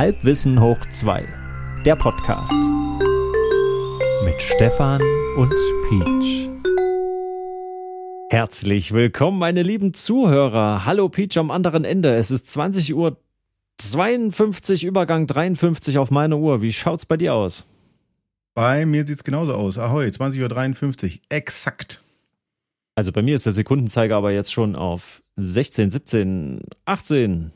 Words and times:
Halbwissen 0.00 0.58
hoch 0.62 0.80
2, 0.88 1.28
der 1.84 1.94
Podcast. 1.94 2.56
Mit 4.24 4.40
Stefan 4.40 5.02
und 5.36 5.54
Peach. 5.90 6.48
Herzlich 8.30 8.92
willkommen, 8.92 9.38
meine 9.38 9.62
lieben 9.62 9.92
Zuhörer. 9.92 10.86
Hallo 10.86 11.10
Peach 11.10 11.36
am 11.36 11.50
anderen 11.50 11.84
Ende. 11.84 12.14
Es 12.16 12.30
ist 12.30 12.50
20 12.50 12.94
Uhr 12.94 13.18
52, 13.76 14.84
Übergang 14.84 15.26
53 15.26 15.98
auf 15.98 16.10
meine 16.10 16.38
Uhr. 16.38 16.62
Wie 16.62 16.72
schaut's 16.72 17.04
bei 17.04 17.18
dir 17.18 17.34
aus? 17.34 17.66
Bei 18.54 18.86
mir 18.86 19.06
sieht's 19.06 19.22
genauso 19.22 19.52
aus. 19.52 19.76
Ahoi, 19.76 20.06
20.53 20.06 21.04
Uhr. 21.04 21.20
Exakt. 21.28 22.02
Also 22.94 23.12
bei 23.12 23.20
mir 23.20 23.34
ist 23.34 23.44
der 23.44 23.52
Sekundenzeiger 23.52 24.16
aber 24.16 24.32
jetzt 24.32 24.50
schon 24.50 24.76
auf 24.76 25.22
16, 25.36 25.90
17, 25.90 26.62
18. 26.86 27.52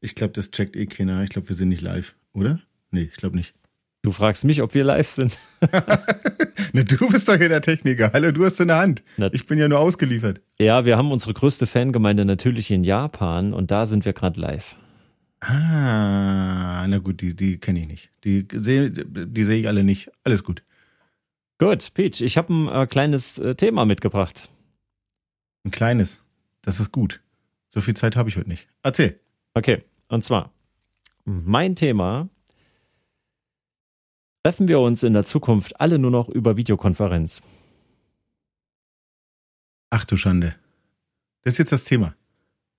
Ich 0.00 0.14
glaube, 0.14 0.32
das 0.32 0.50
checkt 0.50 0.76
eh 0.76 0.86
keiner. 0.86 1.22
Ich 1.22 1.30
glaube, 1.30 1.48
wir 1.48 1.56
sind 1.56 1.68
nicht 1.68 1.82
live, 1.82 2.14
oder? 2.32 2.60
Nee, 2.90 3.02
ich 3.02 3.16
glaube 3.16 3.36
nicht. 3.36 3.54
Du 4.02 4.12
fragst 4.12 4.44
mich, 4.44 4.62
ob 4.62 4.72
wir 4.74 4.82
live 4.82 5.10
sind. 5.10 5.38
ne, 6.72 6.84
du 6.84 7.08
bist 7.10 7.28
doch 7.28 7.36
hier 7.36 7.50
der 7.50 7.60
Techniker. 7.60 8.10
Hallo, 8.14 8.32
du 8.32 8.46
hast 8.46 8.58
in 8.58 8.68
der 8.68 8.78
Hand. 8.78 9.02
Ich 9.32 9.46
bin 9.46 9.58
ja 9.58 9.68
nur 9.68 9.78
ausgeliefert. 9.78 10.40
Ja, 10.58 10.86
wir 10.86 10.96
haben 10.96 11.12
unsere 11.12 11.34
größte 11.34 11.66
Fangemeinde 11.66 12.24
natürlich 12.24 12.70
in 12.70 12.82
Japan 12.82 13.52
und 13.52 13.70
da 13.70 13.84
sind 13.84 14.06
wir 14.06 14.14
gerade 14.14 14.40
live. 14.40 14.74
Ah, 15.40 16.86
na 16.86 16.98
gut, 16.98 17.20
die, 17.20 17.36
die 17.36 17.58
kenne 17.58 17.80
ich 17.80 17.86
nicht. 17.88 18.10
Die 18.24 18.46
sehe 18.52 18.90
die 18.90 19.44
seh 19.44 19.60
ich 19.60 19.68
alle 19.68 19.84
nicht. 19.84 20.10
Alles 20.24 20.44
gut. 20.44 20.62
Gut, 21.58 21.92
Peach, 21.92 22.22
ich 22.22 22.38
habe 22.38 22.52
ein 22.54 22.68
äh, 22.68 22.86
kleines 22.86 23.38
äh, 23.38 23.54
Thema 23.54 23.84
mitgebracht. 23.84 24.50
Ein 25.64 25.70
kleines. 25.70 26.22
Das 26.62 26.80
ist 26.80 26.90
gut. 26.90 27.20
So 27.68 27.82
viel 27.82 27.94
Zeit 27.94 28.16
habe 28.16 28.30
ich 28.30 28.36
heute 28.36 28.48
nicht. 28.48 28.66
Erzähl. 28.82 29.20
Okay, 29.52 29.82
und 30.10 30.22
zwar, 30.24 30.52
mein 31.24 31.76
Thema, 31.76 32.28
treffen 34.42 34.68
wir 34.68 34.80
uns 34.80 35.02
in 35.02 35.12
der 35.12 35.24
Zukunft 35.24 35.80
alle 35.80 35.98
nur 35.98 36.10
noch 36.10 36.28
über 36.28 36.56
Videokonferenz? 36.56 37.42
Ach 39.90 40.04
du 40.04 40.16
Schande. 40.16 40.54
Das 41.42 41.54
ist 41.54 41.58
jetzt 41.58 41.72
das 41.72 41.84
Thema. 41.84 42.14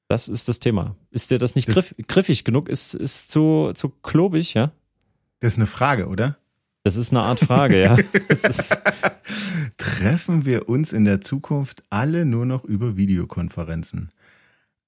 Das 0.08 0.28
ist 0.28 0.50
das 0.50 0.60
Thema. 0.60 0.96
Ist 1.10 1.32
dir 1.32 1.38
das 1.38 1.56
nicht 1.56 1.70
das, 1.70 1.76
griff, 1.76 1.96
griffig 2.08 2.44
genug? 2.44 2.68
Ist, 2.68 2.94
ist 2.94 3.32
zu, 3.32 3.72
zu 3.76 3.90
klobig, 3.90 4.54
ja? 4.54 4.72
Das 5.40 5.54
ist 5.54 5.58
eine 5.58 5.68
Frage, 5.68 6.08
oder? 6.08 6.38
Das 6.84 6.95
ist 6.95 7.12
eine 7.12 7.22
Art 7.22 7.40
Frage, 7.40 7.82
ja. 7.82 7.98
Treffen 9.78 10.45
wir 10.45 10.68
uns 10.68 10.94
in 10.94 11.06
der 11.06 11.22
Zukunft 11.22 11.84
alle 11.90 12.26
nur 12.26 12.45
noch 12.45 12.66
über 12.66 12.98
Videokonferenzen? 12.98 14.12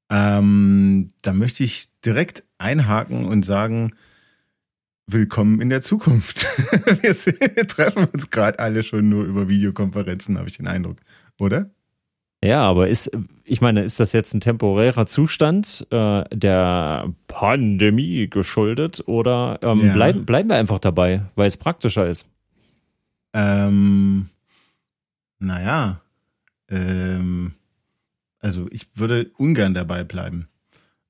Ähm, 0.10 1.12
da 1.22 1.34
möchte 1.34 1.64
ich 1.64 1.88
direkt 2.02 2.44
einhaken 2.58 3.26
und 3.26 3.44
sagen, 3.44 3.94
willkommen 5.08 5.62
in 5.62 5.70
der 5.70 5.82
Zukunft. 5.82 6.46
wir, 7.02 7.14
sind, 7.14 7.40
wir 7.40 7.68
treffen 7.68 8.06
uns 8.06 8.30
gerade 8.30 8.60
alle 8.60 8.84
schon 8.84 9.10
nur 9.10 9.26
über 9.26 9.48
Videokonferenzen, 9.48 10.38
habe 10.38 10.48
ich 10.48 10.58
den 10.58 10.68
Eindruck, 10.68 10.98
oder? 11.40 11.70
Ja, 12.44 12.62
aber 12.64 12.90
ist, 12.90 13.10
ich 13.46 13.62
meine, 13.62 13.84
ist 13.84 14.02
das 14.02 14.12
jetzt 14.12 14.34
ein 14.34 14.42
temporärer 14.42 15.06
Zustand 15.06 15.88
äh, 15.92 16.24
der 16.34 17.14
Pandemie 17.28 18.28
geschuldet 18.30 19.04
oder 19.06 19.60
ähm, 19.62 19.86
ja. 19.86 19.94
bleiben, 19.94 20.26
bleiben 20.26 20.50
wir 20.50 20.58
einfach 20.58 20.80
dabei, 20.80 21.24
weil 21.36 21.48
es 21.48 21.56
praktischer 21.56 22.08
ist? 22.08 22.30
Ähm, 23.34 24.28
naja, 25.40 26.02
ähm, 26.70 27.54
also 28.44 28.68
ich 28.72 28.88
würde 28.94 29.32
ungern 29.38 29.74
dabei 29.74 30.04
bleiben. 30.04 30.48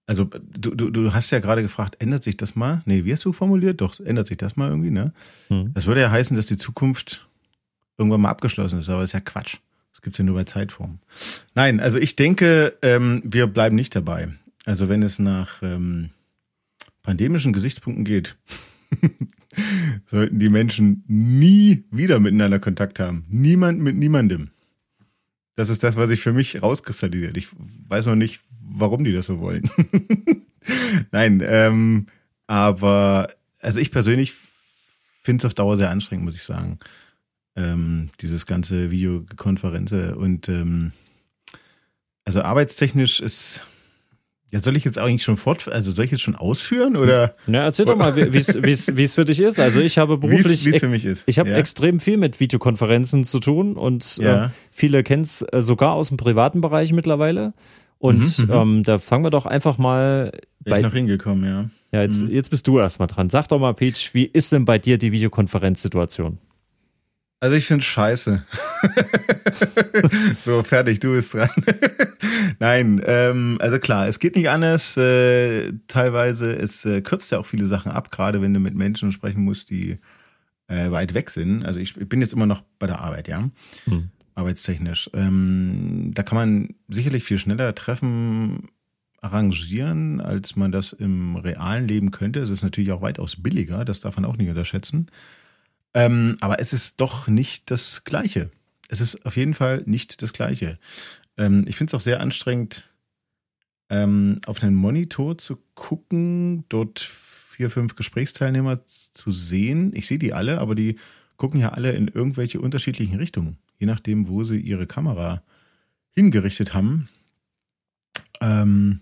Also 0.05 0.25
du, 0.25 0.75
du, 0.75 0.89
du 0.89 1.13
hast 1.13 1.31
ja 1.31 1.39
gerade 1.39 1.61
gefragt, 1.61 1.95
ändert 1.99 2.23
sich 2.23 2.37
das 2.37 2.55
mal? 2.55 2.83
Nee, 2.85 3.05
wie 3.05 3.13
hast 3.13 3.25
du 3.25 3.33
formuliert? 3.33 3.81
Doch, 3.81 3.99
ändert 3.99 4.27
sich 4.27 4.37
das 4.37 4.55
mal 4.55 4.69
irgendwie, 4.69 4.91
ne? 4.91 5.13
Hm. 5.47 5.71
Das 5.73 5.87
würde 5.87 6.01
ja 6.01 6.11
heißen, 6.11 6.35
dass 6.35 6.45
die 6.45 6.57
Zukunft 6.57 7.27
irgendwann 7.97 8.21
mal 8.21 8.29
abgeschlossen 8.29 8.79
ist, 8.79 8.89
aber 8.89 9.01
das 9.01 9.09
ist 9.09 9.13
ja 9.13 9.21
Quatsch. 9.21 9.57
Das 9.93 10.01
gibt's 10.01 10.19
ja 10.19 10.25
nur 10.25 10.35
bei 10.35 10.43
Zeitformen. 10.43 10.99
Nein, 11.55 11.79
also 11.79 11.97
ich 11.97 12.15
denke, 12.15 12.77
ähm, 12.81 13.21
wir 13.25 13.47
bleiben 13.47 13.75
nicht 13.75 13.95
dabei. 13.95 14.29
Also 14.65 14.89
wenn 14.89 15.01
es 15.01 15.19
nach 15.19 15.61
ähm, 15.63 16.09
pandemischen 17.01 17.53
Gesichtspunkten 17.53 18.05
geht, 18.05 18.35
sollten 20.11 20.39
die 20.39 20.49
Menschen 20.49 21.03
nie 21.07 21.85
wieder 21.91 22.19
miteinander 22.19 22.59
Kontakt 22.59 22.99
haben. 22.99 23.25
Niemand 23.29 23.79
mit 23.79 23.95
niemandem. 23.95 24.49
Das 25.55 25.69
ist 25.69 25.83
das, 25.83 25.95
was 25.95 26.09
sich 26.09 26.21
für 26.21 26.33
mich 26.33 26.61
rauskristallisiert. 26.61 27.37
Ich 27.37 27.49
weiß 27.87 28.07
noch 28.07 28.15
nicht, 28.15 28.41
warum 28.61 29.03
die 29.03 29.13
das 29.13 29.27
so 29.27 29.39
wollen. 29.39 29.69
Nein, 31.11 31.43
ähm, 31.45 32.07
aber 32.47 33.29
also 33.59 33.79
ich 33.79 33.91
persönlich 33.91 34.33
finde 35.21 35.41
es 35.41 35.45
auf 35.45 35.53
Dauer 35.53 35.77
sehr 35.77 35.89
anstrengend, 35.89 36.25
muss 36.25 36.35
ich 36.35 36.43
sagen. 36.43 36.79
Ähm, 37.55 38.09
dieses 38.19 38.45
ganze 38.45 38.89
Videokonferenze 38.89 40.15
und 40.15 40.49
ähm, 40.49 40.91
also 42.25 42.41
arbeitstechnisch 42.41 43.19
ist 43.19 43.61
ja, 44.53 44.59
soll 44.59 44.77
ich 44.77 44.83
jetzt 44.83 44.99
eigentlich 44.99 45.23
schon 45.23 45.37
fort, 45.37 45.67
also 45.67 45.91
soll 45.91 46.05
ich 46.05 46.11
jetzt 46.11 46.21
schon 46.21 46.35
ausführen 46.35 46.95
oder? 46.95 47.33
Na, 47.47 47.63
erzähl 47.63 47.87
doch 47.87 47.95
mal, 47.95 48.15
wie 48.15 48.37
es 48.37 49.13
für 49.13 49.25
dich 49.25 49.39
ist. 49.39 49.59
Also 49.59 49.79
ich 49.79 49.97
habe 49.97 50.19
beruflich, 50.19 50.63
wie 50.63 50.69
es 50.69 50.79
für 50.79 50.87
mich 50.87 51.05
ist. 51.05 51.23
Ich 51.25 51.39
habe 51.39 51.49
ja. 51.49 51.57
extrem 51.57 51.99
viel 51.99 52.17
mit 52.17 52.39
Videokonferenzen 52.39 53.23
zu 53.23 53.39
tun 53.39 53.75
und 53.75 54.19
äh, 54.19 54.23
ja. 54.23 54.45
äh, 54.45 54.49
viele 54.71 55.01
kennen 55.01 55.23
es 55.23 55.41
äh, 55.41 55.63
sogar 55.63 55.93
aus 55.93 56.09
dem 56.09 56.17
privaten 56.17 56.61
Bereich 56.61 56.93
mittlerweile. 56.93 57.55
Und 57.97 58.37
mhm, 58.37 58.45
mhm, 58.45 58.51
ähm, 58.51 58.83
da 58.83 58.99
fangen 58.99 59.23
wir 59.23 59.31
doch 59.31 59.47
einfach 59.47 59.79
mal. 59.79 60.29
Bin 60.59 60.71
bei, 60.71 60.77
ich 60.77 60.83
noch 60.83 60.93
hingekommen, 60.93 61.45
ja. 61.45 61.69
Ja, 61.91 62.03
jetzt, 62.03 62.19
mhm. 62.19 62.29
jetzt 62.29 62.51
bist 62.51 62.67
du 62.67 62.77
erstmal 62.77 63.07
dran. 63.07 63.31
Sag 63.31 63.47
doch 63.47 63.57
mal, 63.57 63.73
Peach, 63.73 64.13
wie 64.13 64.25
ist 64.25 64.51
denn 64.51 64.65
bei 64.65 64.77
dir 64.77 64.99
die 64.99 65.11
Videokonferenzsituation? 65.11 66.37
Also 67.43 67.57
ich 67.57 67.65
finde 67.65 67.83
scheiße. 67.83 68.41
so, 70.39 70.63
fertig, 70.63 71.01
du 71.01 71.11
bist 71.11 71.33
dran. 71.33 71.49
Nein, 72.59 73.01
ähm, 73.05 73.57
also 73.59 73.79
klar, 73.79 74.07
es 74.07 74.19
geht 74.19 74.37
nicht 74.37 74.47
anders. 74.47 74.95
Äh, 74.95 75.73
teilweise, 75.89 76.55
es 76.55 76.85
äh, 76.85 77.01
kürzt 77.01 77.33
ja 77.33 77.39
auch 77.39 77.45
viele 77.45 77.67
Sachen 77.67 77.91
ab, 77.91 78.11
gerade 78.11 78.41
wenn 78.41 78.53
du 78.53 78.61
mit 78.61 78.75
Menschen 78.75 79.11
sprechen 79.11 79.43
musst, 79.43 79.69
die 79.71 79.97
äh, 80.69 80.89
weit 80.91 81.13
weg 81.15 81.31
sind. 81.31 81.65
Also 81.65 81.81
ich, 81.81 81.97
ich, 81.97 82.07
bin 82.07 82.21
jetzt 82.21 82.31
immer 82.31 82.45
noch 82.45 82.63
bei 82.79 82.87
der 82.87 83.01
Arbeit, 83.01 83.27
ja. 83.27 83.49
Hm. 83.87 84.09
Arbeitstechnisch. 84.35 85.09
Ähm, 85.13 86.11
da 86.13 86.23
kann 86.23 86.37
man 86.37 86.75
sicherlich 86.87 87.25
viel 87.25 87.39
schneller 87.39 87.75
Treffen 87.75 88.69
arrangieren, 89.19 90.21
als 90.21 90.55
man 90.55 90.71
das 90.71 90.93
im 90.93 91.35
realen 91.35 91.89
Leben 91.89 92.11
könnte. 92.11 92.39
Es 92.39 92.49
ist 92.49 92.63
natürlich 92.63 92.93
auch 92.93 93.01
weitaus 93.01 93.35
billiger, 93.35 93.83
das 93.83 93.99
darf 93.99 94.15
man 94.15 94.23
auch 94.23 94.37
nicht 94.37 94.47
unterschätzen. 94.47 95.07
Ähm, 95.93 96.37
aber 96.41 96.59
es 96.59 96.73
ist 96.73 96.99
doch 96.99 97.27
nicht 97.27 97.69
das 97.69 98.03
Gleiche. 98.03 98.49
Es 98.89 99.01
ist 99.01 99.25
auf 99.25 99.37
jeden 99.37 99.53
Fall 99.53 99.83
nicht 99.85 100.21
das 100.21 100.33
Gleiche. 100.33 100.79
Ähm, 101.37 101.65
ich 101.67 101.75
finde 101.75 101.91
es 101.91 101.93
auch 101.95 102.03
sehr 102.03 102.19
anstrengend, 102.19 102.87
ähm, 103.89 104.39
auf 104.45 104.61
einen 104.63 104.75
Monitor 104.75 105.37
zu 105.37 105.57
gucken, 105.75 106.65
dort 106.69 106.99
vier, 106.99 107.69
fünf 107.69 107.95
Gesprächsteilnehmer 107.95 108.79
zu 109.13 109.31
sehen. 109.31 109.91
Ich 109.95 110.07
sehe 110.07 110.19
die 110.19 110.33
alle, 110.33 110.59
aber 110.59 110.75
die 110.75 110.97
gucken 111.37 111.59
ja 111.59 111.69
alle 111.69 111.91
in 111.91 112.07
irgendwelche 112.07 112.59
unterschiedlichen 112.59 113.17
Richtungen, 113.17 113.57
je 113.79 113.85
nachdem, 113.85 114.27
wo 114.27 114.43
sie 114.43 114.59
ihre 114.59 114.87
Kamera 114.87 115.43
hingerichtet 116.11 116.73
haben. 116.73 117.09
Ähm, 118.41 119.01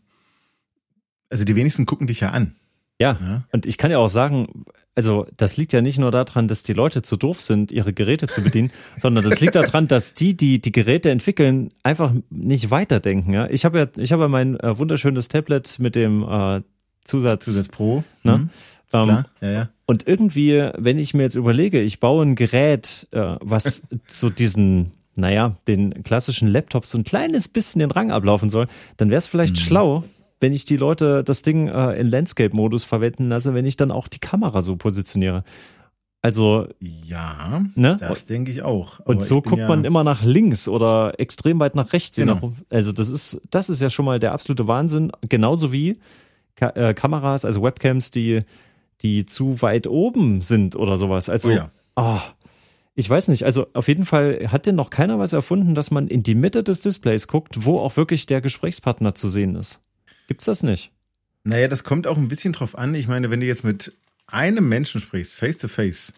also 1.30 1.46
die 1.46 1.56
wenigsten 1.56 1.86
gucken 1.86 2.08
dich 2.08 2.20
ja 2.20 2.32
an. 2.32 2.56
Ja, 3.02 3.18
ja, 3.20 3.44
und 3.52 3.66
ich 3.66 3.78
kann 3.78 3.92
ja 3.92 3.98
auch 3.98 4.08
sagen, 4.08 4.66
also 4.96 5.26
das 5.38 5.58
liegt 5.58 5.74
ja 5.74 5.82
nicht 5.82 5.98
nur 5.98 6.12
daran, 6.12 6.48
dass 6.48 6.64
die 6.64 6.74
Leute 6.74 7.02
zu 7.02 7.18
doof 7.18 7.42
sind, 7.42 7.72
ihre 7.72 7.94
Geräte 7.94 8.28
zu 8.28 8.44
bedienen, 8.44 8.72
sondern 8.98 9.24
das 9.24 9.40
liegt 9.40 9.56
daran, 9.56 9.88
dass 9.88 10.14
die, 10.14 10.36
die 10.36 10.62
die 10.62 10.72
Geräte 10.72 11.10
entwickeln, 11.10 11.72
einfach 11.84 12.14
nicht 12.30 12.72
weiterdenken. 12.72 13.34
Ja? 13.34 13.48
Ich 13.50 13.66
habe 13.66 13.80
ja, 13.80 13.88
ich 13.98 14.12
habe 14.12 14.24
ja 14.24 14.28
mein 14.28 14.60
äh, 14.60 14.78
wunderschönes 14.78 15.30
Tablet 15.30 15.80
mit 15.80 15.96
dem 15.96 16.24
äh, 16.24 16.62
Zusatz, 17.04 17.46
Zusatz 17.46 17.70
Pro. 17.70 18.04
Ne? 18.24 18.38
Mhm. 18.38 18.50
Ähm, 18.94 19.04
klar. 19.04 19.26
Ja, 19.42 19.50
ja. 19.50 19.70
Und 19.86 20.08
irgendwie, 20.08 20.70
wenn 20.78 21.00
ich 21.00 21.14
mir 21.14 21.24
jetzt 21.24 21.36
überlege, 21.36 21.82
ich 21.82 22.00
baue 22.00 22.24
ein 22.24 22.36
Gerät, 22.36 23.08
äh, 23.12 23.38
was 23.42 23.82
zu 24.08 24.30
diesen 24.30 24.92
naja, 25.16 25.58
den 25.68 26.04
klassischen 26.04 26.48
Laptops 26.48 26.92
so 26.92 26.98
ein 26.98 27.04
kleines 27.04 27.48
bisschen 27.48 27.80
den 27.80 27.92
Rang 27.92 28.12
ablaufen 28.12 28.50
soll, 28.50 28.68
dann 28.98 29.10
wäre 29.10 29.18
es 29.18 29.28
vielleicht 29.28 29.56
mhm. 29.56 29.60
schlau, 29.60 30.04
wenn 30.42 30.54
ich 30.54 30.66
die 30.66 30.78
Leute 30.78 31.24
das 31.24 31.44
Ding 31.44 31.68
äh, 31.68 31.94
in 31.94 32.10
Landscape-Modus 32.10 32.84
verwenden 32.84 33.30
lasse, 33.30 33.54
wenn 33.54 33.66
ich 33.66 33.78
dann 33.78 33.92
auch 33.92 34.08
die 34.08 34.20
Kamera 34.20 34.62
so 34.62 34.76
positioniere. 34.76 35.44
Also. 36.24 36.68
Ja, 36.80 37.64
ne? 37.76 37.98
das 38.00 38.26
denke 38.26 38.52
ich 38.52 38.64
auch. 38.64 39.00
Aber 39.00 39.10
und 39.10 39.24
so 39.24 39.42
guckt 39.42 39.60
ja 39.60 39.68
man 39.68 39.86
immer 39.86 40.04
nach 40.04 40.24
links 40.24 40.68
oder 40.68 41.20
extrem 41.20 41.60
weit 41.60 41.76
nach 41.76 41.94
rechts. 41.94 42.18
Genau. 42.18 42.54
Also, 42.70 42.92
das 42.92 43.10
ist, 43.10 43.42
das 43.50 43.70
ist 43.70 43.82
ja 43.82 43.90
schon 43.90 44.06
mal 44.06 44.20
der 44.20 44.34
absolute 44.34 44.68
Wahnsinn. 44.68 45.12
Genauso 45.30 45.72
wie 45.72 45.98
Ka 46.56 46.70
äh, 46.70 46.94
Kameras, 46.94 47.46
also 47.46 47.64
Webcams, 47.64 48.12
die, 48.12 48.42
die 49.02 49.26
zu 49.26 49.62
weit 49.62 49.88
oben 49.88 50.42
sind 50.42 50.76
oder 50.76 50.98
sowas. 50.98 51.30
Also, 51.30 51.50
oh 51.50 51.54
ja. 51.54 51.72
Oh, 51.96 52.20
ich 52.94 53.10
weiß 53.10 53.28
nicht, 53.28 53.46
also 53.46 53.68
auf 53.74 53.88
jeden 53.88 54.06
Fall 54.06 54.48
hat 54.52 54.66
denn 54.66 54.76
noch 54.76 54.90
keiner 54.90 55.18
was 55.18 55.34
erfunden, 55.34 55.76
dass 55.76 55.92
man 55.92 56.08
in 56.08 56.24
die 56.24 56.36
Mitte 56.36 56.64
des 56.64 56.82
Displays 56.82 57.28
guckt, 57.28 57.66
wo 57.66 57.80
auch 57.80 57.98
wirklich 57.98 58.26
der 58.26 58.42
Gesprächspartner 58.42 59.16
zu 59.16 59.30
sehen 59.30 59.56
ist. 59.56 59.82
Gibt's 60.28 60.46
das 60.46 60.64
nicht? 60.64 60.92
Naja, 61.44 61.68
das 61.68 61.84
kommt 61.84 62.08
auch 62.08 62.18
ein 62.18 62.28
bisschen 62.28 62.54
drauf 62.54 62.78
an. 62.78 62.94
Ich 62.96 63.08
meine, 63.08 63.30
wenn 63.30 63.40
du 63.40 63.46
jetzt 63.46 63.64
mit 63.64 63.94
einem 64.28 64.70
Menschen 64.70 65.02
sprichst, 65.02 65.34
face 65.34 65.58
to 65.58 65.68
face, 65.68 66.14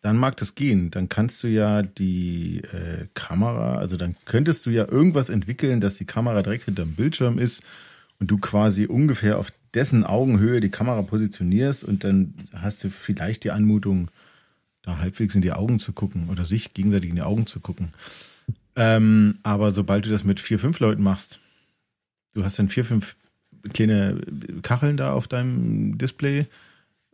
dann 0.00 0.16
mag 0.16 0.36
das 0.36 0.54
gehen. 0.54 0.90
Dann 0.90 1.08
kannst 1.08 1.42
du 1.42 1.48
ja 1.48 1.82
die 1.82 2.58
äh, 2.58 3.06
Kamera, 3.14 3.78
also 3.78 3.96
dann 3.96 4.16
könntest 4.24 4.64
du 4.66 4.70
ja 4.70 4.88
irgendwas 4.88 5.28
entwickeln, 5.28 5.80
dass 5.80 5.94
die 5.94 6.04
Kamera 6.04 6.42
direkt 6.42 6.64
hinterm 6.64 6.94
Bildschirm 6.94 7.38
ist 7.38 7.62
und 8.20 8.30
du 8.30 8.38
quasi 8.38 8.86
ungefähr 8.86 9.38
auf 9.38 9.52
dessen 9.74 10.04
Augenhöhe 10.04 10.60
die 10.60 10.70
Kamera 10.70 11.02
positionierst 11.02 11.84
und 11.84 12.04
dann 12.04 12.34
hast 12.54 12.82
du 12.84 12.90
vielleicht 12.90 13.44
die 13.44 13.50
Anmutung, 13.50 14.10
da 14.82 14.98
halbwegs 14.98 15.34
in 15.34 15.42
die 15.42 15.52
Augen 15.52 15.78
zu 15.78 15.92
gucken 15.92 16.28
oder 16.30 16.44
sich 16.44 16.72
gegenseitig 16.72 17.10
in 17.10 17.16
die 17.16 17.22
Augen 17.22 17.46
zu 17.46 17.60
gucken. 17.60 17.92
Ähm, 18.76 19.38
aber 19.42 19.72
sobald 19.72 20.06
du 20.06 20.10
das 20.10 20.24
mit 20.24 20.40
vier, 20.40 20.58
fünf 20.58 20.78
Leuten 20.80 21.02
machst, 21.02 21.40
du 22.38 22.44
hast 22.44 22.58
dann 22.58 22.68
vier, 22.68 22.84
fünf 22.84 23.16
kleine 23.72 24.20
Kacheln 24.62 24.96
da 24.96 25.12
auf 25.12 25.28
deinem 25.28 25.98
Display 25.98 26.46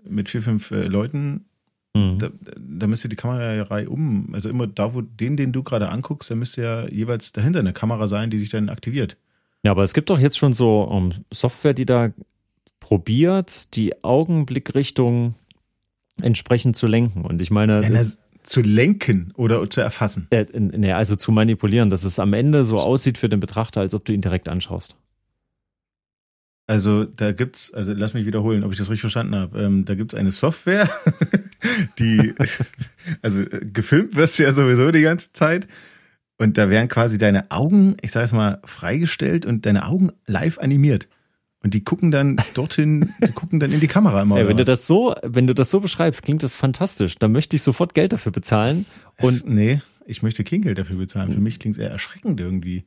mit 0.09 0.29
vier, 0.29 0.43
fünf 0.43 0.71
äh, 0.71 0.87
Leuten, 0.87 1.47
mhm. 1.94 2.19
da, 2.19 2.29
da 2.59 2.87
müsste 2.87 3.09
die 3.09 3.17
Kamera 3.17 3.79
um, 3.88 4.29
also 4.35 4.49
immer 4.49 4.67
da, 4.67 4.94
wo 4.94 5.00
den, 5.00 5.37
den 5.37 5.53
du 5.53 5.62
gerade 5.62 5.88
anguckst, 5.88 6.31
da 6.31 6.35
müsste 6.35 6.62
ja 6.62 6.88
jeweils 6.88 7.32
dahinter 7.32 7.61
eine 7.61 7.73
Kamera 7.73 8.06
sein, 8.06 8.31
die 8.31 8.38
sich 8.38 8.50
dann 8.50 8.69
aktiviert. 8.69 9.17
Ja, 9.62 9.71
aber 9.71 9.82
es 9.82 9.94
gibt 9.94 10.11
doch 10.11 10.19
jetzt 10.19 10.37
schon 10.37 10.53
so 10.53 10.82
um, 10.82 11.12
Software, 11.32 11.73
die 11.73 11.87
da 11.87 12.12
probiert, 12.81 13.75
die 13.77 14.05
Augenblickrichtung 14.05 15.35
entsprechend 16.20 16.77
zu 16.77 16.87
lenken. 16.87 17.25
Und 17.25 17.41
ich 17.41 17.50
meine. 17.50 17.82
Ja, 17.82 17.88
na, 17.91 18.05
zu 18.43 18.61
lenken 18.61 19.32
oder 19.37 19.69
zu 19.70 19.81
erfassen? 19.81 20.27
Äh, 20.29 20.44
ne, 20.53 20.94
also 20.94 21.17
zu 21.17 21.32
manipulieren, 21.32 21.88
dass 21.88 22.05
es 22.05 22.19
am 22.19 22.35
Ende 22.35 22.65
so 22.65 22.77
aussieht 22.77 23.17
für 23.17 23.31
den 23.31 23.41
Betrachter, 23.41 23.81
als 23.81 23.94
ob 23.94 24.05
du 24.05 24.12
ihn 24.12 24.20
direkt 24.20 24.50
anschaust. 24.50 24.97
Also 26.66 27.05
da 27.05 27.32
gibt's, 27.32 27.72
also 27.75 27.93
lass 27.93 28.14
mich 28.14 28.25
wiederholen, 28.25 28.64
ob 28.64 28.72
ich 28.72 28.78
das 28.78 28.88
richtig 28.88 29.02
verstanden 29.02 29.34
habe. 29.34 29.62
Ähm, 29.62 29.84
da 29.84 29.94
gibt's 29.94 30.14
eine 30.14 30.32
Software, 30.32 30.88
die, 31.99 32.34
also 33.22 33.40
äh, 33.40 33.61
gefilmt 33.72 34.16
wirst 34.16 34.38
du 34.38 34.44
ja 34.44 34.52
sowieso 34.52 34.90
die 34.90 35.02
ganze 35.02 35.32
Zeit 35.32 35.66
und 36.38 36.58
da 36.58 36.70
werden 36.70 36.88
quasi 36.88 37.19
deine 37.19 37.50
Augen, 37.50 37.96
ich 38.00 38.12
sage 38.12 38.26
es 38.26 38.32
mal, 38.32 38.61
freigestellt 38.64 39.46
und 39.46 39.66
deine 39.66 39.87
Augen 39.87 40.11
live 40.26 40.58
animiert. 40.58 41.08
Und 41.62 41.72
die 41.72 41.82
gucken 41.82 42.11
dann 42.11 42.37
dorthin, 42.52 43.14
die 43.26 43.32
gucken 43.32 43.58
dann 43.60 43.72
in 43.72 43.81
die 43.81 43.87
Kamera 43.87 44.22
immer. 44.22 44.37
Ja, 44.38 44.49
wenn 44.49 44.56
du 44.56 44.64
das 44.64 44.87
so, 44.87 45.14
wenn 45.22 45.46
du 45.46 45.55
das 45.55 45.70
so 45.70 45.81
beschreibst, 45.81 46.22
klingt 46.22 46.43
das 46.43 46.55
fantastisch. 46.55 47.17
Da 47.17 47.28
möchte 47.28 47.56
ich 47.56 47.62
sofort 47.62 47.94
Geld 47.94 48.12
dafür 48.12 48.32
bezahlen. 48.32 48.84
Und 49.19 49.34
es, 49.34 49.46
nee, 49.46 49.81
ich 50.06 50.22
möchte 50.22 50.44
kein 50.44 50.60
Geld 50.60 50.78
dafür 50.78 50.96
bezahlen. 50.96 51.32
Für 51.32 51.40
mich 51.40 51.58
klingt 51.58 51.76
es 51.76 51.82
eher 51.82 51.90
erschreckend 51.90 52.40
irgendwie. 52.40 52.84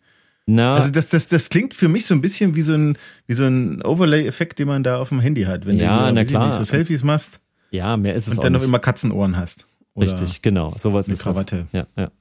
Na, 0.49 0.75
also 0.75 0.91
das, 0.91 1.09
das, 1.09 1.27
das 1.27 1.49
klingt 1.49 1.73
für 1.73 1.89
mich 1.89 2.05
so 2.05 2.13
ein 2.13 2.21
bisschen 2.21 2.55
wie 2.55 2.61
so 2.61 2.73
ein, 2.73 2.97
wie 3.27 3.33
so 3.33 3.43
ein 3.43 3.81
Overlay-Effekt, 3.83 4.59
den 4.59 4.69
man 4.69 4.81
da 4.81 4.97
auf 4.97 5.09
dem 5.09 5.19
Handy 5.19 5.43
hat, 5.43 5.65
wenn 5.65 5.77
ja, 5.77 6.07
du 6.07 6.13
na 6.13 6.23
klar. 6.23 6.53
so 6.53 6.63
Selfies 6.63 7.03
machst. 7.03 7.41
Ja, 7.69 7.97
mehr 7.97 8.15
ist 8.15 8.27
es 8.27 8.37
Und 8.37 8.45
dann 8.45 8.53
noch 8.53 8.63
immer 8.63 8.79
Katzenohren 8.79 9.35
hast. 9.35 9.67
Richtig, 9.97 10.41
genau. 10.41 10.73
Sowas 10.77 11.07
eine 11.07 11.13
ist 11.13 11.23
Krawatte. 11.23 11.67
Das. 11.71 11.87
Ja, 11.97 12.03
ja. 12.03 12.11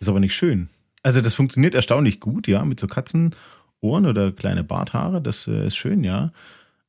Ist 0.00 0.08
aber 0.08 0.18
nicht 0.18 0.34
schön. 0.34 0.68
Also 1.04 1.20
das 1.20 1.34
funktioniert 1.34 1.76
erstaunlich 1.76 2.18
gut, 2.18 2.48
ja, 2.48 2.64
mit 2.64 2.80
so 2.80 2.88
Katzenohren 2.88 3.36
oder 3.82 4.32
kleine 4.32 4.64
Barthaare, 4.64 5.22
das 5.22 5.46
äh, 5.46 5.68
ist 5.68 5.76
schön, 5.76 6.02
ja. 6.02 6.32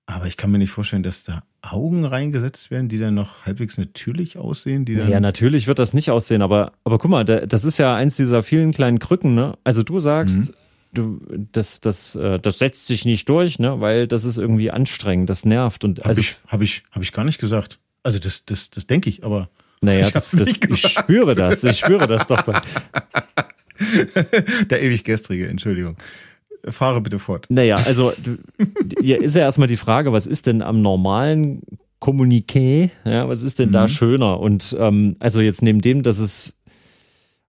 Aber 0.10 0.26
ich 0.26 0.38
kann 0.38 0.52
mir 0.52 0.58
nicht 0.58 0.72
vorstellen, 0.72 1.04
dass 1.04 1.26
da 1.26 1.44
Augen 1.62 2.06
reingesetzt 2.06 2.72
werden, 2.72 2.88
die 2.88 2.98
dann 2.98 3.14
noch 3.14 3.46
halbwegs 3.46 3.78
natürlich 3.78 4.38
aussehen. 4.38 4.86
Die 4.86 4.96
dann 4.96 5.10
ja, 5.10 5.20
natürlich 5.20 5.68
wird 5.68 5.80
das 5.80 5.94
nicht 5.94 6.10
aussehen, 6.12 6.42
aber, 6.42 6.72
aber 6.86 6.98
guck 6.98 7.12
mal, 7.12 7.26
das 7.26 7.66
ist 7.66 7.78
ja 7.78 7.94
eins 7.94 8.16
dieser 8.16 8.42
vielen 8.42 8.72
kleinen 8.72 9.00
Krücken, 9.00 9.36
ne? 9.36 9.58
Also 9.66 9.84
du 9.84 10.00
sagst, 10.00 10.38
mhm. 10.38 10.54
du, 10.94 11.22
das, 11.52 11.82
das, 11.82 12.16
äh, 12.16 12.40
das 12.40 12.58
setzt 12.58 12.86
sich 12.86 13.04
nicht 13.04 13.28
durch, 13.28 13.60
ne? 13.60 13.82
Weil 13.82 14.08
das 14.08 14.24
ist 14.24 14.38
irgendwie 14.38 14.72
anstrengend, 14.72 15.30
das 15.30 15.44
nervt. 15.44 15.84
Und 15.84 16.00
hab 16.00 16.08
also 16.08 16.22
ich, 16.22 16.38
habe 16.48 16.64
ich, 16.64 16.84
hab 16.92 17.04
ich 17.04 17.12
gar 17.12 17.26
nicht 17.26 17.38
gesagt. 17.38 17.78
Also 18.02 18.18
das, 18.18 18.46
das, 18.46 18.70
das 18.70 18.88
denke 18.88 19.10
ich, 19.10 19.26
aber. 19.26 19.50
Naja, 19.82 20.10
das, 20.14 20.32
das, 20.32 20.48
ich 20.48 20.88
spüre 20.88 21.36
das, 21.36 21.66
ich 21.66 21.80
spüre 21.80 22.08
das 22.08 22.28
doch. 22.28 22.44
Der 24.70 24.82
ewig 24.82 25.04
gestrige, 25.04 25.48
Entschuldigung. 25.48 25.98
Fahre 26.72 27.02
bitte 27.02 27.20
fort. 27.20 27.46
Naja, 27.50 27.76
also 27.76 28.14
hier 29.02 29.22
ist 29.22 29.36
ja 29.36 29.44
erstmal 29.44 29.68
die 29.68 29.78
Frage, 29.78 30.12
was 30.12 30.28
ist 30.28 30.48
denn 30.48 30.62
am 30.62 30.82
normalen 30.82 31.62
Kommuniqué, 32.00 32.92
ja, 33.06 33.28
was 33.28 33.42
ist 33.42 33.60
denn 33.60 33.70
mhm. 33.70 33.74
da 33.74 33.88
schöner? 33.88 34.40
Und 34.40 34.76
ähm, 34.80 35.16
also 35.20 35.42
jetzt 35.42 35.62
neben 35.62 35.82
dem, 35.82 36.04
dass 36.04 36.20
es 36.20 36.60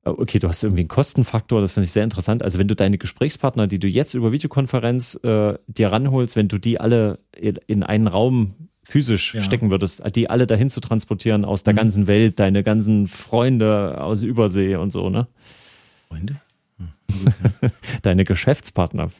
äh, 0.04 0.10
Okay, 0.10 0.38
du 0.38 0.48
hast 0.48 0.62
irgendwie 0.62 0.82
einen 0.82 0.88
Kostenfaktor, 0.88 1.60
das 1.60 1.72
finde 1.72 1.84
ich 1.84 1.92
sehr 1.92 2.04
interessant. 2.04 2.42
Also 2.42 2.58
wenn 2.58 2.68
du 2.68 2.74
deine 2.74 2.98
Gesprächspartner, 2.98 3.66
die 3.66 3.78
du 3.78 3.86
jetzt 3.86 4.14
über 4.14 4.32
Videokonferenz 4.32 5.20
äh, 5.22 5.54
dir 5.66 5.92
ranholst, 5.92 6.36
wenn 6.36 6.48
du 6.48 6.58
die 6.58 6.80
alle 6.80 7.18
in 7.36 7.82
einen 7.82 8.06
Raum 8.06 8.54
physisch 8.82 9.34
ja. 9.34 9.42
stecken 9.42 9.70
würdest, 9.70 10.02
die 10.16 10.30
alle 10.30 10.46
dahin 10.46 10.70
zu 10.70 10.80
transportieren 10.80 11.44
aus 11.44 11.62
der 11.62 11.74
mhm. 11.74 11.78
ganzen 11.78 12.06
Welt, 12.06 12.40
deine 12.40 12.62
ganzen 12.62 13.06
Freunde 13.06 14.00
aus 14.00 14.22
Übersee 14.22 14.76
und 14.76 14.90
so, 14.90 15.10
ne? 15.10 15.28
Freunde? 16.08 16.40
deine 18.02 18.24
Geschäftspartner. 18.24 19.10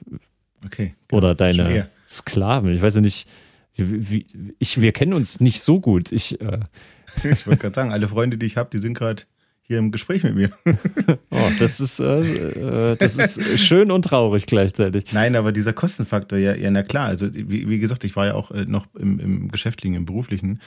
Okay. 0.65 0.95
Oder 1.13 1.35
deine 1.35 1.89
Sklaven. 2.07 2.73
Ich 2.73 2.83
weiß 2.83 2.97
ja 2.97 3.01
nicht, 3.01 3.29
wie, 3.77 4.55
ich, 4.59 4.81
wir 4.81 4.93
kennen 4.93 5.13
uns 5.13 5.41
nicht 5.41 5.61
so 5.61 5.81
gut. 5.81 6.13
Ich, 6.13 6.41
äh, 6.41 6.61
ich 7.23 7.47
wollte 7.47 7.63
gerade 7.63 7.75
sagen, 7.75 7.93
alle 7.93 8.09
Freunde, 8.09 8.39
die 8.39 8.47
ich 8.47 8.57
habe, 8.57 8.71
die 8.71 8.79
sind 8.79 8.95
gerade 8.95 9.23
hier 9.63 9.79
im 9.79 9.93
Gespräch 9.93 10.23
mit 10.23 10.35
mir. 10.35 10.51
oh, 11.31 11.51
das 11.59 11.79
ist, 11.79 12.01
äh, 12.01 12.93
äh, 12.93 12.97
das 12.97 13.17
ist 13.17 13.61
schön 13.61 13.91
und 13.91 14.03
traurig 14.03 14.47
gleichzeitig. 14.47 15.13
Nein, 15.13 15.37
aber 15.37 15.53
dieser 15.53 15.75
Kostenfaktor, 15.75 16.39
ja, 16.39 16.55
ja, 16.55 16.71
na 16.71 16.83
klar. 16.83 17.07
Also, 17.07 17.33
wie, 17.35 17.69
wie 17.69 17.79
gesagt, 17.79 18.03
ich 18.05 18.17
war 18.17 18.27
ja 18.27 18.35
auch 18.35 18.51
äh, 18.51 18.65
noch 18.65 18.87
im, 18.99 19.21
im 19.21 19.49
Geschäftlichen, 19.51 19.95
im 19.95 20.07
Beruflichen 20.07 20.61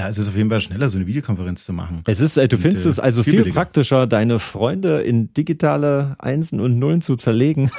da 0.00 0.08
ist 0.08 0.16
es 0.16 0.28
auf 0.28 0.36
jeden 0.36 0.48
Fall 0.48 0.62
schneller, 0.62 0.88
so 0.88 0.96
eine 0.96 1.06
Videokonferenz 1.06 1.64
zu 1.64 1.74
machen. 1.74 2.02
Es 2.06 2.20
ist, 2.20 2.38
äh, 2.38 2.48
du 2.48 2.56
und, 2.56 2.62
findest 2.62 2.86
äh, 2.86 2.88
es 2.88 2.98
also 2.98 3.22
viel, 3.22 3.44
viel 3.44 3.52
praktischer, 3.52 4.06
deine 4.06 4.38
Freunde 4.38 5.02
in 5.02 5.34
digitale 5.34 6.16
Einsen 6.18 6.58
und 6.58 6.78
Nullen 6.78 7.02
zu 7.02 7.16
zerlegen. 7.16 7.70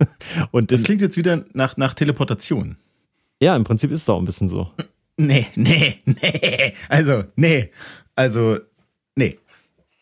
und 0.50 0.72
das 0.72 0.82
klingt 0.82 1.02
jetzt 1.02 1.16
wieder 1.16 1.44
nach, 1.52 1.76
nach 1.76 1.94
Teleportation. 1.94 2.78
Ja, 3.40 3.54
im 3.54 3.62
Prinzip 3.62 3.92
ist 3.92 4.02
es 4.02 4.08
auch 4.08 4.18
ein 4.18 4.24
bisschen 4.24 4.48
so. 4.48 4.72
Nee, 5.16 5.46
nee, 5.54 5.98
nee. 6.04 6.74
Also, 6.88 7.24
nee. 7.36 7.70
Also, 8.16 8.58
nee. 9.14 9.38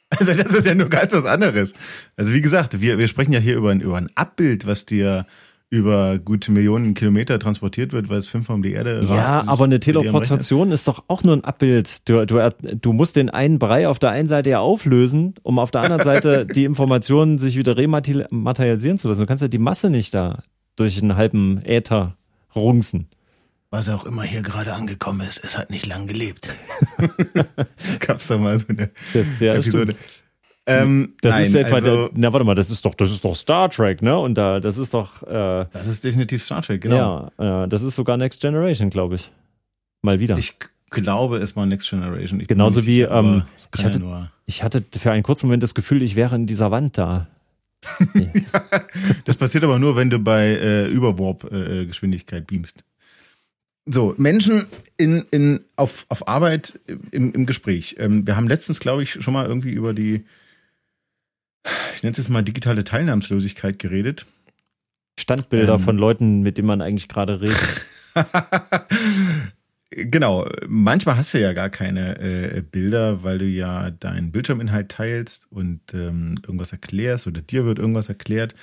Also, 0.09 0.33
das 0.33 0.55
ist 0.55 0.67
ja 0.67 0.75
nur 0.75 0.89
ganz 0.89 1.13
was 1.13 1.27
anderes. 1.27 1.75
Also, 2.17 2.33
wie 2.33 2.41
gesagt, 2.41 2.81
wir, 2.81 2.97
wir 2.97 3.09
sprechen 3.09 3.33
ja 3.33 3.39
hier 3.39 3.57
über 3.57 3.71
ein, 3.71 3.83
über 3.83 3.99
ein 3.99 4.09
Abbild, 4.15 4.67
was 4.67 4.87
dir 4.87 5.27
über 5.69 6.19
gute 6.19 6.53
Millionen 6.53 6.95
Kilometer 6.95 7.39
transportiert 7.39 7.93
wird, 7.93 8.09
weil 8.09 8.19
es 8.19 8.29
fünfmal 8.29 8.57
um 8.57 8.63
die 8.63 8.73
Erde 8.73 9.01
rast. 9.01 9.11
Ja, 9.11 9.43
aber 9.49 9.65
eine 9.65 9.81
Teleportation 9.81 10.71
ist 10.71 10.87
doch 10.87 11.05
auch 11.09 11.25
nur 11.25 11.37
ein 11.37 11.45
Abbild. 11.45 12.09
Du, 12.09 12.25
du, 12.25 12.51
du 12.81 12.93
musst 12.93 13.17
den 13.17 13.31
einen 13.31 13.59
Brei 13.59 13.89
auf 13.89 13.99
der 13.99 14.11
einen 14.11 14.29
Seite 14.29 14.51
ja 14.51 14.61
auflösen, 14.61 15.35
um 15.43 15.59
auf 15.59 15.73
der 15.73 15.81
anderen 15.83 16.05
Seite 16.05 16.47
die 16.55 16.65
Informationen 16.65 17.39
sich 17.39 17.57
wieder 17.57 17.77
rematerialisieren 17.77 18.99
zu 18.99 19.09
lassen. 19.09 19.23
Du 19.23 19.27
kannst 19.27 19.43
ja 19.43 19.49
die 19.49 19.59
Masse 19.59 19.91
nicht 19.91 20.15
da 20.15 20.45
durch 20.77 21.03
einen 21.03 21.17
halben 21.17 21.61
Äther 21.65 22.17
rungsen. 22.55 23.09
Was 23.71 23.89
auch 23.89 24.07
immer 24.07 24.23
hier 24.23 24.43
gerade 24.43 24.73
angekommen 24.73 25.27
ist, 25.27 25.43
es 25.43 25.59
hat 25.59 25.71
nicht 25.71 25.87
lang 25.87 26.07
gelebt. 26.07 26.49
Gab's 27.99 28.29
da 28.29 28.39
mal 28.39 28.57
so 28.59 28.67
eine 28.69 28.91
das, 29.13 29.41
ja, 29.41 29.55
Episode. 29.55 29.93
Stimmt. 29.93 30.26
Ähm, 30.69 31.15
das 31.21 31.35
nein, 31.35 31.43
ist 31.45 31.55
etwa 31.55 31.77
also, 31.77 32.09
der, 32.09 32.11
na 32.15 32.33
warte 32.33 32.45
mal, 32.45 32.57
das 32.57 32.71
ist 32.71 32.85
doch, 32.85 32.95
das 32.95 33.13
ist 33.13 33.25
doch 33.25 33.37
Star 33.37 33.71
Trek, 33.71 34.03
ne? 34.03 34.19
Und 34.19 34.35
da, 34.35 34.59
das 34.59 34.79
ist 34.79 34.95
doch. 34.95 35.23
Äh, 35.23 35.67
das 35.73 35.87
ist 35.87 36.03
definitiv 36.03 36.43
Star 36.43 36.61
Trek, 36.61 36.81
genau. 36.81 37.31
Ja, 37.39 37.65
äh, 37.65 37.69
das 37.69 37.83
ist 37.83 37.95
sogar 37.95 38.17
Next 38.17 38.41
Generation, 38.41 38.91
glaube 38.91 39.15
ich. 39.15 39.31
Mal 40.03 40.19
wieder. 40.19 40.37
Ich 40.39 40.57
glaube, 40.91 41.39
es 41.39 41.55
war 41.55 41.67
Next 41.67 41.89
Generation. 41.89 42.41
Ich 42.41 42.49
Genauso 42.49 42.85
wie 42.85 43.03
ähm, 43.03 43.45
ich 43.75 43.85
hatte, 43.85 43.99
ja 44.01 44.31
ich 44.47 44.63
hatte 44.65 44.85
für 44.99 45.13
einen 45.13 45.23
kurzen 45.23 45.47
Moment 45.47 45.63
das 45.63 45.75
Gefühl, 45.75 46.03
ich 46.03 46.17
wäre 46.17 46.35
in 46.35 46.47
dieser 46.47 46.71
Wand 46.73 46.99
da. 46.99 47.29
ja, 48.15 48.25
das 49.25 49.37
passiert 49.37 49.63
aber 49.63 49.79
nur, 49.79 49.95
wenn 49.95 50.11
du 50.11 50.19
bei 50.19 50.47
äh, 50.47 50.89
Überwarp-Geschwindigkeit 50.89 52.43
äh, 52.43 52.45
beamst. 52.45 52.83
So, 53.85 54.15
Menschen 54.19 54.67
in, 54.97 55.25
in, 55.31 55.61
auf, 55.77 56.07
auf 56.09 56.27
Arbeit 56.27 56.81
im, 57.13 57.33
im 57.33 57.47
Gespräch. 57.47 57.95
Ähm, 58.01 58.27
wir 58.27 58.37
haben 58.37 58.49
letztens, 58.49 58.81
glaube 58.81 59.05
ich, 59.05 59.23
schon 59.23 59.33
mal 59.33 59.47
irgendwie 59.47 59.71
über 59.71 59.95
die 59.95 60.25
ich 61.95 62.03
nenne 62.03 62.13
es 62.13 62.19
jetzt 62.19 62.29
mal 62.29 62.43
digitale 62.43 62.85
Teilnahmslosigkeit 62.85 63.79
geredet. 63.79 64.27
Standbilder 65.19 65.75
ähm, 65.75 65.81
von 65.81 65.97
Leuten, 65.97 66.43
mit 66.43 66.59
denen 66.59 66.69
man 66.69 66.83
eigentlich 66.83 67.09
gerade 67.09 67.41
redet. 67.41 67.87
genau, 69.91 70.47
manchmal 70.67 71.17
hast 71.17 71.35
du 71.35 71.41
ja 71.41 71.53
gar 71.53 71.71
keine 71.71 72.19
äh, 72.19 72.61
Bilder, 72.63 73.23
weil 73.23 73.39
du 73.39 73.47
ja 73.47 73.91
deinen 73.91 74.31
Bildschirminhalt 74.33 74.91
teilst 74.91 75.51
und 75.51 75.81
ähm, 75.95 76.37
irgendwas 76.43 76.73
erklärst 76.73 77.27
oder 77.27 77.41
dir 77.41 77.65
wird 77.65 77.79
irgendwas 77.79 78.09
erklärt. 78.09 78.55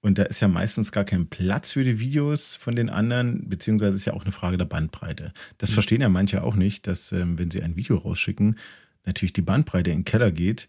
Und 0.00 0.18
da 0.18 0.24
ist 0.24 0.40
ja 0.40 0.48
meistens 0.48 0.92
gar 0.92 1.04
kein 1.04 1.28
Platz 1.28 1.72
für 1.72 1.82
die 1.82 1.98
Videos 1.98 2.56
von 2.56 2.76
den 2.76 2.90
anderen, 2.90 3.48
beziehungsweise 3.48 3.96
ist 3.96 4.04
ja 4.04 4.12
auch 4.12 4.24
eine 4.24 4.32
Frage 4.32 4.58
der 4.58 4.66
Bandbreite. 4.66 5.32
Das 5.56 5.70
mhm. 5.70 5.74
verstehen 5.74 6.02
ja 6.02 6.10
manche 6.10 6.42
auch 6.42 6.56
nicht, 6.56 6.86
dass 6.86 7.10
ähm, 7.12 7.38
wenn 7.38 7.50
sie 7.50 7.62
ein 7.62 7.76
Video 7.76 7.96
rausschicken, 7.96 8.58
natürlich 9.06 9.32
die 9.32 9.40
Bandbreite 9.40 9.90
in 9.90 10.00
den 10.00 10.04
Keller 10.04 10.30
geht, 10.30 10.68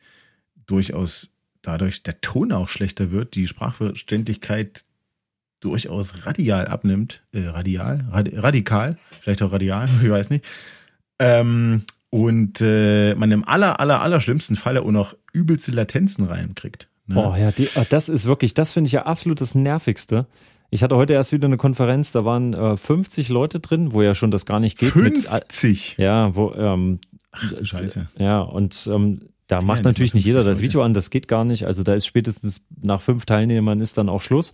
durchaus 0.66 1.35
dadurch 1.68 2.04
der 2.04 2.22
Ton 2.22 2.52
auch 2.52 2.68
schlechter 2.68 3.12
wird, 3.12 3.36
die 3.36 3.48
Sprachverständlichkeit 3.48 4.86
durchaus 5.60 6.26
radial 6.26 6.68
abnimmt, 6.68 7.24
äh, 7.32 7.48
radial, 7.48 8.06
rad, 8.12 8.30
radikal, 8.34 8.98
vielleicht 9.22 9.42
auch 9.42 9.52
radial, 9.52 9.90
ich 10.04 10.10
weiß 10.10 10.30
nicht. 10.30 10.46
Ähm, 11.20 11.84
und 12.10 12.62
äh, 12.62 13.16
man 13.16 13.32
im 13.32 13.48
aller, 13.48 13.80
aller, 13.80 14.02
aller 14.02 14.20
schlimmsten 14.22 14.56
Falle 14.56 14.84
auch 14.84 14.92
noch 14.92 15.16
übelste 15.34 15.72
Latenzen 15.72 16.26
reinkriegt. 16.26 16.88
Ne? 17.08 17.18
Oh 17.18 17.36
ja, 17.36 17.52
die, 17.52 17.68
ah, 17.76 17.86
das 17.90 18.10
ist 18.10 18.26
wirklich, 18.26 18.54
das 18.54 18.74
finde 18.74 18.88
ich 18.88 18.94
ja 18.94 19.06
absolut 19.06 19.42
das 19.42 19.56
Nervigste. 19.56 20.28
Ich 20.70 20.84
hatte 20.84 20.96
heute 20.96 21.14
erst 21.14 21.32
wieder 21.32 21.46
eine 21.46 21.58
Konferenz, 21.58 22.12
da 22.12 22.26
waren 22.26 22.54
äh, 22.54 22.78
50 22.78 23.30
Leute 23.30 23.60
drin, 23.60 23.94
wo 23.94 24.02
ja 24.02 24.16
schon 24.16 24.32
das 24.32 24.46
gar 24.46 24.60
nicht 24.60 24.78
geht. 24.78 24.92
50? 24.92 25.96
Mit, 25.98 26.04
ja, 26.04 26.36
wo, 26.36 26.54
ähm, 26.54 27.00
Ach, 27.32 27.54
Scheiße. 27.62 28.08
Ja, 28.18 28.42
und 28.42 28.90
ähm, 28.92 29.30
da 29.48 29.62
macht 29.62 29.84
natürlich 29.84 30.14
nicht 30.14 30.26
jeder 30.26 30.44
das 30.44 30.62
Video 30.62 30.82
an, 30.82 30.94
das 30.94 31.10
geht 31.10 31.28
gar 31.28 31.46
nicht. 31.46 31.66
Also 31.66 31.84
da 31.84 31.94
ist 31.94 32.06
spätestens 32.06 32.66
nach 32.82 33.02
fünf 33.02 33.26
Teilnehmern 33.26 33.80
ist 33.80 33.98
dann 33.98 34.10
auch 34.10 34.22
Schluss. 34.22 34.52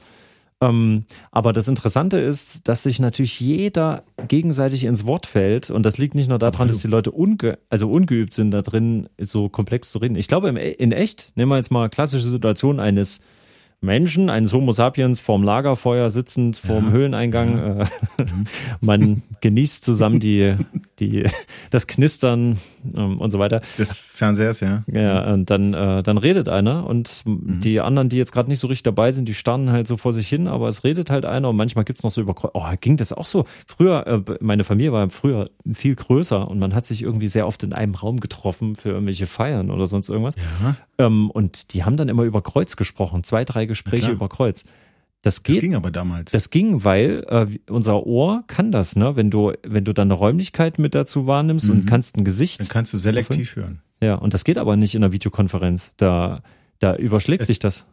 Ähm, 0.62 1.06
aber 1.32 1.54
das 1.54 1.68
Interessante 1.68 2.18
ist, 2.18 2.68
dass 2.68 2.84
sich 2.84 3.00
natürlich 3.00 3.40
jeder 3.40 4.04
gegenseitig 4.28 4.84
ins 4.84 5.06
Wort 5.06 5.26
fällt. 5.26 5.72
Und 5.72 5.84
das 5.86 5.98
liegt 5.98 6.14
nicht 6.14 6.30
nur 6.30 6.38
daran, 6.38 6.68
dass 6.68 6.82
die 6.82 6.88
Leute 6.88 7.12
unge 7.12 7.58
also 7.70 7.90
ungeübt 7.90 8.34
sind, 8.34 8.52
da 8.52 8.62
drin 8.62 9.10
so 9.18 9.50
komplex 9.50 9.92
zu 9.92 9.98
reden. 9.98 10.16
Ich 10.16 10.28
glaube, 10.28 10.50
in 10.50 10.92
echt, 10.92 11.34
nehmen 11.36 11.52
wir 11.52 11.58
jetzt 11.58 11.72
mal 11.72 11.90
klassische 11.90 12.30
Situation 12.30 12.80
eines 12.80 13.22
Menschen, 13.82 14.30
eines 14.30 14.54
Homo 14.54 14.72
sapiens 14.72 15.20
vorm 15.20 15.42
Lagerfeuer 15.42 16.12
sitzend, 16.12 16.58
vorm 16.58 16.88
ja. 16.88 16.92
Höhleneingang. 16.92 17.58
Ja. 17.58 17.82
Äh, 17.82 17.86
man 18.82 19.24
genießt 19.42 19.84
zusammen 19.84 20.20
die, 20.20 20.56
die, 21.02 21.26
das 21.70 21.88
Knistern 21.88 22.60
ähm, 22.96 23.20
und 23.20 23.30
so 23.32 23.40
weiter. 23.40 23.62
Des 23.78 23.98
Fernsehers, 23.98 24.62
ja. 24.62 24.84
Ja, 24.88 25.34
und 25.34 25.50
dann, 25.50 25.74
äh, 25.74 26.04
dann 26.04 26.18
redet 26.18 26.48
einer 26.48 26.86
und 26.86 27.24
mhm. 27.26 27.60
die 27.62 27.82
anderen, 27.82 28.10
die 28.10 28.18
jetzt 28.18 28.32
gerade 28.32 28.50
nicht 28.50 28.60
so 28.60 28.68
richtig 28.68 28.84
dabei 28.84 29.12
sind, 29.12 29.28
die 29.28 29.34
starren 29.34 29.72
halt 29.72 29.88
so 29.88 29.98
vor 29.98 30.14
sich 30.14 30.30
hin, 30.30 30.48
aber 30.48 30.68
es 30.68 30.84
redet 30.84 31.10
halt 31.10 31.26
einer 31.26 31.50
und 31.50 31.56
manchmal 31.56 31.84
gibt's 31.84 32.04
noch 32.04 32.12
so 32.12 32.22
über, 32.22 32.36
oh, 32.54 32.66
ging 32.80 32.96
das 32.98 33.12
auch 33.12 33.26
so? 33.26 33.46
Früher, 33.68 34.08
äh, 34.08 34.22
meine 34.40 34.64
Familie 34.64 34.94
war 34.94 35.10
früher 35.10 35.50
viel 35.72 35.96
größer 35.96 36.48
und 36.48 36.60
man 36.60 36.74
hat 36.74 36.86
sich 36.86 37.02
irgendwie 37.02 37.28
sehr 37.28 37.48
oft 37.48 37.64
in 37.64 37.74
einem 37.74 37.96
Raum 37.96 38.20
getroffen 38.20 38.76
für 38.76 38.90
irgendwelche 38.90 39.28
Feiern 39.28 39.72
oder 39.72 39.88
sonst 39.88 40.10
irgendwas. 40.10 40.36
Ja. 40.64 40.76
Ähm, 41.00 41.32
und 41.32 41.74
die 41.74 41.84
haben 41.84 41.98
dann 41.98 42.10
immer 42.10 42.24
über 42.24 42.42
Kreuz 42.42 42.76
gesprochen, 42.76 43.24
zwei, 43.24 43.44
drei 43.44 43.66
Gespräche 43.66 44.12
über 44.12 44.30
Kreuz. 44.30 44.64
Das, 45.22 45.44
geht, 45.44 45.58
das 45.58 45.62
ging 45.62 45.76
aber 45.76 45.92
damals. 45.92 46.32
Das 46.32 46.50
ging, 46.50 46.84
weil 46.84 47.24
äh, 47.28 47.72
unser 47.72 48.06
Ohr 48.08 48.44
kann 48.48 48.72
das, 48.72 48.96
ne? 48.96 49.16
Wenn 49.16 49.30
du, 49.30 49.54
wenn 49.64 49.86
du 49.86 49.94
dann 49.94 50.08
eine 50.08 50.16
Räumlichkeit 50.16 50.80
mit 50.80 50.96
dazu 50.96 51.28
wahrnimmst 51.28 51.70
mhm. 51.70 51.76
und 51.76 51.86
kannst 51.86 52.18
ein 52.18 52.26
Gesicht. 52.26 52.60
Dann 52.60 52.68
kannst 52.68 52.94
du 52.94 52.98
selektiv 52.98 53.52
öffnen. 53.52 53.64
hören. 53.64 53.82
Ja, 54.02 54.16
und 54.16 54.34
das 54.34 54.44
geht 54.44 54.58
aber 54.58 54.76
nicht 54.78 54.96
in 54.96 55.04
einer 55.04 55.14
Videokonferenz. 55.14 55.94
Da, 55.98 56.42
da 56.80 56.96
überschlägt 56.96 57.44
es, 57.44 57.48
sich 57.48 57.60
das. 57.60 57.86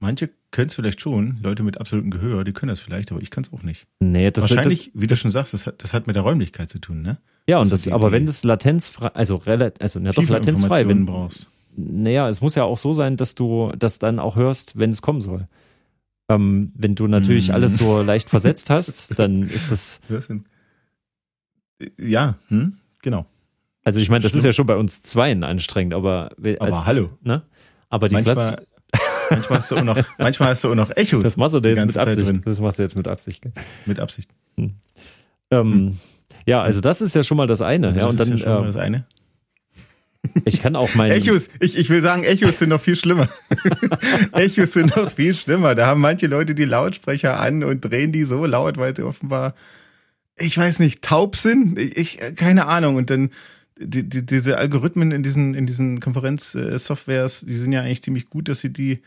Manche 0.00 0.28
können 0.50 0.68
es 0.68 0.74
vielleicht 0.74 1.00
schon, 1.00 1.38
Leute 1.42 1.62
mit 1.62 1.80
absolutem 1.80 2.10
Gehör, 2.10 2.44
die 2.44 2.52
können 2.52 2.68
das 2.68 2.80
vielleicht, 2.80 3.10
aber 3.10 3.22
ich 3.22 3.30
kann 3.30 3.44
es 3.44 3.52
auch 3.54 3.62
nicht. 3.62 3.86
Nee, 4.00 4.30
das 4.30 4.50
Wahrscheinlich, 4.50 4.90
das, 4.92 5.02
wie 5.02 5.06
du 5.06 5.16
schon 5.16 5.30
sagst, 5.30 5.54
das 5.54 5.66
hat, 5.66 5.82
das 5.82 5.94
hat 5.94 6.06
mit 6.06 6.16
der 6.16 6.22
Räumlichkeit 6.22 6.68
zu 6.68 6.78
tun, 6.78 7.00
ne? 7.00 7.16
Ja, 7.48 7.58
und 7.58 7.72
das, 7.72 7.84
das 7.84 7.92
aber 7.92 8.12
wenn 8.12 8.26
das 8.26 8.44
latenzfrei, 8.44 9.08
also 9.08 9.36
relativ, 9.36 9.80
also 9.80 10.00
ja 10.00 10.10
doch 10.10 10.28
latenzfrei, 10.28 10.86
wenn 10.86 11.06
brauchst. 11.06 11.50
Naja, 11.76 12.28
es 12.28 12.40
muss 12.42 12.54
ja 12.54 12.64
auch 12.64 12.76
so 12.76 12.92
sein, 12.92 13.16
dass 13.16 13.34
du 13.34 13.72
das 13.78 13.98
dann 13.98 14.18
auch 14.18 14.36
hörst, 14.36 14.78
wenn 14.78 14.90
es 14.90 15.00
kommen 15.00 15.20
soll. 15.20 15.48
Ähm, 16.28 16.72
wenn 16.74 16.94
du 16.94 17.06
natürlich 17.06 17.48
mm. 17.48 17.52
alles 17.52 17.76
so 17.76 18.02
leicht 18.02 18.28
versetzt 18.28 18.70
hast, 18.70 19.16
dann 19.18 19.44
ist 19.44 19.70
das. 19.70 20.00
Ja, 21.98 22.36
hm? 22.48 22.78
genau. 23.02 23.26
Also 23.84 24.00
ich 24.00 24.08
meine, 24.08 24.22
das 24.22 24.34
ist 24.34 24.44
ja 24.44 24.52
schon 24.52 24.66
bei 24.66 24.76
uns 24.76 25.02
zweien 25.02 25.44
anstrengend, 25.44 25.94
aber 25.94 26.32
also, 26.42 26.78
aber 26.78 26.86
hallo. 26.86 27.10
Ne? 27.22 27.42
Aber 27.88 28.08
die 28.08 28.14
manchmal, 28.14 28.66
manchmal 29.30 29.58
hast 29.58 29.70
du 29.70 29.76
auch 29.76 29.84
noch, 29.84 29.96
manchmal 30.18 30.48
hast 30.48 30.64
du 30.64 30.72
auch 30.72 30.74
noch 30.74 30.90
Echos. 30.96 31.22
Das 31.22 31.36
machst 31.36 31.54
du 31.54 31.58
jetzt 31.58 31.86
mit 31.86 31.96
Absicht. 31.96 32.40
Das 32.44 32.60
machst 32.60 32.78
du 32.78 32.82
jetzt 32.82 32.96
mit 32.96 33.06
Absicht. 33.06 33.44
Mit 33.84 34.00
Absicht. 34.00 34.30
Hm. 34.56 34.74
Ähm, 35.52 35.72
hm. 35.72 35.98
Ja, 36.46 36.62
also 36.62 36.80
das 36.80 37.00
ist 37.00 37.14
ja 37.14 37.22
schon 37.22 37.36
mal 37.36 37.46
das 37.46 37.62
eine. 37.62 37.88
Also 37.88 38.00
ja, 38.00 38.06
und 38.06 38.18
das 38.18 38.28
dann 38.28 38.36
ist 38.36 38.44
ja 38.44 38.54
schon 38.54 38.60
mal 38.62 38.66
das 38.66 38.76
eine. 38.76 39.06
Ich 40.44 40.60
kann 40.60 40.76
auch 40.76 40.94
mein. 40.94 41.10
Echos, 41.10 41.48
ich, 41.60 41.76
ich 41.76 41.90
will 41.90 42.02
sagen, 42.02 42.24
Echos 42.24 42.58
sind 42.58 42.70
noch 42.70 42.80
viel 42.80 42.96
schlimmer. 42.96 43.28
Echos 44.32 44.72
sind 44.72 44.96
noch 44.96 45.10
viel 45.12 45.34
schlimmer. 45.34 45.74
Da 45.74 45.86
haben 45.86 46.00
manche 46.00 46.26
Leute 46.26 46.54
die 46.54 46.64
Lautsprecher 46.64 47.40
an 47.40 47.64
und 47.64 47.80
drehen 47.80 48.12
die 48.12 48.24
so 48.24 48.46
laut, 48.46 48.78
weil 48.78 48.94
sie 48.94 49.02
offenbar, 49.02 49.54
ich 50.36 50.56
weiß 50.56 50.78
nicht, 50.78 51.02
taub 51.02 51.36
sind. 51.36 51.78
Ich, 51.78 52.18
keine 52.36 52.66
Ahnung. 52.66 52.96
Und 52.96 53.10
dann 53.10 53.30
die, 53.78 54.08
die, 54.08 54.24
diese 54.24 54.58
Algorithmen 54.58 55.12
in 55.12 55.22
diesen, 55.22 55.54
in 55.54 55.66
diesen 55.66 56.00
Konferenzsoftwares, 56.00 57.40
die 57.40 57.54
sind 57.54 57.72
ja 57.72 57.82
eigentlich 57.82 58.02
ziemlich 58.02 58.30
gut, 58.30 58.48
dass 58.48 58.60
sie 58.60 58.72
die, 58.72 59.02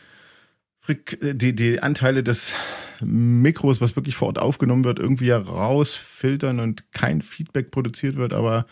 die, 1.22 1.56
die 1.56 1.80
Anteile 1.82 2.24
des 2.24 2.54
Mikros, 3.02 3.82
was 3.82 3.96
wirklich 3.96 4.16
vor 4.16 4.28
Ort 4.28 4.40
aufgenommen 4.40 4.84
wird, 4.84 5.00
irgendwie 5.00 5.32
rausfiltern 5.32 6.60
und 6.60 6.92
kein 6.92 7.22
Feedback 7.22 7.72
produziert 7.72 8.16
wird, 8.16 8.34
aber 8.34 8.66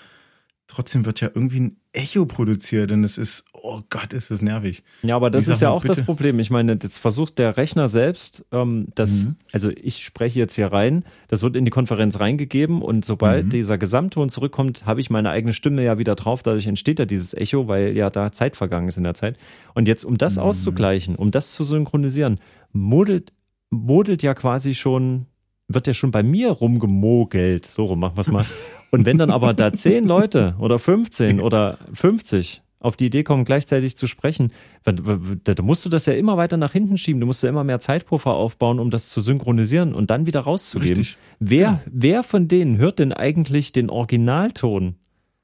trotzdem 0.67 1.05
wird 1.05 1.21
ja 1.21 1.29
irgendwie 1.33 1.62
ein 1.62 1.77
Echo 1.93 2.25
produziert 2.25 2.91
und 2.91 3.03
es 3.03 3.17
ist, 3.17 3.45
oh 3.53 3.81
Gott, 3.89 4.13
ist 4.13 4.29
das 4.29 4.41
nervig. 4.41 4.83
Ja, 5.01 5.15
aber 5.15 5.31
das 5.31 5.47
ist 5.47 5.62
ja 5.62 5.69
auch 5.69 5.81
bitte? 5.81 5.95
das 5.95 6.05
Problem. 6.05 6.39
Ich 6.39 6.50
meine, 6.50 6.77
jetzt 6.81 6.97
versucht 6.97 7.39
der 7.39 7.57
Rechner 7.57 7.88
selbst, 7.88 8.45
ähm, 8.51 8.89
das, 8.93 9.25
mhm. 9.25 9.36
also 9.51 9.69
ich 9.69 10.03
spreche 10.03 10.38
jetzt 10.38 10.55
hier 10.55 10.67
rein, 10.67 11.05
das 11.29 11.41
wird 11.41 11.55
in 11.55 11.65
die 11.65 11.71
Konferenz 11.71 12.19
reingegeben 12.19 12.81
und 12.81 13.05
sobald 13.05 13.45
mhm. 13.45 13.50
dieser 13.50 13.77
Gesamtton 13.77 14.29
zurückkommt, 14.29 14.86
habe 14.86 15.00
ich 15.00 15.09
meine 15.09 15.29
eigene 15.29 15.53
Stimme 15.53 15.83
ja 15.83 15.97
wieder 15.97 16.15
drauf. 16.15 16.43
Dadurch 16.43 16.67
entsteht 16.67 17.00
ja 17.00 17.05
dieses 17.05 17.33
Echo, 17.33 17.67
weil 17.67 17.95
ja 17.95 18.09
da 18.09 18.31
Zeit 18.31 18.55
vergangen 18.55 18.89
ist 18.89 18.97
in 18.97 19.03
der 19.03 19.13
Zeit. 19.13 19.38
Und 19.74 19.88
jetzt, 19.88 20.03
um 20.03 20.17
das 20.17 20.36
mhm. 20.36 20.43
auszugleichen, 20.43 21.15
um 21.15 21.31
das 21.31 21.53
zu 21.53 21.63
synchronisieren, 21.63 22.39
modelt, 22.74 23.31
modelt 23.69 24.21
ja 24.21 24.33
quasi 24.33 24.75
schon 24.75 25.25
wird 25.67 25.88
ja 25.88 25.93
schon 25.93 26.12
bei 26.12 26.24
mir 26.24 26.51
rumgemogelt. 26.51 27.65
So 27.65 27.86
rum 27.86 28.00
machen 28.00 28.15
wir 28.15 28.21
es 28.21 28.31
mal. 28.31 28.45
Und 28.91 29.06
wenn 29.06 29.17
dann 29.17 29.32
aber 29.32 29.53
da 29.53 29.74
zehn 29.74 30.06
Leute 30.06 30.56
oder 30.60 30.79
15 30.79 31.39
oder 31.39 31.77
50 31.94 32.62
auf 32.79 32.96
die 32.96 33.08
Idee 33.08 33.24
kommen, 33.24 33.44
gleichzeitig 33.44 33.98
zu 33.98 34.08
sprechen, 34.08 34.51
da 34.84 35.62
musst 35.62 35.84
du 35.86 35.89
das 35.89 36.06
ja 36.06 36.13
immer 36.13 36.38
weiter 36.38 36.58
nach 36.58 36.72
hinten 36.72 36.98
schieben. 36.98 37.20
Du 37.20 37.25
musst 37.25 37.44
ja 37.44 37.50
immer 37.50 37.63
mehr 37.63 37.79
Zeitpuffer 37.79 38.34
aufbauen, 38.34 38.79
um 38.79 38.89
das 38.89 39.10
zu 39.10 39.22
synchronisieren 39.22 39.94
und 39.94 40.10
dann 40.10 40.25
wieder 40.25 40.41
rauszugeben. 40.41 41.00
Richtig. 41.00 41.17
Wer, 41.39 41.60
ja. 41.60 41.82
wer 41.86 42.24
von 42.24 42.48
denen 42.48 42.77
hört 42.77 43.00
denn 43.00 43.13
eigentlich 43.13 43.72
den 43.72 43.89
Originalton? 43.89 44.96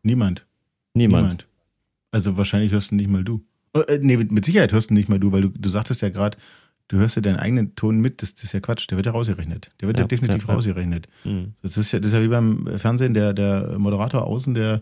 Niemand. 0.03 0.45
Niemand. 0.93 1.23
Niemand. 1.23 1.47
Also 2.11 2.37
wahrscheinlich 2.37 2.71
hörst 2.71 2.91
du 2.91 2.95
nicht 2.95 3.09
mal 3.09 3.23
du. 3.23 3.41
Äh, 3.73 3.99
nee, 4.01 4.17
mit 4.17 4.45
Sicherheit 4.45 4.71
hörst 4.71 4.91
du 4.91 4.93
nicht 4.93 5.09
mal 5.09 5.19
du, 5.19 5.31
weil 5.31 5.41
du, 5.41 5.49
du 5.49 5.69
sagtest 5.69 6.01
ja 6.01 6.09
gerade, 6.09 6.37
du 6.87 6.97
hörst 6.97 7.15
ja 7.15 7.21
deinen 7.21 7.37
eigenen 7.37 7.75
Ton 7.75 7.99
mit, 7.99 8.21
das, 8.21 8.35
das 8.35 8.45
ist 8.45 8.53
ja 8.53 8.59
Quatsch, 8.59 8.89
der 8.89 8.97
wird 8.97 9.05
ja 9.05 9.11
rausgerechnet. 9.11 9.71
Der 9.81 9.87
wird 9.87 9.97
ja, 9.97 10.03
ja 10.03 10.07
definitiv 10.07 10.47
ja, 10.47 10.53
rausgerechnet. 10.53 11.07
Mhm. 11.23 11.53
Das, 11.61 11.77
ist 11.77 11.91
ja, 11.91 11.99
das 11.99 12.07
ist 12.07 12.13
ja 12.13 12.21
wie 12.21 12.27
beim 12.27 12.67
Fernsehen, 12.77 13.13
der, 13.13 13.33
der 13.33 13.77
Moderator 13.77 14.23
außen, 14.23 14.53
der 14.53 14.81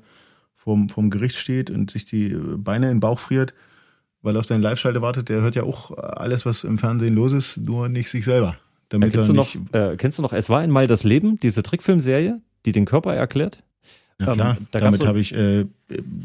vorm, 0.55 0.89
vorm 0.89 1.09
Gericht 1.09 1.35
steht 1.35 1.69
und 1.69 1.91
sich 1.91 2.05
die 2.05 2.29
Beine 2.29 2.87
in 2.87 2.95
den 2.95 2.99
Bauch 2.99 3.19
friert, 3.19 3.53
weil 4.21 4.35
er 4.35 4.39
auf 4.39 4.45
seine 4.45 4.61
Live-Schalte 4.61 5.01
wartet, 5.01 5.29
der 5.29 5.41
hört 5.41 5.55
ja 5.55 5.63
auch 5.63 5.97
alles, 5.97 6.45
was 6.45 6.63
im 6.63 6.77
Fernsehen 6.77 7.15
los 7.15 7.33
ist, 7.33 7.57
nur 7.57 7.89
nicht 7.89 8.09
sich 8.09 8.25
selber. 8.25 8.57
Damit 8.89 9.13
ja, 9.13 9.21
kennst, 9.21 9.29
du 9.29 9.33
noch, 9.33 9.55
äh, 9.71 9.95
kennst 9.97 10.17
du 10.19 10.21
noch, 10.21 10.33
es 10.33 10.49
war 10.49 10.59
einmal 10.59 10.85
das 10.85 11.03
Leben, 11.03 11.39
diese 11.39 11.63
Trickfilmserie, 11.63 12.41
die 12.65 12.71
den 12.73 12.85
Körper 12.85 13.15
erklärt? 13.15 13.63
Ja 14.19 14.33
klar, 14.33 14.57
ähm, 14.59 14.67
da 14.69 14.79
damit 14.79 15.05
habe 15.05 15.19
ich 15.19 15.33
äh, 15.33 15.65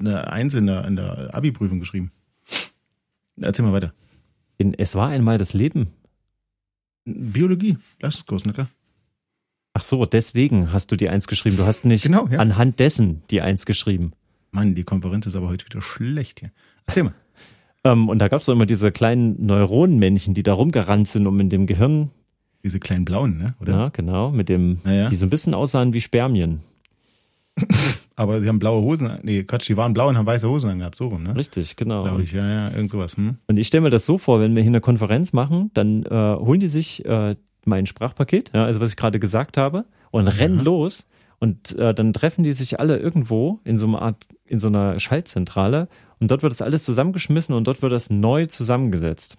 eine 0.00 0.30
Eins 0.30 0.52
in 0.52 0.66
der, 0.66 0.84
in 0.84 0.96
der 0.96 1.30
Abi-Prüfung 1.32 1.80
geschrieben. 1.80 2.10
Erzähl 3.40 3.64
mal 3.64 3.72
weiter. 3.72 3.92
In 4.58 4.74
Es 4.74 4.94
war 4.94 5.08
einmal 5.08 5.38
das 5.38 5.52
Leben. 5.52 5.88
Biologie, 7.04 7.78
Leistungskurs, 8.00 8.44
na 8.44 8.52
klar. 8.52 8.68
Ach 9.74 9.82
so, 9.82 10.06
deswegen 10.06 10.72
hast 10.72 10.90
du 10.90 10.96
die 10.96 11.08
Eins 11.08 11.28
geschrieben. 11.28 11.58
Du 11.58 11.66
hast 11.66 11.84
nicht 11.84 12.04
genau, 12.04 12.26
ja. 12.28 12.38
anhand 12.38 12.80
dessen 12.80 13.22
die 13.30 13.42
Eins 13.42 13.66
geschrieben. 13.66 14.12
Mann, 14.50 14.74
die 14.74 14.84
Konferenz 14.84 15.26
ist 15.26 15.36
aber 15.36 15.48
heute 15.48 15.66
wieder 15.66 15.82
schlecht 15.82 16.40
hier. 16.40 16.50
Erzähl 16.86 17.04
mal. 17.04 17.14
ähm, 17.84 18.08
und 18.08 18.18
da 18.18 18.28
gab 18.28 18.40
es 18.40 18.48
immer 18.48 18.64
diese 18.64 18.90
kleinen 18.90 19.44
Neuronenmännchen, 19.44 20.32
die 20.32 20.42
da 20.42 20.54
rumgerannt 20.54 21.08
sind, 21.08 21.26
um 21.26 21.38
in 21.40 21.50
dem 21.50 21.66
Gehirn. 21.66 22.10
Diese 22.64 22.80
kleinen 22.80 23.04
blauen, 23.04 23.36
ne? 23.36 23.54
Oder? 23.60 23.72
Ja, 23.74 23.88
genau, 23.90 24.32
mit 24.32 24.48
dem, 24.48 24.80
ja. 24.84 25.08
die 25.08 25.16
so 25.16 25.26
ein 25.26 25.30
bisschen 25.30 25.52
aussahen 25.52 25.92
wie 25.92 26.00
Spermien. 26.00 26.60
Aber 28.16 28.40
sie 28.40 28.48
haben 28.48 28.58
blaue 28.58 28.82
Hosen, 28.82 29.18
nee, 29.22 29.44
Quatsch, 29.44 29.68
die 29.68 29.76
waren 29.76 29.92
blau 29.92 30.08
und 30.08 30.16
haben 30.16 30.26
weiße 30.26 30.48
Hosen 30.48 30.70
angehabt, 30.70 30.96
so 30.96 31.08
rum, 31.08 31.22
ne? 31.22 31.36
Richtig, 31.36 31.76
genau. 31.76 32.04
Glaube 32.04 32.22
ich, 32.22 32.32
ja, 32.32 32.46
ja, 32.46 32.70
irgend 32.70 32.90
sowas. 32.90 33.16
Hm? 33.16 33.36
Und 33.46 33.56
ich 33.58 33.66
stelle 33.66 33.82
mir 33.82 33.90
das 33.90 34.06
so 34.06 34.18
vor, 34.18 34.40
wenn 34.40 34.54
wir 34.54 34.62
hier 34.62 34.70
eine 34.70 34.80
Konferenz 34.80 35.32
machen, 35.32 35.70
dann 35.74 36.04
äh, 36.04 36.36
holen 36.36 36.60
die 36.60 36.68
sich 36.68 37.04
äh, 37.04 37.36
mein 37.64 37.86
Sprachpaket, 37.86 38.52
ja, 38.54 38.64
also 38.64 38.80
was 38.80 38.90
ich 38.90 38.96
gerade 38.96 39.18
gesagt 39.18 39.56
habe, 39.56 39.84
und 40.10 40.28
rennen 40.28 40.60
los. 40.60 41.06
Und 41.38 41.76
äh, 41.76 41.92
dann 41.92 42.14
treffen 42.14 42.44
die 42.44 42.54
sich 42.54 42.80
alle 42.80 42.96
irgendwo 42.96 43.60
in 43.64 43.76
so 43.76 43.86
einer 43.86 44.00
Art, 44.00 44.26
in 44.46 44.58
so 44.58 44.68
einer 44.68 44.98
Schaltzentrale 44.98 45.88
und 46.18 46.30
dort 46.30 46.42
wird 46.42 46.50
das 46.50 46.62
alles 46.62 46.84
zusammengeschmissen 46.84 47.54
und 47.54 47.66
dort 47.66 47.82
wird 47.82 47.92
das 47.92 48.08
neu 48.08 48.46
zusammengesetzt. 48.46 49.36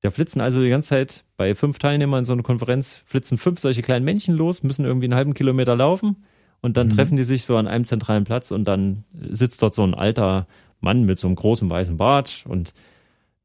Da 0.00 0.10
flitzen 0.10 0.40
also 0.40 0.60
die 0.60 0.68
ganze 0.68 0.88
Zeit 0.88 1.24
bei 1.36 1.54
fünf 1.54 1.78
Teilnehmern 1.78 2.20
in 2.20 2.24
so 2.24 2.32
einer 2.32 2.42
Konferenz, 2.42 3.00
flitzen 3.04 3.38
fünf 3.38 3.60
solche 3.60 3.82
kleinen 3.82 4.04
Männchen 4.04 4.34
los, 4.34 4.64
müssen 4.64 4.84
irgendwie 4.84 5.06
einen 5.06 5.14
halben 5.14 5.34
Kilometer 5.34 5.76
laufen 5.76 6.16
und 6.62 6.76
dann 6.76 6.86
mhm. 6.86 6.92
treffen 6.92 7.16
die 7.16 7.24
sich 7.24 7.44
so 7.44 7.56
an 7.56 7.66
einem 7.66 7.84
zentralen 7.84 8.24
Platz 8.24 8.50
und 8.50 8.64
dann 8.64 9.04
sitzt 9.30 9.62
dort 9.62 9.74
so 9.74 9.82
ein 9.82 9.94
alter 9.94 10.46
Mann 10.80 11.04
mit 11.04 11.18
so 11.18 11.26
einem 11.26 11.36
großen 11.36 11.68
weißen 11.68 11.96
Bart 11.96 12.44
und 12.48 12.72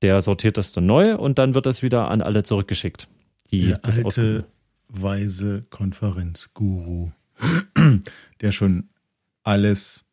der 0.01 0.21
sortiert 0.21 0.57
das 0.57 0.71
dann 0.71 0.85
neu 0.85 1.15
und 1.15 1.39
dann 1.39 1.55
wird 1.55 1.65
das 1.65 1.81
wieder 1.81 2.09
an 2.09 2.21
alle 2.21 2.43
zurückgeschickt. 2.43 3.07
Die 3.51 3.67
der, 3.67 3.79
alte, 3.83 4.45
weise 4.87 5.63
Konferenzguru, 5.69 7.11
der 8.41 8.51
schon 8.51 8.89
alles, 9.43 10.03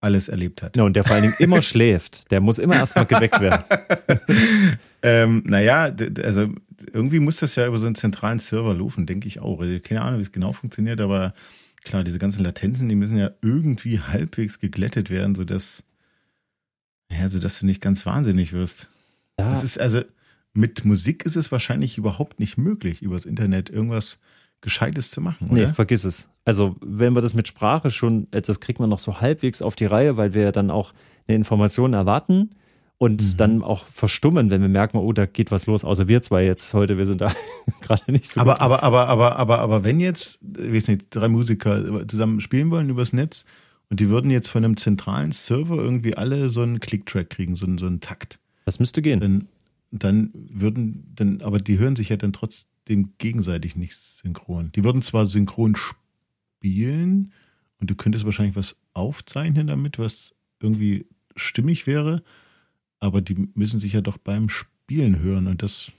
alles 0.00 0.28
erlebt 0.28 0.62
hat. 0.62 0.76
Ja, 0.76 0.84
und 0.84 0.94
der 0.94 1.04
vor 1.04 1.14
allen 1.14 1.22
Dingen 1.22 1.36
immer 1.38 1.60
schläft. 1.62 2.30
Der 2.30 2.40
muss 2.40 2.58
immer 2.58 2.76
erstmal 2.76 3.06
geweckt 3.06 3.40
werden. 3.40 3.64
ähm, 5.02 5.42
naja, 5.46 5.94
also 6.22 6.48
irgendwie 6.92 7.18
muss 7.18 7.36
das 7.36 7.56
ja 7.56 7.66
über 7.66 7.78
so 7.78 7.86
einen 7.86 7.96
zentralen 7.96 8.38
Server 8.38 8.74
laufen, 8.74 9.06
denke 9.06 9.28
ich 9.28 9.40
auch. 9.40 9.60
Also, 9.60 9.78
keine 9.80 10.02
Ahnung, 10.02 10.18
wie 10.18 10.22
es 10.22 10.32
genau 10.32 10.52
funktioniert, 10.52 11.00
aber 11.00 11.34
klar, 11.84 12.02
diese 12.02 12.18
ganzen 12.18 12.42
Latenzen, 12.42 12.88
die 12.88 12.94
müssen 12.94 13.16
ja 13.16 13.30
irgendwie 13.42 14.00
halbwegs 14.00 14.58
geglättet 14.58 15.10
werden, 15.10 15.34
sodass, 15.34 15.84
ja, 17.10 17.28
sodass 17.28 17.60
du 17.60 17.66
nicht 17.66 17.80
ganz 17.80 18.04
wahnsinnig 18.06 18.52
wirst. 18.52 18.88
Ja. 19.38 19.48
Das 19.50 19.62
ist 19.62 19.78
also, 19.78 20.02
mit 20.52 20.84
Musik 20.84 21.24
ist 21.24 21.36
es 21.36 21.52
wahrscheinlich 21.52 21.98
überhaupt 21.98 22.40
nicht 22.40 22.56
möglich, 22.56 23.02
übers 23.02 23.24
Internet 23.24 23.70
irgendwas 23.70 24.18
Gescheites 24.60 25.10
zu 25.10 25.20
machen, 25.20 25.50
oder? 25.50 25.66
Nee, 25.66 25.72
vergiss 25.72 26.04
es. 26.04 26.30
Also, 26.44 26.76
wenn 26.80 27.14
wir 27.14 27.20
das 27.20 27.34
mit 27.34 27.48
Sprache 27.48 27.90
schon, 27.90 28.28
das 28.30 28.60
kriegt 28.60 28.80
man 28.80 28.88
noch 28.88 28.98
so 28.98 29.20
halbwegs 29.20 29.60
auf 29.62 29.76
die 29.76 29.86
Reihe, 29.86 30.16
weil 30.16 30.34
wir 30.34 30.42
ja 30.42 30.52
dann 30.52 30.70
auch 30.70 30.94
eine 31.26 31.36
Information 31.36 31.92
erwarten 31.92 32.50
und 32.98 33.22
mhm. 33.22 33.36
dann 33.36 33.62
auch 33.62 33.86
verstummen, 33.86 34.50
wenn 34.50 34.62
wir 34.62 34.68
merken, 34.68 34.98
oh, 34.98 35.12
da 35.12 35.26
geht 35.26 35.50
was 35.50 35.66
los. 35.66 35.84
Außer 35.84 36.08
wir 36.08 36.22
zwei 36.22 36.44
jetzt 36.44 36.72
heute, 36.74 36.96
wir 36.96 37.06
sind 37.06 37.20
da 37.20 37.34
gerade 37.80 38.10
nicht 38.10 38.30
so. 38.30 38.40
Aber, 38.40 38.52
gut. 38.52 38.60
aber, 38.62 38.82
aber, 38.82 39.08
aber, 39.08 39.36
aber, 39.36 39.58
aber 39.58 39.84
wenn 39.84 40.00
jetzt, 40.00 40.40
ich 40.42 40.72
weiß 40.72 40.88
nicht, 40.88 41.06
drei 41.10 41.28
Musiker 41.28 42.06
zusammen 42.06 42.40
spielen 42.40 42.70
wollen 42.70 42.88
übers 42.88 43.12
Netz 43.12 43.44
und 43.90 44.00
die 44.00 44.10
würden 44.10 44.30
jetzt 44.30 44.48
von 44.48 44.64
einem 44.64 44.76
zentralen 44.76 45.32
Server 45.32 45.76
irgendwie 45.76 46.16
alle 46.16 46.48
so 46.50 46.62
einen 46.62 46.80
Clicktrack 46.80 47.30
kriegen, 47.30 47.56
so 47.56 47.66
einen, 47.66 47.78
so 47.78 47.86
einen 47.86 48.00
Takt. 48.00 48.38
Das 48.64 48.78
müsste 48.78 49.02
gehen. 49.02 49.20
Dann, 49.20 49.48
dann 49.90 50.30
würden, 50.32 51.12
dann, 51.14 51.42
aber 51.42 51.58
die 51.58 51.78
hören 51.78 51.96
sich 51.96 52.08
ja 52.08 52.16
dann 52.16 52.32
trotzdem 52.32 53.12
gegenseitig 53.18 53.76
nicht 53.76 53.96
synchron. 53.96 54.70
Die 54.72 54.84
würden 54.84 55.02
zwar 55.02 55.26
synchron 55.26 55.76
spielen 55.76 57.32
und 57.80 57.90
du 57.90 57.96
könntest 57.96 58.24
wahrscheinlich 58.24 58.56
was 58.56 58.76
aufzeichnen 58.94 59.66
damit, 59.66 59.98
was 59.98 60.34
irgendwie 60.60 61.06
stimmig 61.36 61.86
wäre, 61.86 62.22
aber 63.04 63.20
die 63.20 63.50
müssen 63.54 63.80
sich 63.80 63.92
ja 63.92 64.00
doch 64.00 64.16
beim 64.16 64.48
Spielen 64.48 65.18
hören 65.20 65.46
und 65.46 65.62
das, 65.62 65.92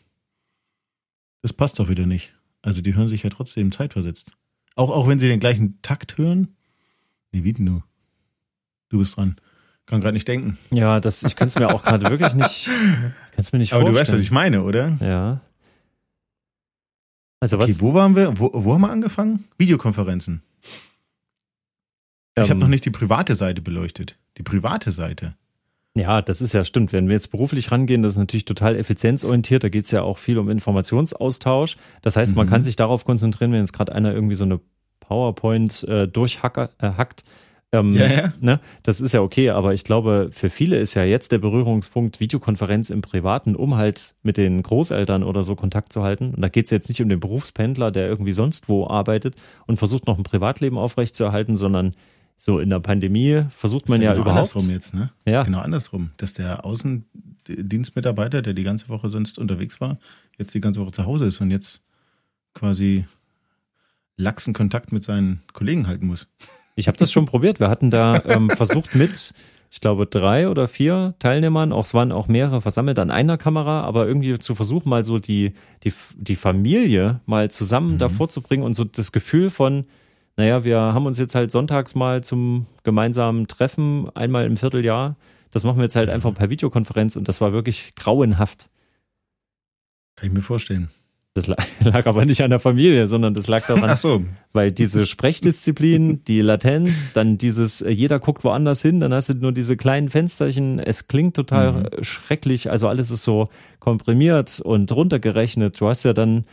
das 1.43 1.53
passt 1.53 1.77
doch 1.77 1.87
wieder 1.87 2.07
nicht. 2.07 2.33
Also 2.63 2.81
die 2.81 2.95
hören 2.95 3.07
sich 3.07 3.21
ja 3.21 3.29
trotzdem 3.29 3.71
zeitversetzt. 3.71 4.31
Auch, 4.75 4.89
auch 4.89 5.07
wenn 5.07 5.19
sie 5.19 5.27
den 5.27 5.39
gleichen 5.39 5.79
Takt 5.83 6.17
hören. 6.17 6.55
Nee, 7.31 7.43
wie 7.43 7.53
denn 7.53 7.67
du? 7.67 7.83
Du 8.89 8.97
bist 8.97 9.17
dran. 9.17 9.35
Kann 9.85 10.01
gerade 10.01 10.15
nicht 10.15 10.27
denken. 10.27 10.57
Ja, 10.71 10.99
das, 10.99 11.21
ich 11.21 11.35
kann 11.35 11.47
es 11.47 11.59
mir 11.59 11.69
auch 11.69 11.83
gerade 11.83 12.09
wirklich 12.09 12.33
nicht, 12.33 12.69
kann's 13.35 13.51
mir 13.51 13.59
nicht 13.59 13.73
Aber 13.73 13.81
vorstellen. 13.81 13.93
du 13.93 13.99
weißt, 13.99 14.13
was 14.13 14.21
ich 14.21 14.31
meine, 14.31 14.63
oder? 14.63 14.97
Ja. 14.99 15.41
Also 17.39 17.59
was? 17.59 17.69
Okay, 17.69 17.81
wo 17.81 17.93
waren 17.93 18.15
wir? 18.15 18.39
Wo, 18.39 18.49
wo 18.51 18.73
haben 18.73 18.81
wir 18.81 18.89
angefangen? 18.89 19.43
Videokonferenzen. 19.59 20.41
Ich 22.33 22.43
ähm, 22.43 22.49
habe 22.49 22.59
noch 22.61 22.67
nicht 22.67 22.83
die 22.83 22.89
private 22.89 23.35
Seite 23.35 23.61
beleuchtet. 23.61 24.17
Die 24.39 24.43
private 24.43 24.89
Seite. 24.91 25.35
Ja, 25.97 26.21
das 26.21 26.41
ist 26.41 26.53
ja 26.53 26.65
stimmt. 26.65 26.91
Wenn 26.91 27.07
wir 27.07 27.13
jetzt 27.13 27.31
beruflich 27.31 27.71
rangehen, 27.71 28.01
das 28.01 28.11
ist 28.11 28.17
natürlich 28.17 28.43
total 28.43 28.75
effizienzorientiert. 28.75 29.63
Da 29.63 29.69
geht 29.69 29.85
es 29.85 29.91
ja 29.91 30.01
auch 30.01 30.17
viel 30.17 30.37
um 30.37 30.49
Informationsaustausch. 30.49 31.77
Das 32.01 32.17
heißt, 32.17 32.35
man 32.35 32.47
kann 32.49 32.61
mhm. 32.61 32.65
sich 32.65 32.75
darauf 32.75 33.05
konzentrieren, 33.05 33.53
wenn 33.53 33.61
jetzt 33.61 33.71
gerade 33.71 33.93
einer 33.93 34.13
irgendwie 34.13 34.35
so 34.35 34.43
eine 34.43 34.59
PowerPoint 34.99 35.83
äh, 35.83 36.07
durchhackt. 36.07 36.75
Äh, 36.81 36.91
ähm, 37.71 37.93
ja, 37.93 38.07
ja. 38.07 38.33
Ne? 38.41 38.59
Das 38.83 38.99
ist 38.99 39.13
ja 39.13 39.21
okay, 39.21 39.49
aber 39.51 39.73
ich 39.73 39.85
glaube, 39.85 40.29
für 40.31 40.49
viele 40.49 40.77
ist 40.77 40.95
ja 40.95 41.03
jetzt 41.03 41.31
der 41.31 41.39
Berührungspunkt 41.39 42.19
Videokonferenz 42.19 42.89
im 42.89 43.01
Privaten, 43.01 43.55
um 43.55 43.75
halt 43.75 44.15
mit 44.21 44.35
den 44.37 44.61
Großeltern 44.61 45.23
oder 45.23 45.43
so 45.43 45.55
Kontakt 45.55 45.93
zu 45.93 46.03
halten. 46.03 46.33
Und 46.35 46.41
da 46.41 46.49
geht 46.49 46.65
es 46.65 46.71
jetzt 46.71 46.89
nicht 46.89 47.01
um 47.01 47.09
den 47.09 47.19
Berufspendler, 47.21 47.91
der 47.91 48.07
irgendwie 48.07 48.33
sonst 48.33 48.67
wo 48.67 48.87
arbeitet 48.87 49.35
und 49.65 49.77
versucht 49.77 50.07
noch 50.07 50.17
ein 50.17 50.23
Privatleben 50.23 50.77
aufrechtzuerhalten, 50.77 51.55
sondern 51.55 51.93
so 52.37 52.59
in 52.59 52.69
der 52.69 52.79
Pandemie 52.79 53.43
versucht 53.49 53.89
man 53.89 54.01
ja, 54.01 54.11
genau 54.11 54.23
überhaupt. 54.23 54.39
Andersrum 54.55 54.69
jetzt, 54.69 54.93
ne? 54.93 55.11
Ja. 55.25 55.43
Genau 55.43 55.59
andersrum. 55.59 56.11
Dass 56.17 56.33
der 56.33 56.65
Außendienstmitarbeiter, 56.65 58.41
der 58.41 58.53
die 58.53 58.63
ganze 58.63 58.89
Woche 58.89 59.09
sonst 59.09 59.39
unterwegs 59.39 59.79
war, 59.81 59.97
jetzt 60.37 60.53
die 60.53 60.61
ganze 60.61 60.81
Woche 60.81 60.91
zu 60.91 61.05
Hause 61.05 61.25
ist 61.25 61.41
und 61.41 61.51
jetzt 61.51 61.81
quasi 62.53 63.05
laxen 64.17 64.53
Kontakt 64.53 64.91
mit 64.91 65.03
seinen 65.03 65.41
Kollegen 65.53 65.87
halten 65.87 66.07
muss. 66.07 66.27
Ich 66.75 66.87
habe 66.87 66.97
das 66.97 67.11
schon 67.11 67.25
probiert. 67.25 67.59
Wir 67.59 67.69
hatten 67.69 67.89
da 67.89 68.21
ähm, 68.25 68.49
versucht 68.55 68.95
mit, 68.95 69.33
ich 69.71 69.81
glaube, 69.81 70.05
drei 70.05 70.49
oder 70.49 70.67
vier 70.67 71.15
Teilnehmern, 71.19 71.71
auch 71.71 71.85
es 71.85 71.93
waren 71.93 72.11
auch 72.11 72.27
mehrere 72.27 72.61
versammelt 72.61 72.99
an 72.99 73.11
einer 73.11 73.37
Kamera, 73.37 73.81
aber 73.81 74.07
irgendwie 74.07 74.37
zu 74.39 74.55
versuchen, 74.55 74.89
mal 74.89 75.05
so 75.05 75.19
die, 75.19 75.53
die, 75.83 75.93
die 76.15 76.35
Familie 76.35 77.21
mal 77.25 77.49
zusammen 77.49 77.93
mhm. 77.93 77.97
davor 77.97 78.29
zu 78.29 78.41
bringen 78.41 78.63
und 78.63 78.73
so 78.73 78.83
das 78.83 79.11
Gefühl 79.11 79.49
von, 79.49 79.85
naja, 80.37 80.63
wir 80.63 80.77
haben 80.77 81.05
uns 81.05 81.17
jetzt 81.17 81.35
halt 81.35 81.51
sonntags 81.51 81.95
mal 81.95 82.23
zum 82.23 82.65
gemeinsamen 82.83 83.47
Treffen, 83.47 84.09
einmal 84.15 84.45
im 84.45 84.57
Vierteljahr. 84.57 85.15
Das 85.51 85.63
machen 85.63 85.77
wir 85.77 85.83
jetzt 85.83 85.95
halt 85.95 86.09
einfach 86.09 86.33
per 86.33 86.49
Videokonferenz 86.49 87.15
und 87.15 87.27
das 87.27 87.39
war 87.39 87.53
wirklich 87.53 87.95
grauenhaft. 87.95 88.69
Kann 90.17 90.27
ich 90.27 90.33
mir 90.33 90.41
vorstellen. 90.41 90.89
Das 91.35 91.47
lag 91.81 92.05
aber 92.05 92.25
nicht 92.25 92.41
an 92.41 92.49
der 92.49 92.59
Familie, 92.59 93.07
sondern 93.07 93.33
das 93.33 93.47
lag 93.47 93.67
daran, 93.67 93.95
so. 93.97 94.23
weil 94.53 94.71
diese 94.71 95.05
Sprechdisziplin, 95.05 96.23
die 96.23 96.39
Latenz, 96.39 97.11
dann 97.11 97.37
dieses, 97.37 97.81
äh, 97.81 97.91
jeder 97.91 98.19
guckt 98.19 98.45
woanders 98.45 98.81
hin, 98.81 99.01
dann 99.01 99.13
hast 99.13 99.27
du 99.29 99.33
nur 99.33 99.51
diese 99.51 99.75
kleinen 99.75 100.09
Fensterchen. 100.09 100.79
Es 100.79 101.09
klingt 101.09 101.35
total 101.35 101.73
mhm. 101.73 102.03
schrecklich, 102.03 102.71
also 102.71 102.87
alles 102.87 103.11
ist 103.11 103.23
so 103.23 103.49
komprimiert 103.79 104.61
und 104.61 104.91
runtergerechnet. 104.93 105.79
Du 105.79 105.87
hast 105.87 106.03
ja 106.03 106.13
dann 106.13 106.45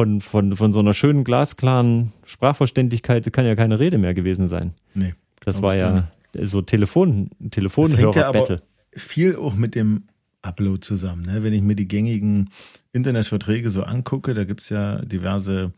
von, 0.00 0.20
von, 0.20 0.56
von 0.56 0.72
so 0.72 0.78
einer 0.78 0.94
schönen, 0.94 1.24
glasklaren 1.24 2.12
Sprachverständlichkeit 2.24 3.32
kann 3.32 3.46
ja 3.46 3.54
keine 3.54 3.78
Rede 3.78 3.98
mehr 3.98 4.14
gewesen 4.14 4.48
sein. 4.48 4.74
Nee. 4.94 5.14
Das 5.44 5.62
war 5.62 5.74
ja 5.74 6.10
so 6.34 6.62
Telefon, 6.62 7.30
Telefonhörer-Battle. 7.50 8.56
Ja 8.56 8.62
viel 8.94 9.36
auch 9.36 9.54
mit 9.54 9.74
dem 9.74 10.04
Upload 10.42 10.80
zusammen. 10.80 11.22
Ne? 11.22 11.42
Wenn 11.42 11.52
ich 11.52 11.62
mir 11.62 11.76
die 11.76 11.88
gängigen 11.88 12.50
Internetverträge 12.92 13.70
so 13.70 13.82
angucke, 13.82 14.34
da 14.34 14.44
gibt 14.44 14.62
es 14.62 14.68
ja 14.68 15.02
diverse, 15.02 15.72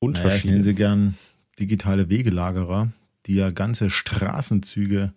naja, 0.00 0.34
ich 0.34 0.44
nenne 0.44 0.62
sie 0.62 0.74
gern 0.74 1.16
digitale 1.58 2.08
Wegelagerer, 2.08 2.92
die 3.26 3.34
ja 3.34 3.50
ganze 3.50 3.90
Straßenzüge 3.90 5.12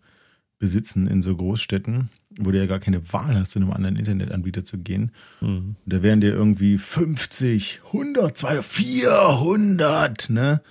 besitzen 0.58 1.08
in 1.08 1.22
so 1.22 1.36
Großstädten 1.36 2.10
wo 2.40 2.52
du 2.52 2.58
ja 2.58 2.66
gar 2.66 2.80
keine 2.80 3.14
Wahl 3.14 3.38
hast, 3.38 3.52
zu 3.52 3.60
einem 3.60 3.72
anderen 3.72 3.96
Internetanbieter 3.96 4.64
zu 4.64 4.78
gehen. 4.78 5.12
Mhm. 5.42 5.76
Da 5.86 6.02
wären 6.02 6.22
dir 6.22 6.34
irgendwie 6.34 6.78
50, 6.78 7.82
100, 7.88 8.38
200, 8.38 8.66
400, 8.66 10.30
ne? 10.30 10.62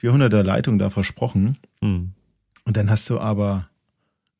400er 0.00 0.42
Leitung 0.42 0.78
da 0.78 0.90
versprochen. 0.90 1.58
Mhm. 1.80 2.12
Und 2.64 2.76
dann 2.76 2.90
hast 2.90 3.08
du 3.08 3.20
aber 3.20 3.68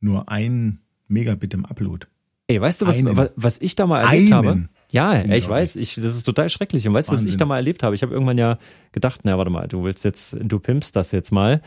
nur 0.01 0.29
ein 0.29 0.81
Megabit 1.09 1.55
im 1.55 1.65
Upload. 1.65 2.07
Ey, 2.49 2.61
weißt 2.61 2.83
du, 2.83 2.87
was, 2.87 2.99
einen. 2.99 3.29
was 3.37 3.61
ich 3.61 3.77
da 3.77 3.87
mal 3.87 4.01
erlebt 4.01 4.33
einen. 4.33 4.33
habe? 4.33 4.69
Ja, 4.91 5.25
ich 5.25 5.49
weiß, 5.49 5.77
ich, 5.77 5.95
das 5.95 6.17
ist 6.17 6.25
total 6.25 6.51
schrecklich. 6.51 6.87
Und 6.87 6.93
weißt 6.93 7.09
du, 7.09 7.13
was 7.13 7.25
ich 7.25 7.39
da 7.39 7.47
mal 7.47 7.57
erlebt 7.57 7.83
habe? 7.83 7.95
Ich 7.95 8.03
habe 8.03 8.13
irgendwann 8.13 8.37
ja 8.37 8.59
gedacht, 8.93 9.21
na, 9.25 9.39
warte 9.39 9.51
mal, 9.51 9.67
du 9.67 9.85
willst 9.85 10.05
jetzt, 10.05 10.37
du 10.39 10.59
pimpst 10.59 10.95
das 10.97 11.13
jetzt 11.13 11.31
mal 11.31 11.63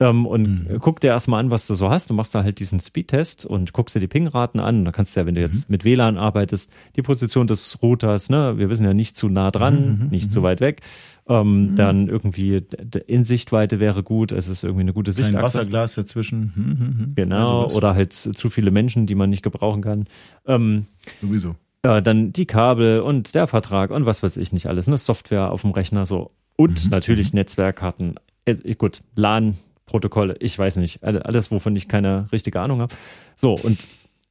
ähm, 0.00 0.26
und 0.26 0.70
mhm. 0.70 0.78
guck 0.80 1.00
dir 1.00 1.08
erstmal 1.08 1.40
an, 1.40 1.50
was 1.50 1.66
du 1.66 1.74
so 1.74 1.90
hast. 1.90 2.08
Du 2.08 2.14
machst 2.14 2.34
da 2.34 2.44
halt 2.44 2.60
diesen 2.60 2.78
Speedtest 2.78 3.44
und 3.44 3.72
guckst 3.72 3.96
dir 3.96 4.00
die 4.00 4.06
Pingraten 4.06 4.60
an. 4.60 4.84
Da 4.84 4.92
kannst 4.92 5.16
du 5.16 5.20
ja, 5.20 5.26
wenn 5.26 5.34
du 5.34 5.40
jetzt 5.40 5.68
mhm. 5.68 5.72
mit 5.72 5.84
WLAN 5.84 6.16
arbeitest, 6.16 6.72
die 6.94 7.02
Position 7.02 7.48
des 7.48 7.82
Routers, 7.82 8.30
ne, 8.30 8.58
wir 8.58 8.70
wissen 8.70 8.84
ja 8.84 8.94
nicht 8.94 9.16
zu 9.16 9.28
nah 9.28 9.50
dran, 9.50 9.74
mhm. 9.74 10.04
mhm 10.04 10.10
nicht 10.10 10.26
mhm. 10.26 10.30
zu 10.30 10.42
weit 10.44 10.60
weg. 10.60 10.82
Ähm, 11.28 11.70
mhm. 11.70 11.74
Dann 11.74 12.08
irgendwie 12.08 12.62
in 13.06 13.24
Sichtweite 13.24 13.80
wäre 13.80 14.04
gut, 14.04 14.30
es 14.30 14.48
ist 14.48 14.62
irgendwie 14.62 14.82
eine 14.82 14.92
gute 14.92 15.10
Sichtachse. 15.12 15.38
Ein 15.38 15.42
Wasserglas 15.42 15.94
dazwischen. 15.96 17.12
Genau, 17.16 17.64
also 17.64 17.76
oder 17.76 17.94
halt 17.94 18.12
zu 18.12 18.50
viele 18.50 18.70
Menschen, 18.70 19.06
die 19.06 19.16
man 19.16 19.30
nicht 19.30 19.42
gebrauchen 19.42 19.82
kann. 19.82 20.04
Ähm, 20.46 20.86
Sowieso. 21.20 21.56
Ja, 21.84 22.00
dann 22.00 22.32
die 22.32 22.46
Kabel 22.46 23.00
und 23.00 23.34
der 23.34 23.46
Vertrag 23.46 23.90
und 23.90 24.06
was 24.06 24.22
weiß 24.22 24.36
ich 24.36 24.52
nicht 24.52 24.66
alles, 24.66 24.86
ne? 24.86 24.96
Software 24.96 25.50
auf 25.50 25.62
dem 25.62 25.72
Rechner 25.72 26.06
so. 26.06 26.30
Und 26.56 26.90
natürlich 26.90 27.32
Netzwerkkarten. 27.32 28.14
Äh, 28.44 28.74
gut, 28.74 29.02
LAN 29.14 29.56
Protokolle, 29.88 30.36
ich 30.38 30.58
weiß 30.58 30.76
nicht, 30.76 31.02
alles, 31.02 31.50
wovon 31.50 31.74
ich 31.74 31.88
keine 31.88 32.30
richtige 32.30 32.60
Ahnung 32.60 32.80
habe. 32.80 32.94
So, 33.34 33.54
und 33.54 33.88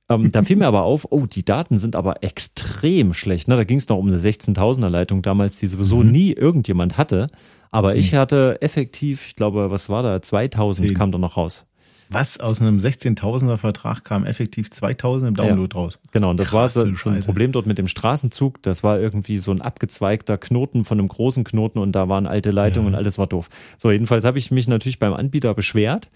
ähm, 0.09 0.31
da 0.31 0.43
fiel 0.43 0.55
mir 0.55 0.67
aber 0.67 0.83
auf, 0.83 1.07
oh, 1.09 1.25
die 1.25 1.43
Daten 1.43 1.77
sind 1.77 1.95
aber 1.95 2.23
extrem 2.23 3.13
schlecht. 3.13 3.47
Ne? 3.47 3.55
Da 3.55 3.63
ging 3.63 3.77
es 3.77 3.89
noch 3.89 3.97
um 3.97 4.07
eine 4.07 4.17
16.000er 4.17 4.87
Leitung 4.87 5.21
damals, 5.21 5.57
die 5.57 5.67
sowieso 5.67 5.97
mhm. 5.97 6.11
nie 6.11 6.31
irgendjemand 6.31 6.97
hatte. 6.97 7.27
Aber 7.71 7.95
ich 7.95 8.13
mhm. 8.13 8.17
hatte 8.17 8.61
effektiv, 8.61 9.27
ich 9.27 9.35
glaube, 9.35 9.69
was 9.71 9.89
war 9.89 10.03
da, 10.03 10.21
2000 10.21 10.87
10. 10.87 10.97
kam 10.97 11.11
da 11.11 11.17
noch 11.17 11.35
raus. 11.35 11.65
Was 12.09 12.39
aus 12.39 12.61
einem 12.61 12.77
16.000er 12.77 13.57
Vertrag 13.57 14.03
kam 14.03 14.25
effektiv 14.25 14.71
2000 14.71 15.29
im 15.29 15.35
Download 15.35 15.75
ja, 15.75 15.81
raus. 15.81 15.99
Genau, 16.11 16.29
und 16.31 16.37
das 16.37 16.49
Krass, 16.49 16.75
war 16.75 16.85
so, 16.85 16.93
so 16.93 17.09
ein 17.09 17.19
Problem 17.19 17.51
dort 17.51 17.65
mit 17.65 17.77
dem 17.77 17.87
Straßenzug. 17.87 18.61
Das 18.61 18.83
war 18.83 18.99
irgendwie 18.99 19.37
so 19.37 19.51
ein 19.51 19.61
abgezweigter 19.61 20.37
Knoten 20.37 20.83
von 20.83 20.99
einem 20.99 21.07
großen 21.07 21.43
Knoten 21.43 21.79
und 21.79 21.91
da 21.91 22.07
waren 22.07 22.25
alte 22.27 22.51
Leitungen 22.51 22.91
ja. 22.91 22.97
und 22.97 23.03
alles 23.03 23.17
war 23.17 23.27
doof. 23.27 23.49
So, 23.77 23.91
jedenfalls 23.91 24.25
habe 24.25 24.37
ich 24.37 24.51
mich 24.51 24.67
natürlich 24.67 24.99
beim 24.99 25.13
Anbieter 25.13 25.53
beschwert 25.53 26.09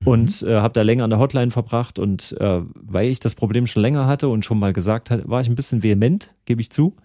mhm. 0.00 0.08
und 0.08 0.42
äh, 0.42 0.60
habe 0.60 0.72
da 0.72 0.82
länger 0.82 1.04
an 1.04 1.10
der 1.10 1.18
Hotline 1.18 1.50
verbracht 1.50 1.98
und 1.98 2.34
äh, 2.40 2.60
weil 2.74 3.08
ich 3.08 3.20
das 3.20 3.34
Problem 3.34 3.66
schon 3.66 3.82
länger 3.82 4.06
hatte 4.06 4.28
und 4.28 4.44
schon 4.44 4.58
mal 4.58 4.72
gesagt 4.72 5.10
hatte, 5.10 5.28
war 5.28 5.40
ich 5.40 5.48
ein 5.48 5.54
bisschen 5.54 5.82
vehement, 5.82 6.32
gebe 6.46 6.60
ich 6.60 6.70
zu 6.70 6.96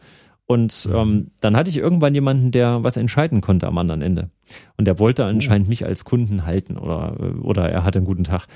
Und 0.49 0.87
mhm. 0.89 0.95
ähm, 0.95 1.27
dann 1.41 1.55
hatte 1.55 1.69
ich 1.69 1.77
irgendwann 1.77 2.15
jemanden, 2.15 2.49
der 2.49 2.83
was 2.83 2.97
entscheiden 2.97 3.39
konnte 3.39 3.67
am 3.67 3.77
anderen 3.77 4.01
Ende. 4.01 4.31
Und 4.77 4.85
der 4.85 4.97
wollte 4.97 5.23
anscheinend 5.23 5.67
oh. 5.67 5.69
mich 5.69 5.85
als 5.85 6.05
Kunden 6.05 6.43
halten 6.43 6.75
oder, 6.75 7.15
oder 7.43 7.69
er 7.69 7.83
hatte 7.83 7.99
einen 7.99 8.07
guten 8.07 8.23
Tag. 8.23 8.47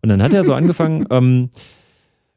Und 0.00 0.10
dann 0.10 0.22
hat 0.22 0.32
er 0.32 0.44
so 0.44 0.54
angefangen, 0.54 1.08
ähm, 1.10 1.50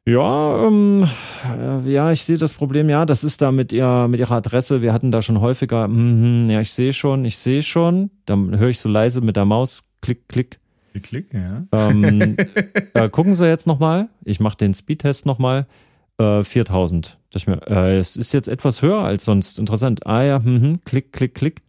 ja, 0.04 0.66
ähm, 0.66 1.08
äh, 1.48 1.92
ja, 1.92 2.12
ich 2.12 2.24
sehe 2.24 2.38
das 2.38 2.56
Problem, 2.56 2.90
ja, 2.90 3.06
das 3.06 3.24
ist 3.24 3.44
da 3.44 3.52
mit, 3.52 3.72
ihr, 3.72 4.08
mit 4.08 4.20
ihrer 4.20 4.38
Adresse. 4.38 4.82
Wir 4.82 4.94
hatten 4.94 5.12
da 5.12 5.22
schon 5.22 5.40
häufiger, 5.40 5.88
mm, 5.88 6.50
ja, 6.50 6.60
ich 6.62 6.74
sehe 6.74 6.92
schon, 6.92 7.24
ich 7.24 7.38
sehe 7.38 7.62
schon. 7.62 8.10
Dann 8.26 8.58
höre 8.58 8.70
ich 8.70 8.80
so 8.80 8.90
leise 8.90 9.22
mit 9.22 9.36
der 9.36 9.46
Maus, 9.46 9.84
klick, 10.02 10.28
klick. 10.28 10.60
Klick, 10.92 11.04
klick, 11.04 11.34
ja. 11.36 11.68
Ähm, 11.72 12.36
äh, 12.96 13.10
gucken 13.10 13.36
Sie 13.36 13.48
jetzt 13.48 13.68
nochmal. 13.68 14.10
Ich 14.26 14.40
mache 14.40 14.58
den 14.58 14.74
Speedtest 14.74 15.28
nochmal. 15.28 15.68
Äh, 16.18 16.44
4000. 16.44 17.20
Das 17.34 17.48
mir, 17.48 17.60
äh, 17.68 17.98
es 17.98 18.16
ist 18.16 18.32
jetzt 18.32 18.48
etwas 18.48 18.84
höher 18.84 19.00
als 19.00 19.24
sonst. 19.24 19.58
Interessant. 19.58 20.06
Ah 20.06 20.22
ja, 20.22 20.40
mhm, 20.40 20.84
klick, 20.86 21.12
klick, 21.12 21.34
klick. 21.34 21.64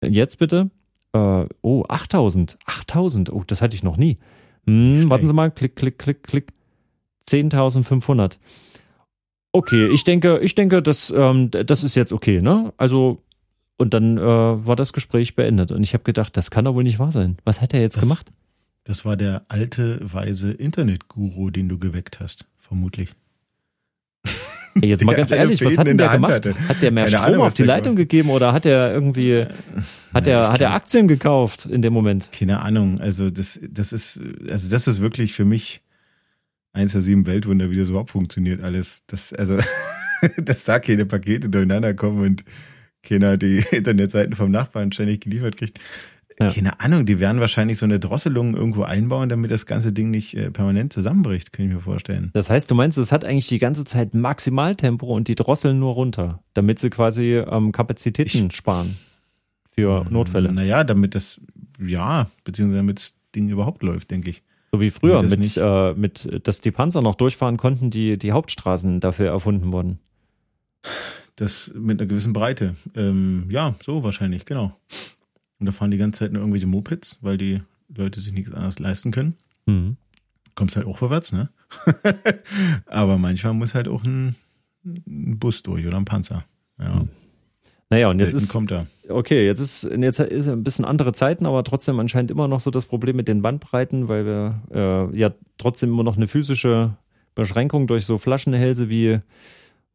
Jetzt 0.00 0.38
bitte. 0.38 0.70
Äh, 1.12 1.46
oh, 1.60 1.84
8000. 1.88 2.56
8000. 2.64 3.32
Oh, 3.32 3.42
das 3.44 3.60
hatte 3.60 3.74
ich 3.74 3.82
noch 3.82 3.96
nie. 3.96 4.18
Hm, 4.66 5.10
warten 5.10 5.26
Sie 5.26 5.32
mal. 5.32 5.50
Klick, 5.50 5.74
klick, 5.74 5.98
klick, 5.98 6.22
klick. 6.22 6.52
10.500. 7.26 8.38
Okay, 9.50 9.88
ich 9.88 10.04
denke, 10.04 10.38
ich 10.38 10.54
denke, 10.54 10.82
das, 10.82 11.10
ähm, 11.10 11.50
das 11.50 11.82
ist 11.82 11.94
jetzt 11.96 12.12
okay, 12.12 12.40
ne? 12.40 12.72
Also, 12.76 13.22
und 13.76 13.92
dann 13.92 14.18
äh, 14.18 14.22
war 14.22 14.76
das 14.76 14.92
Gespräch 14.92 15.34
beendet. 15.34 15.72
Und 15.72 15.82
ich 15.82 15.94
habe 15.94 16.04
gedacht, 16.04 16.36
das 16.36 16.52
kann 16.52 16.64
doch 16.64 16.74
wohl 16.74 16.84
nicht 16.84 17.00
wahr 17.00 17.10
sein. 17.10 17.38
Was 17.44 17.60
hat 17.60 17.74
er 17.74 17.80
jetzt 17.80 17.96
das, 17.96 18.04
gemacht? 18.04 18.32
Das 18.84 19.04
war 19.04 19.16
der 19.16 19.44
alte, 19.48 19.98
weise 20.00 20.52
Internetguru, 20.52 21.50
den 21.50 21.68
du 21.68 21.78
geweckt 21.78 22.20
hast, 22.20 22.46
vermutlich. 22.58 23.10
Ey, 24.80 24.88
jetzt 24.88 25.04
mal 25.04 25.14
ganz 25.14 25.30
ehrlich, 25.30 25.64
was 25.64 25.76
hat 25.76 25.86
denn 25.86 25.98
der, 25.98 26.08
der 26.08 26.16
gemacht? 26.16 26.32
Hatte. 26.32 26.54
Hat 26.68 26.80
der 26.80 26.90
mehr 26.90 27.04
Keine 27.04 27.16
Strom 27.18 27.34
Ahnung, 27.34 27.46
auf 27.46 27.54
die 27.54 27.62
Leitung 27.62 27.94
gemacht. 27.94 28.08
gegeben 28.08 28.30
oder 28.30 28.52
hat 28.52 28.66
er 28.66 28.92
irgendwie, 28.92 29.46
hat 30.14 30.26
er, 30.26 30.48
hat 30.48 30.60
er 30.60 30.72
Aktien 30.72 31.08
gekauft 31.08 31.66
in 31.66 31.82
dem 31.82 31.92
Moment? 31.92 32.30
Keine 32.32 32.60
Ahnung. 32.60 33.00
Also 33.00 33.30
das, 33.30 33.60
das 33.68 33.92
ist, 33.92 34.18
also 34.48 34.70
das 34.70 34.86
ist 34.88 35.00
wirklich 35.00 35.32
für 35.34 35.44
mich 35.44 35.82
eins 36.72 36.92
der 36.92 37.02
sieben 37.02 37.26
Weltwunder, 37.26 37.70
wie 37.70 37.76
das 37.76 37.88
überhaupt 37.88 38.10
funktioniert 38.10 38.62
alles. 38.62 39.02
Das, 39.06 39.32
also, 39.32 39.58
dass 40.38 40.64
da 40.64 40.78
keine 40.78 41.06
Pakete 41.06 41.48
durcheinander 41.50 41.94
kommen 41.94 42.22
und 42.22 42.44
keiner 43.02 43.36
die 43.36 43.64
Internetseiten 43.70 44.34
vom 44.34 44.50
Nachbarn 44.50 44.92
ständig 44.92 45.22
geliefert 45.22 45.56
kriegt. 45.56 45.80
Ja. 46.38 46.50
Keine 46.50 46.80
Ahnung, 46.80 47.06
die 47.06 47.20
werden 47.20 47.40
wahrscheinlich 47.40 47.78
so 47.78 47.84
eine 47.84 48.00
Drosselung 48.00 48.54
irgendwo 48.56 48.82
einbauen, 48.82 49.28
damit 49.28 49.50
das 49.50 49.66
ganze 49.66 49.92
Ding 49.92 50.10
nicht 50.10 50.34
äh, 50.34 50.50
permanent 50.50 50.92
zusammenbricht, 50.92 51.52
kann 51.52 51.66
ich 51.66 51.72
mir 51.72 51.80
vorstellen. 51.80 52.30
Das 52.32 52.50
heißt, 52.50 52.70
du 52.70 52.74
meinst, 52.74 52.98
es 52.98 53.12
hat 53.12 53.24
eigentlich 53.24 53.48
die 53.48 53.58
ganze 53.58 53.84
Zeit 53.84 54.14
Maximaltempo 54.14 55.06
und 55.06 55.28
die 55.28 55.34
drosseln 55.34 55.78
nur 55.78 55.94
runter, 55.94 56.42
damit 56.54 56.78
sie 56.78 56.90
quasi 56.90 57.34
ähm, 57.36 57.72
Kapazitäten 57.72 58.46
ich, 58.46 58.56
sparen 58.56 58.96
für 59.74 60.06
Notfälle. 60.10 60.52
Naja, 60.52 60.84
damit 60.84 61.14
das, 61.14 61.40
ja, 61.78 62.30
beziehungsweise 62.44 62.78
damit 62.78 62.98
das 62.98 63.16
Ding 63.34 63.48
überhaupt 63.48 63.82
läuft, 63.82 64.10
denke 64.10 64.30
ich. 64.30 64.42
So 64.72 64.80
wie 64.80 64.90
früher, 64.90 65.22
mit, 65.22 65.56
äh, 65.56 65.92
mit, 65.94 66.46
dass 66.46 66.60
die 66.62 66.70
Panzer 66.70 67.02
noch 67.02 67.14
durchfahren 67.14 67.58
konnten, 67.58 67.90
die 67.90 68.16
die 68.16 68.32
Hauptstraßen 68.32 69.00
dafür 69.00 69.28
erfunden 69.28 69.72
wurden. 69.72 69.98
Das 71.36 71.70
mit 71.74 72.00
einer 72.00 72.08
gewissen 72.08 72.32
Breite. 72.32 72.76
Ähm, 72.94 73.46
ja, 73.50 73.74
so 73.84 74.02
wahrscheinlich, 74.02 74.44
genau. 74.44 74.76
Und 75.62 75.66
da 75.66 75.70
fahren 75.70 75.92
die 75.92 75.96
ganze 75.96 76.18
Zeit 76.18 76.32
nur 76.32 76.42
irgendwelche 76.42 76.66
Mopeds, 76.66 77.18
weil 77.20 77.38
die 77.38 77.60
Leute 77.88 78.18
sich 78.18 78.32
nichts 78.32 78.52
anderes 78.52 78.80
leisten 78.80 79.12
können. 79.12 79.36
Mhm. 79.66 79.96
Kommst 80.56 80.74
halt 80.74 80.88
auch 80.88 80.98
vorwärts, 80.98 81.30
ne? 81.30 81.50
Aber 82.86 83.16
manchmal 83.16 83.54
muss 83.54 83.72
halt 83.72 83.86
auch 83.86 84.02
ein, 84.02 84.34
ein, 84.84 85.38
Bus 85.38 85.62
durch 85.62 85.86
oder 85.86 85.98
ein 85.98 86.04
Panzer. 86.04 86.44
Ja. 86.80 86.94
Mhm. 86.96 87.10
Naja, 87.90 88.10
und 88.10 88.18
jetzt 88.18 88.34
ist. 88.34 88.50
kommt 88.50 88.72
er. 88.72 88.88
Okay, 89.08 89.46
jetzt 89.46 89.60
ist, 89.60 89.84
jetzt 89.84 90.18
ist 90.18 90.48
ein 90.48 90.64
bisschen 90.64 90.84
andere 90.84 91.12
Zeiten, 91.12 91.46
aber 91.46 91.62
trotzdem 91.62 92.00
anscheinend 92.00 92.32
immer 92.32 92.48
noch 92.48 92.58
so 92.58 92.72
das 92.72 92.86
Problem 92.86 93.14
mit 93.14 93.28
den 93.28 93.40
Bandbreiten, 93.40 94.08
weil 94.08 94.26
wir 94.26 94.62
äh, 95.12 95.16
ja 95.16 95.30
trotzdem 95.58 95.90
immer 95.90 96.02
noch 96.02 96.16
eine 96.16 96.26
physische 96.26 96.96
Beschränkung 97.36 97.86
durch 97.86 98.04
so 98.04 98.18
Flaschenhälse 98.18 98.88
wie 98.88 99.10
äh, 99.10 99.20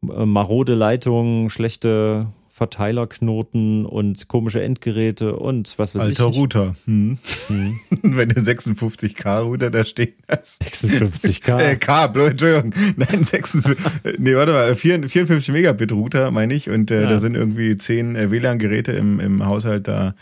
marode 0.02 0.76
Leitungen, 0.76 1.50
schlechte 1.50 2.28
Verteilerknoten 2.58 3.86
und 3.86 4.28
komische 4.28 4.64
Endgeräte 4.64 5.36
und 5.36 5.76
was 5.78 5.94
weiß 5.94 6.02
Alter 6.02 6.12
ich. 6.12 6.20
Alter 6.20 6.38
Router. 6.38 6.76
Hm. 6.86 7.20
Hm. 7.48 7.80
Wenn 8.02 8.30
du 8.30 8.42
56K 8.42 9.42
Router 9.44 9.70
da 9.70 9.86
stehen 9.86 10.16
hast. 10.28 10.64
56K. 10.64 11.58
Äh, 11.68 11.76
K, 11.76 12.06
Entschuldigung. 12.06 12.74
Nein, 12.96 13.24
56, 13.24 14.20
nee, 14.20 14.36
warte 14.36 14.54
mal, 14.54 14.76
54 14.76 15.50
Megabit 15.50 15.92
Router 15.92 16.32
meine 16.32 16.54
ich 16.56 16.70
und 16.70 16.90
äh, 16.90 17.04
ja. 17.04 17.10
da 17.10 17.20
sind 17.20 17.36
irgendwie 17.36 17.78
10 17.78 18.16
äh, 18.16 18.32
WLAN-Geräte 18.32 18.92
im, 18.92 19.20
im 19.20 19.46
Haushalt 19.46 19.88
da 19.88 20.16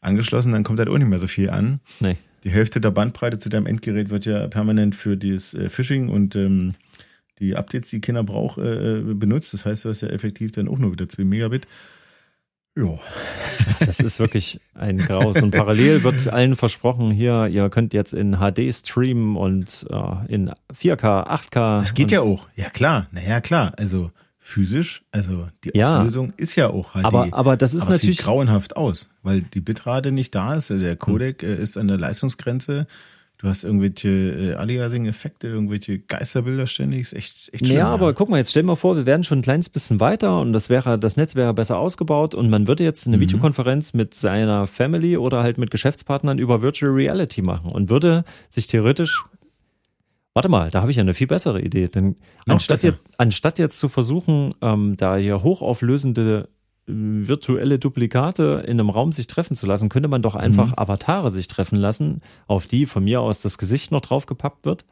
angeschlossen, 0.00 0.52
dann 0.52 0.62
kommt 0.62 0.78
halt 0.78 0.88
auch 0.88 0.98
nicht 0.98 1.08
mehr 1.08 1.18
so 1.18 1.26
viel 1.26 1.50
an. 1.50 1.80
Nee. 1.98 2.16
Die 2.44 2.50
Hälfte 2.50 2.80
der 2.80 2.90
Bandbreite 2.90 3.38
zu 3.38 3.48
deinem 3.48 3.66
Endgerät 3.66 4.10
wird 4.10 4.26
ja 4.26 4.46
permanent 4.46 4.94
für 4.94 5.16
dieses 5.16 5.54
äh, 5.54 5.68
Phishing 5.68 6.08
und 6.08 6.36
ähm, 6.36 6.74
die 7.40 7.56
Updates, 7.56 7.90
die 7.90 8.00
Kinder 8.00 8.22
braucht, 8.22 8.58
äh, 8.58 8.98
äh, 8.98 9.14
benutzt. 9.14 9.52
Das 9.54 9.66
heißt, 9.66 9.84
du 9.84 9.88
hast 9.88 10.02
ja 10.02 10.08
effektiv 10.08 10.52
dann 10.52 10.68
auch 10.68 10.78
nur 10.78 10.92
wieder 10.92 11.08
2 11.08 11.24
Megabit. 11.24 11.66
Ja. 12.76 12.98
Das 13.80 14.00
ist 14.00 14.18
wirklich 14.18 14.60
ein 14.74 14.98
Graus. 14.98 15.40
Und 15.40 15.52
parallel 15.52 16.02
wird 16.02 16.26
allen 16.28 16.56
versprochen, 16.56 17.10
hier, 17.10 17.46
ihr 17.46 17.70
könnt 17.70 17.94
jetzt 17.94 18.12
in 18.12 18.36
HD 18.38 18.74
streamen 18.74 19.36
und 19.36 19.86
äh, 19.90 20.34
in 20.34 20.50
4K, 20.72 21.26
8K. 21.26 21.80
Das 21.80 21.94
geht 21.94 22.10
ja 22.10 22.20
auch. 22.20 22.48
Ja, 22.56 22.68
klar. 22.68 23.06
Naja, 23.12 23.40
klar. 23.40 23.72
Also 23.76 24.10
physisch, 24.38 25.02
also 25.12 25.48
die 25.62 25.70
ja, 25.74 25.98
Auflösung 25.98 26.32
ist 26.36 26.56
ja 26.56 26.68
auch 26.68 26.92
HD. 26.92 27.04
Aber, 27.04 27.28
aber 27.30 27.56
das 27.56 27.74
ist 27.74 27.82
aber 27.82 27.92
natürlich. 27.92 28.16
Sieht 28.16 28.26
grauenhaft 28.26 28.76
aus, 28.76 29.08
weil 29.22 29.42
die 29.42 29.60
Bitrate 29.60 30.10
nicht 30.10 30.34
da 30.34 30.54
ist. 30.54 30.70
Der 30.70 30.96
Codec 30.96 31.42
hm. 31.42 31.62
ist 31.62 31.78
an 31.78 31.88
der 31.88 31.98
Leistungsgrenze. 31.98 32.86
Du 33.40 33.48
hast 33.48 33.64
irgendwelche 33.64 34.08
äh, 34.10 34.54
Aliasing-Effekte, 34.56 35.48
irgendwelche 35.48 35.98
Geisterbilder 35.98 36.66
ständig. 36.66 37.00
Ist 37.00 37.14
echt, 37.14 37.54
echt 37.54 37.66
schön. 37.66 37.74
Ja, 37.74 37.88
aber 37.88 38.12
guck 38.12 38.28
mal, 38.28 38.36
jetzt 38.36 38.50
stell 38.50 38.64
dir 38.64 38.66
mal 38.66 38.76
vor, 38.76 38.96
wir 38.96 39.06
werden 39.06 39.24
schon 39.24 39.38
ein 39.38 39.42
kleines 39.42 39.70
bisschen 39.70 39.98
weiter 39.98 40.38
und 40.40 40.52
das 40.52 40.68
wäre, 40.68 40.98
das 40.98 41.16
Netz 41.16 41.36
wäre 41.36 41.54
besser 41.54 41.78
ausgebaut 41.78 42.34
und 42.34 42.50
man 42.50 42.66
würde 42.66 42.84
jetzt 42.84 43.06
eine 43.06 43.16
mhm. 43.16 43.22
Videokonferenz 43.22 43.94
mit 43.94 44.12
seiner 44.12 44.66
Family 44.66 45.16
oder 45.16 45.42
halt 45.42 45.56
mit 45.56 45.70
Geschäftspartnern 45.70 46.38
über 46.38 46.60
Virtual 46.60 46.92
Reality 46.92 47.40
machen 47.40 47.72
und 47.72 47.88
würde 47.88 48.26
sich 48.50 48.66
theoretisch 48.66 49.24
Warte 50.32 50.48
mal, 50.48 50.70
da 50.70 50.82
habe 50.82 50.92
ich 50.92 50.96
ja 50.96 51.00
eine 51.00 51.12
viel 51.12 51.26
bessere 51.26 51.60
Idee. 51.60 51.88
Denn 51.88 52.14
anstatt 52.46 52.84
jetzt, 52.84 52.98
anstatt 53.18 53.58
jetzt 53.58 53.80
zu 53.80 53.88
versuchen, 53.88 54.54
ähm, 54.62 54.96
da 54.96 55.16
hier 55.16 55.42
hochauflösende 55.42 56.48
virtuelle 56.86 57.78
Duplikate 57.78 58.64
in 58.66 58.80
einem 58.80 58.90
Raum 58.90 59.12
sich 59.12 59.26
treffen 59.26 59.54
zu 59.54 59.66
lassen, 59.66 59.88
könnte 59.88 60.08
man 60.08 60.22
doch 60.22 60.34
einfach 60.34 60.68
mhm. 60.68 60.78
Avatare 60.78 61.30
sich 61.30 61.48
treffen 61.48 61.76
lassen, 61.76 62.20
auf 62.46 62.66
die 62.66 62.86
von 62.86 63.04
mir 63.04 63.20
aus 63.20 63.40
das 63.40 63.58
Gesicht 63.58 63.92
noch 63.92 64.00
draufgepappt 64.00 64.64
wird. 64.64 64.84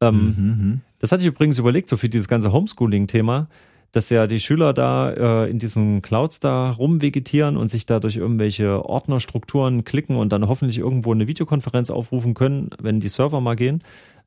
Ähm, 0.00 0.14
mhm, 0.14 0.44
mhm. 0.44 0.80
Das 0.98 1.12
hatte 1.12 1.22
ich 1.22 1.28
übrigens 1.28 1.58
überlegt, 1.58 1.88
so 1.88 1.96
für 1.96 2.08
dieses 2.08 2.28
ganze 2.28 2.52
Homeschooling-Thema, 2.52 3.48
dass 3.92 4.10
ja 4.10 4.26
die 4.26 4.40
Schüler 4.40 4.72
da 4.72 5.10
äh, 5.44 5.50
in 5.50 5.58
diesen 5.58 6.02
Clouds 6.02 6.40
da 6.40 6.70
rumvegetieren 6.70 7.56
und 7.56 7.68
sich 7.68 7.86
da 7.86 8.00
durch 8.00 8.16
irgendwelche 8.16 8.84
Ordnerstrukturen 8.84 9.84
klicken 9.84 10.16
und 10.16 10.32
dann 10.32 10.48
hoffentlich 10.48 10.78
irgendwo 10.78 11.12
eine 11.12 11.28
Videokonferenz 11.28 11.90
aufrufen 11.90 12.34
können, 12.34 12.70
wenn 12.80 13.00
die 13.00 13.08
Server 13.08 13.40
mal 13.40 13.56
gehen. 13.56 13.82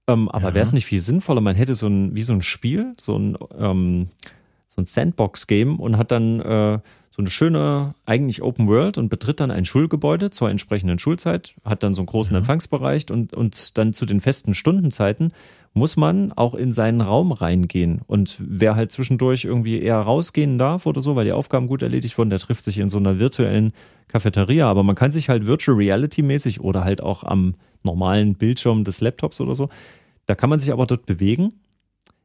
Ähm, 0.08 0.30
aber 0.30 0.50
ja. 0.50 0.54
wäre 0.56 0.64
es 0.64 0.74
nicht 0.74 0.86
viel 0.86 1.02
sinnvoller, 1.02 1.42
man 1.42 1.56
hätte 1.56 1.76
so 1.76 1.88
ein, 1.88 2.16
wie 2.16 2.24
so 2.24 2.34
ein 2.34 2.42
Spiel, 2.42 2.96
so 3.00 3.16
ein, 3.18 3.38
ähm, 3.60 4.08
so 4.70 4.82
ein 4.82 4.86
Sandbox-Game 4.86 5.80
und 5.80 5.98
hat 5.98 6.12
dann 6.12 6.40
äh, 6.40 6.80
so 7.20 7.24
eine 7.24 7.30
schöne, 7.32 7.96
eigentlich 8.06 8.42
Open 8.42 8.70
World 8.70 8.98
und 8.98 9.10
betritt 9.10 9.42
dann 9.42 9.52
ein 9.52 9.66
Schulgebäude 9.66 10.30
zur 10.30 10.50
entsprechenden 10.50 11.00
Schulzeit, 11.00 11.54
hat 11.66 11.84
dann 11.84 11.94
so 11.94 12.00
einen 12.00 12.08
großen 12.08 12.32
ja. 12.32 12.40
Empfangsbereich 12.40 13.12
und, 13.12 13.34
und 13.34 13.78
dann 13.78 13.92
zu 13.92 14.06
den 14.06 14.22
festen 14.22 14.54
Stundenzeiten 14.54 15.34
muss 15.74 15.98
man 15.98 16.32
auch 16.32 16.54
in 16.54 16.72
seinen 16.72 17.02
Raum 17.02 17.34
reingehen. 17.34 18.00
Und 18.08 18.38
wer 18.40 18.78
halt 18.78 18.94
zwischendurch 18.94 19.44
irgendwie 19.44 19.82
eher 19.82 20.00
rausgehen 20.00 20.58
darf 20.58 20.86
oder 20.86 21.02
so, 21.02 21.18
weil 21.18 21.26
die 21.26 21.34
Aufgaben 21.34 21.68
gut 21.68 21.82
erledigt 21.82 22.18
wurden, 22.18 22.30
der 22.30 22.40
trifft 22.40 22.64
sich 22.64 22.80
in 22.80 22.88
so 22.88 22.98
einer 22.98 23.20
virtuellen 23.20 23.74
Cafeteria. 24.08 24.68
Aber 24.68 24.84
man 24.84 24.96
kann 24.96 25.12
sich 25.12 25.28
halt 25.28 25.46
Virtual 25.46 25.76
Reality 25.76 26.22
mäßig 26.22 26.62
oder 26.62 26.86
halt 26.86 27.04
auch 27.04 27.26
am 27.26 27.56
normalen 27.84 28.36
Bildschirm 28.36 28.86
des 28.86 29.02
Laptops 29.02 29.42
oder 29.42 29.56
so, 29.56 29.68
da 30.26 30.36
kann 30.36 30.50
man 30.50 30.60
sich 30.60 30.72
aber 30.72 30.86
dort 30.86 31.06
bewegen. 31.06 31.52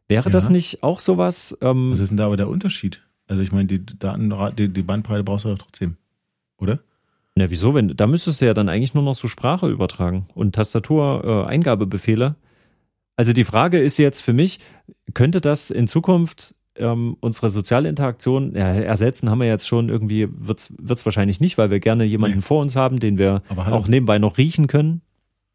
Wäre 0.07 0.27
ja. 0.27 0.31
das 0.31 0.51
nicht 0.51 0.85
auch 0.85 1.01
sowas? 1.01 1.59
Ähm, 1.63 1.91
Was 1.91 1.99
ist 1.99 2.11
denn 2.11 2.17
da 2.17 2.27
aber 2.27 2.37
der 2.37 2.49
Unterschied? 2.49 3.04
Also 3.27 3.43
ich 3.43 3.53
meine, 3.53 3.67
die 3.67 3.85
Daten, 3.85 4.33
die, 4.57 4.69
die 4.69 4.83
Bandbreite 4.83 5.25
brauchst 5.25 5.45
du 5.45 5.51
doch 5.51 5.59
trotzdem, 5.59 5.97
oder? 6.59 6.81
Na, 7.35 7.51
wieso? 7.51 7.75
Wenn, 7.75 7.97
da 7.97 8.07
müsstest 8.07 8.41
du 8.41 8.47
ja 8.47 8.55
dann 8.55 8.69
eigentlich 8.69 8.95
nur 8.95 9.03
noch 9.03 9.15
so 9.15 9.29
Sprache 9.29 9.69
übertragen 9.69 10.27
und 10.35 10.55
Tastatur-Eingabebefehle. 10.55 12.27
Äh, 12.27 12.45
also 13.17 13.33
die 13.33 13.45
Frage 13.45 13.81
ist 13.81 13.99
jetzt 13.99 14.21
für 14.21 14.33
mich, 14.33 14.61
könnte 15.15 15.41
das 15.41 15.71
in 15.71 15.89
Zukunft 15.89 16.55
ähm, 16.77 17.17
unsere 17.21 17.51
soziale 17.51 17.89
Interaktion 17.89 18.55
ja, 18.55 18.67
ersetzen, 18.67 19.31
haben 19.31 19.41
wir 19.41 19.47
jetzt 19.47 19.69
schon 19.69 19.89
irgendwie, 19.89 20.29
wird 20.31 20.61
es 20.61 21.05
wahrscheinlich 21.05 21.41
nicht, 21.41 21.59
weil 21.59 21.71
wir 21.71 21.81
gerne 21.81 22.05
jemanden 22.05 22.39
nee. 22.39 22.43
vor 22.43 22.61
uns 22.61 22.77
haben, 22.77 22.99
den 22.99 23.19
wir 23.19 23.43
auch 23.57 23.87
nebenbei 23.89 24.19
noch 24.19 24.39
riechen 24.39 24.67
können. 24.67 25.03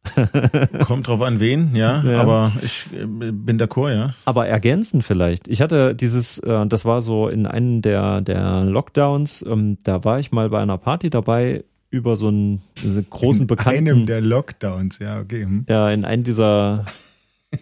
Kommt 0.85 1.07
drauf 1.07 1.21
an 1.21 1.39
wen, 1.39 1.75
ja, 1.75 2.01
ja. 2.03 2.21
aber 2.21 2.51
ich 2.63 2.93
äh, 2.93 3.05
bin 3.05 3.59
d'accord, 3.59 3.93
ja. 3.93 4.15
Aber 4.25 4.47
ergänzend 4.47 5.03
vielleicht. 5.03 5.47
Ich 5.47 5.62
hatte 5.62 5.93
dieses, 5.93 6.39
äh, 6.39 6.65
das 6.67 6.85
war 6.85 7.01
so 7.01 7.27
in 7.27 7.45
einem 7.45 7.81
der, 7.81 8.21
der 8.21 8.63
Lockdowns, 8.63 9.45
ähm, 9.47 9.77
da 9.83 10.03
war 10.03 10.19
ich 10.19 10.31
mal 10.31 10.49
bei 10.49 10.62
einer 10.62 10.77
Party 10.77 11.09
dabei 11.09 11.63
über 11.89 12.15
so 12.15 12.27
einen 12.27 12.62
großen 13.09 13.41
in 13.41 13.47
bekannten. 13.47 13.88
In 13.88 13.93
einem 13.93 14.05
der 14.05 14.21
Lockdowns, 14.21 14.99
ja, 14.99 15.19
okay. 15.19 15.43
Hm. 15.43 15.65
Ja, 15.67 15.89
in 15.89 16.05
einem 16.05 16.23
dieser 16.23 16.85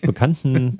bekannten, 0.02 0.78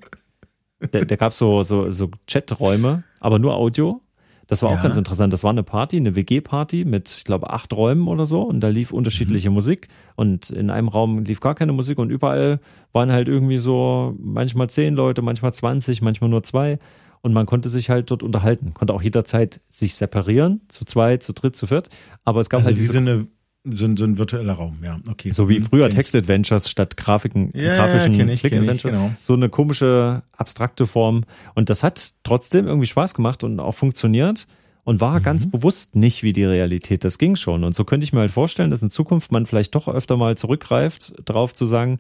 da, 0.92 1.02
da 1.02 1.16
gab 1.16 1.32
es 1.32 1.38
so, 1.38 1.64
so, 1.64 1.92
so 1.92 2.12
Chaträume, 2.28 3.04
aber 3.20 3.40
nur 3.40 3.56
Audio. 3.56 4.02
Das 4.48 4.62
war 4.62 4.72
ja. 4.72 4.78
auch 4.78 4.84
ganz 4.84 4.96
interessant. 4.96 5.34
Das 5.34 5.44
war 5.44 5.52
eine 5.52 5.64
Party, 5.64 5.98
eine 5.98 6.16
WG-Party 6.16 6.86
mit, 6.86 7.14
ich 7.18 7.24
glaube, 7.26 7.50
acht 7.50 7.74
Räumen 7.74 8.08
oder 8.08 8.26
so. 8.26 8.42
Und 8.42 8.62
da 8.62 8.70
lief 8.70 8.94
unterschiedliche 8.94 9.50
mhm. 9.50 9.56
Musik. 9.56 9.90
Und 10.16 10.50
in 10.50 10.70
einem 10.70 10.88
Raum 10.88 11.24
lief 11.24 11.42
gar 11.42 11.54
keine 11.54 11.74
Musik. 11.74 12.00
Und 12.00 12.10
überall 12.10 12.60
waren 12.94 13.12
halt 13.12 13.28
irgendwie 13.28 13.58
so 13.58 14.16
manchmal 14.20 14.70
zehn 14.70 14.96
Leute, 14.96 15.22
manchmal 15.22 15.54
20, 15.54 16.02
manchmal 16.02 16.30
nur 16.30 16.44
zwei. 16.44 16.80
Und 17.22 17.34
man 17.34 17.46
konnte 17.46 17.68
sich 17.68 17.90
halt 17.90 18.10
dort 18.10 18.24
unterhalten. 18.24 18.74
Konnte 18.74 18.94
auch 18.94 19.02
jederzeit 19.02 19.60
sich 19.70 19.96
separieren, 19.96 20.62
zu 20.70 20.86
zwei, 20.86 21.18
zu 21.18 21.34
dritt, 21.34 21.56
zu 21.56 21.68
viert. 21.68 21.90
Aber 22.24 22.40
es 22.40 22.50
gab 22.50 22.60
also 22.60 22.70
halt 22.70 22.78
diese. 22.78 22.98
Eine 22.98 23.28
so 23.74 23.86
ein, 23.86 23.98
so 23.98 24.06
ein 24.06 24.18
virtueller 24.18 24.54
Raum, 24.54 24.78
ja, 24.84 25.00
okay. 25.10 25.32
So 25.32 25.50
wie 25.50 25.60
mhm, 25.60 25.66
früher 25.66 25.90
Text-Adventures 25.90 26.70
statt 26.70 26.98
Grafiken, 26.98 27.52
ja, 27.54 27.76
grafischen 27.76 28.14
ja, 28.14 28.26
ich, 28.28 28.42
Click-Adventures. 28.42 28.94
Genau. 28.94 29.12
So 29.20 29.34
eine 29.34 29.50
komische, 29.50 30.24
abstrakte 30.32 30.88
Form. 30.88 31.24
Und 31.56 31.70
das 31.70 31.84
hat 31.84 32.14
trotzdem 32.24 32.68
irgendwie 32.68 32.88
Spaß 32.88 33.14
gemacht 33.14 33.44
und 33.44 33.60
auch 33.60 33.76
funktioniert 33.76 34.48
und 34.84 35.02
war 35.02 35.20
mhm. 35.20 35.24
ganz 35.24 35.50
bewusst 35.52 35.96
nicht 35.96 36.24
wie 36.24 36.34
die 36.34 36.46
Realität. 36.46 37.04
Das 37.04 37.18
ging 37.18 37.36
schon. 37.36 37.64
Und 37.64 37.76
so 37.76 37.84
könnte 37.84 38.04
ich 38.04 38.14
mir 38.14 38.22
halt 38.22 38.32
vorstellen, 38.32 38.70
dass 38.70 38.82
in 38.82 38.90
Zukunft 38.90 39.32
man 39.32 39.46
vielleicht 39.46 39.76
doch 39.76 39.88
öfter 39.88 40.18
mal 40.18 40.38
zurückgreift, 40.38 41.14
darauf 41.26 41.54
zu 41.54 41.66
sagen, 41.66 42.00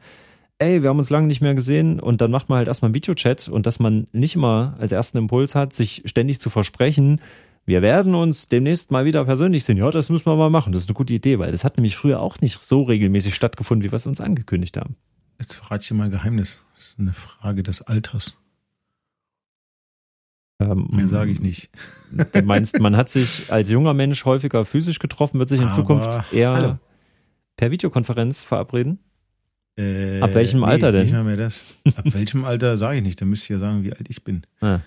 ey, 0.59 0.81
wir 0.81 0.89
haben 0.89 0.97
uns 0.97 1.09
lange 1.09 1.27
nicht 1.27 1.41
mehr 1.41 1.53
gesehen 1.53 1.99
und 1.99 2.21
dann 2.21 2.31
macht 2.31 2.49
man 2.49 2.59
halt 2.59 2.67
erstmal 2.67 2.87
einen 2.87 2.95
Videochat 2.95 3.49
und 3.49 3.65
dass 3.65 3.79
man 3.79 4.07
nicht 4.11 4.35
immer 4.35 4.75
als 4.79 4.91
ersten 4.91 5.17
Impuls 5.17 5.53
hat, 5.53 5.73
sich 5.73 6.03
ständig 6.05 6.39
zu 6.39 6.49
versprechen, 6.49 7.21
wir 7.67 7.81
werden 7.81 8.15
uns 8.15 8.47
demnächst 8.47 8.91
mal 8.91 9.03
wieder 9.03 9.25
persönlich 9.25 9.65
sehen. 9.65 9.77
Ja, 9.77 9.91
das 9.91 10.09
müssen 10.09 10.25
wir 10.25 10.37
mal 10.37 10.49
machen. 10.49 10.71
Das 10.71 10.83
ist 10.83 10.89
eine 10.89 10.95
gute 10.95 11.13
Idee, 11.13 11.37
weil 11.37 11.51
das 11.51 11.65
hat 11.65 11.75
nämlich 11.75 11.97
früher 11.97 12.21
auch 12.21 12.39
nicht 12.39 12.57
so 12.57 12.81
regelmäßig 12.81 13.35
stattgefunden, 13.35 13.83
wie 13.83 13.91
wir 13.91 13.97
es 13.97 14.07
uns 14.07 14.21
angekündigt 14.21 14.77
haben. 14.77 14.95
Jetzt 15.37 15.53
verrate 15.53 15.81
ich 15.81 15.89
dir 15.89 15.93
mal 15.93 16.05
ein 16.05 16.11
Geheimnis. 16.11 16.61
Das 16.73 16.85
ist 16.85 16.99
eine 16.99 17.11
Frage 17.11 17.63
des 17.63 17.81
Alters. 17.81 18.37
Ähm, 20.59 20.87
Mehr 20.91 21.07
sage 21.09 21.29
ich 21.29 21.41
nicht. 21.41 21.69
Du 22.31 22.41
meinst, 22.41 22.79
man 22.79 22.95
hat 22.95 23.09
sich 23.09 23.51
als 23.51 23.69
junger 23.69 23.93
Mensch 23.93 24.23
häufiger 24.23 24.63
physisch 24.63 24.99
getroffen, 24.99 25.37
wird 25.37 25.49
sich 25.49 25.59
in 25.59 25.67
Aber 25.67 25.75
Zukunft 25.75 26.21
eher 26.31 26.51
hallo. 26.53 26.77
per 27.57 27.69
Videokonferenz 27.69 28.43
verabreden? 28.43 28.99
Äh, 29.77 30.21
Ab 30.21 30.33
welchem 30.35 30.61
nee, 30.61 30.67
Alter 30.67 30.93
denn? 30.93 31.03
Nicht 31.03 31.23
mehr 31.23 31.35
das. 31.35 31.65
Ab 31.97 32.05
welchem 32.13 32.45
Alter 32.45 32.77
sage 32.77 32.99
ich 32.99 33.03
nicht. 33.03 33.19
Da 33.19 33.25
müsst 33.25 33.49
ihr 33.49 33.57
ja 33.57 33.59
sagen, 33.59 33.83
wie 33.83 33.91
alt 33.91 34.09
ich 34.09 34.23
bin. 34.23 34.43
Ah. 34.61 34.79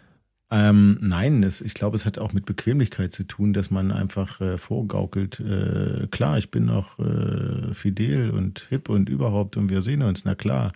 Ähm, 0.53 0.99
nein, 1.01 1.43
das, 1.43 1.61
ich 1.61 1.75
glaube, 1.75 1.97
es 1.97 2.05
hat 2.05 2.19
auch 2.19 2.33
mit 2.33 2.45
Bequemlichkeit 2.45 3.13
zu 3.13 3.23
tun, 3.25 3.53
dass 3.53 3.71
man 3.71 3.93
einfach 3.93 4.41
äh, 4.41 4.59
vorgaukelt, 4.59 5.39
äh, 5.39 6.09
klar, 6.11 6.39
ich 6.39 6.51
bin 6.51 6.65
noch 6.65 6.99
äh, 6.99 7.73
fidel 7.73 8.31
und 8.31 8.67
hip 8.69 8.89
und 8.89 9.09
überhaupt 9.09 9.57
und 9.57 9.71
wir 9.71 9.83
sehen 9.83 10.03
uns, 10.03 10.25
na 10.25 10.35
klar. 10.35 10.73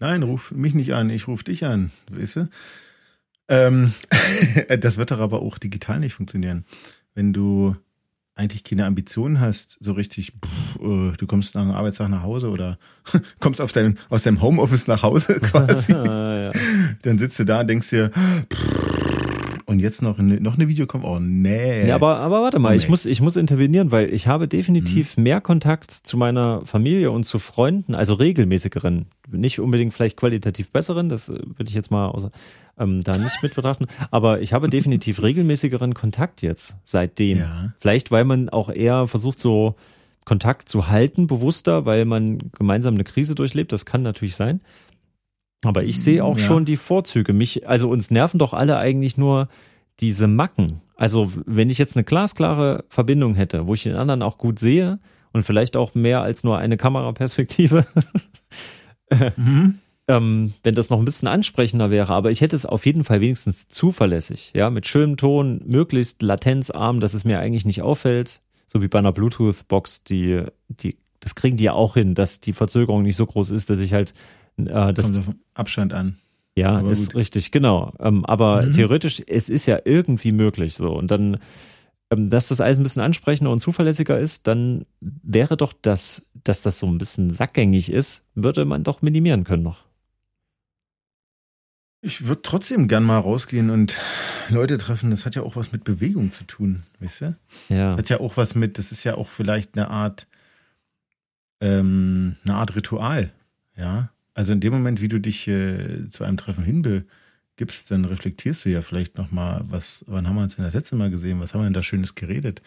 Nein, 0.00 0.24
ruf 0.24 0.50
mich 0.50 0.74
nicht 0.74 0.92
an, 0.92 1.08
ich 1.08 1.28
ruf 1.28 1.44
dich 1.44 1.64
an, 1.64 1.92
weißt 2.10 2.36
du? 2.36 2.48
Ähm, 3.48 3.92
das 4.80 4.96
wird 4.96 5.12
doch 5.12 5.20
aber 5.20 5.40
auch 5.40 5.58
digital 5.58 6.00
nicht 6.00 6.14
funktionieren. 6.14 6.64
Wenn 7.14 7.32
du 7.32 7.76
eigentlich 8.34 8.64
keine 8.64 8.84
Ambitionen 8.84 9.40
hast, 9.40 9.78
so 9.80 9.92
richtig, 9.92 10.32
pff, 10.32 10.80
uh, 10.80 11.12
du 11.12 11.26
kommst 11.26 11.54
nach 11.54 11.62
einem 11.62 11.70
Arbeitstag 11.70 12.10
nach 12.10 12.22
Hause 12.22 12.50
oder 12.50 12.78
kommst 13.40 13.60
auf 13.60 13.72
dein, 13.72 13.98
aus 14.10 14.24
deinem 14.24 14.42
Homeoffice 14.42 14.86
nach 14.88 15.02
Hause 15.02 15.40
quasi, 15.40 15.92
ja. 15.92 16.52
dann 17.02 17.18
sitzt 17.18 17.38
du 17.38 17.44
da 17.44 17.60
und 17.60 17.68
denkst 17.68 17.88
dir, 17.88 18.10
pff, 18.52 18.95
und 19.66 19.80
jetzt 19.80 20.00
noch 20.00 20.20
eine, 20.20 20.40
noch 20.40 20.54
eine 20.54 20.68
Videocom. 20.68 21.04
Oh, 21.04 21.18
nee. 21.18 21.88
Ja, 21.88 21.96
aber, 21.96 22.18
aber 22.18 22.40
warte 22.40 22.60
mal, 22.60 22.68
oh, 22.68 22.70
nee. 22.70 22.76
ich, 22.76 22.88
muss, 22.88 23.04
ich 23.04 23.20
muss 23.20 23.34
intervenieren, 23.34 23.90
weil 23.90 24.12
ich 24.14 24.28
habe 24.28 24.46
definitiv 24.46 25.16
mhm. 25.16 25.24
mehr 25.24 25.40
Kontakt 25.40 25.90
zu 25.90 26.16
meiner 26.16 26.64
Familie 26.64 27.10
und 27.10 27.24
zu 27.24 27.40
Freunden, 27.40 27.96
also 27.96 28.14
regelmäßigeren, 28.14 29.06
nicht 29.30 29.58
unbedingt 29.58 29.92
vielleicht 29.92 30.16
qualitativ 30.16 30.70
besseren, 30.70 31.08
das 31.08 31.28
äh, 31.28 31.32
würde 31.32 31.68
ich 31.68 31.74
jetzt 31.74 31.90
mal 31.90 32.06
außer, 32.06 32.30
ähm, 32.78 33.00
da 33.00 33.18
nicht 33.18 33.42
mit 33.42 33.56
betrachten, 33.56 33.86
aber 34.12 34.40
ich 34.40 34.52
habe 34.52 34.70
definitiv 34.70 35.20
regelmäßigeren 35.22 35.94
Kontakt 35.94 36.42
jetzt 36.42 36.76
seitdem. 36.84 37.38
Ja. 37.38 37.72
Vielleicht, 37.80 38.12
weil 38.12 38.24
man 38.24 38.48
auch 38.48 38.70
eher 38.70 39.08
versucht, 39.08 39.40
so 39.40 39.74
Kontakt 40.24 40.68
zu 40.68 40.88
halten, 40.88 41.26
bewusster, 41.26 41.86
weil 41.86 42.04
man 42.04 42.38
gemeinsam 42.52 42.94
eine 42.94 43.04
Krise 43.04 43.34
durchlebt, 43.34 43.72
das 43.72 43.84
kann 43.84 44.02
natürlich 44.02 44.36
sein. 44.36 44.60
Aber 45.62 45.84
ich 45.84 46.02
sehe 46.02 46.24
auch 46.24 46.38
ja. 46.38 46.44
schon 46.44 46.64
die 46.64 46.76
Vorzüge. 46.76 47.32
Mich, 47.32 47.68
also 47.68 47.88
uns 47.88 48.10
nerven 48.10 48.38
doch 48.38 48.52
alle 48.52 48.76
eigentlich 48.76 49.16
nur 49.16 49.48
diese 50.00 50.26
Macken. 50.26 50.82
Also 50.96 51.32
wenn 51.46 51.70
ich 51.70 51.78
jetzt 51.78 51.96
eine 51.96 52.04
glasklare 52.04 52.84
Verbindung 52.88 53.34
hätte, 53.34 53.66
wo 53.66 53.74
ich 53.74 53.82
den 53.82 53.96
anderen 53.96 54.22
auch 54.22 54.38
gut 54.38 54.58
sehe 54.58 54.98
und 55.32 55.42
vielleicht 55.42 55.76
auch 55.76 55.94
mehr 55.94 56.22
als 56.22 56.44
nur 56.44 56.58
eine 56.58 56.76
Kameraperspektive, 56.76 57.86
mhm. 59.36 59.78
ähm, 60.08 60.54
wenn 60.62 60.74
das 60.74 60.90
noch 60.90 60.98
ein 60.98 61.04
bisschen 61.04 61.28
ansprechender 61.28 61.90
wäre, 61.90 62.14
aber 62.14 62.30
ich 62.30 62.40
hätte 62.40 62.56
es 62.56 62.66
auf 62.66 62.86
jeden 62.86 63.04
Fall 63.04 63.20
wenigstens 63.20 63.68
zuverlässig, 63.68 64.52
ja, 64.54 64.70
mit 64.70 64.86
schönem 64.86 65.16
Ton, 65.16 65.62
möglichst 65.66 66.22
latenzarm, 66.22 67.00
dass 67.00 67.14
es 67.14 67.24
mir 67.24 67.38
eigentlich 67.40 67.66
nicht 67.66 67.82
auffällt, 67.82 68.40
so 68.66 68.80
wie 68.80 68.88
bei 68.88 68.98
einer 68.98 69.12
Bluetooth-Box, 69.12 70.04
die, 70.04 70.44
die, 70.68 70.96
das 71.20 71.34
kriegen 71.34 71.56
die 71.56 71.64
ja 71.64 71.72
auch 71.72 71.94
hin, 71.94 72.14
dass 72.14 72.40
die 72.40 72.52
Verzögerung 72.52 73.02
nicht 73.02 73.16
so 73.16 73.26
groß 73.26 73.50
ist, 73.50 73.68
dass 73.68 73.80
ich 73.80 73.92
halt 73.92 74.14
äh, 74.56 74.92
das 74.92 75.12
Kommt 75.12 75.28
auf 75.28 75.34
Abstand 75.54 75.92
an. 75.92 76.18
Ja, 76.56 76.78
aber 76.78 76.90
ist 76.90 77.08
gut. 77.08 77.16
richtig, 77.16 77.50
genau. 77.50 77.92
Ähm, 78.00 78.24
aber 78.24 78.62
mhm. 78.62 78.72
theoretisch, 78.72 79.22
es 79.26 79.48
ist 79.48 79.66
ja 79.66 79.78
irgendwie 79.84 80.32
möglich 80.32 80.74
so. 80.74 80.90
Und 80.92 81.10
dann, 81.10 81.38
ähm, 82.10 82.30
dass 82.30 82.48
das 82.48 82.62
alles 82.62 82.78
ein 82.78 82.82
bisschen 82.82 83.02
ansprechender 83.02 83.52
und 83.52 83.60
zuverlässiger 83.60 84.18
ist, 84.18 84.46
dann 84.46 84.86
wäre 85.00 85.58
doch 85.58 85.74
das, 85.74 86.26
dass 86.44 86.62
das 86.62 86.78
so 86.78 86.86
ein 86.86 86.96
bisschen 86.96 87.30
sackgängig 87.30 87.92
ist, 87.92 88.24
würde 88.34 88.64
man 88.64 88.84
doch 88.84 89.02
minimieren 89.02 89.44
können 89.44 89.62
noch. 89.62 89.84
Ich 92.00 92.26
würde 92.26 92.42
trotzdem 92.42 92.88
gern 92.88 93.04
mal 93.04 93.18
rausgehen 93.18 93.68
und 93.68 93.98
Leute 94.48 94.78
treffen. 94.78 95.10
Das 95.10 95.26
hat 95.26 95.34
ja 95.34 95.42
auch 95.42 95.56
was 95.56 95.72
mit 95.72 95.84
Bewegung 95.84 96.32
zu 96.32 96.44
tun, 96.44 96.84
weißt 97.00 97.20
du? 97.20 97.36
Ja. 97.68 97.90
Das 97.90 97.98
hat 97.98 98.08
ja 98.10 98.20
auch 98.20 98.36
was 98.36 98.54
mit, 98.54 98.78
das 98.78 98.92
ist 98.92 99.04
ja 99.04 99.16
auch 99.16 99.28
vielleicht 99.28 99.76
eine 99.76 99.90
Art, 99.90 100.26
ähm, 101.60 102.36
eine 102.44 102.56
Art 102.56 102.76
Ritual, 102.76 103.32
ja. 103.76 104.10
Also 104.36 104.52
in 104.52 104.60
dem 104.60 104.74
Moment, 104.74 105.00
wie 105.00 105.08
du 105.08 105.18
dich 105.18 105.48
äh, 105.48 106.10
zu 106.10 106.22
einem 106.22 106.36
Treffen 106.36 106.62
hinbegibst, 106.62 107.90
dann 107.90 108.04
reflektierst 108.04 108.66
du 108.66 108.68
ja 108.68 108.82
vielleicht 108.82 109.16
nochmal, 109.16 109.64
was, 109.66 110.04
wann 110.06 110.28
haben 110.28 110.36
wir 110.36 110.42
uns 110.42 110.56
denn 110.56 110.64
das 110.66 110.74
letzte 110.74 110.94
Mal 110.94 111.10
gesehen? 111.10 111.40
Was 111.40 111.54
haben 111.54 111.62
wir 111.62 111.64
denn 111.64 111.72
da 111.72 111.82
Schönes 111.82 112.14
geredet? 112.14 112.60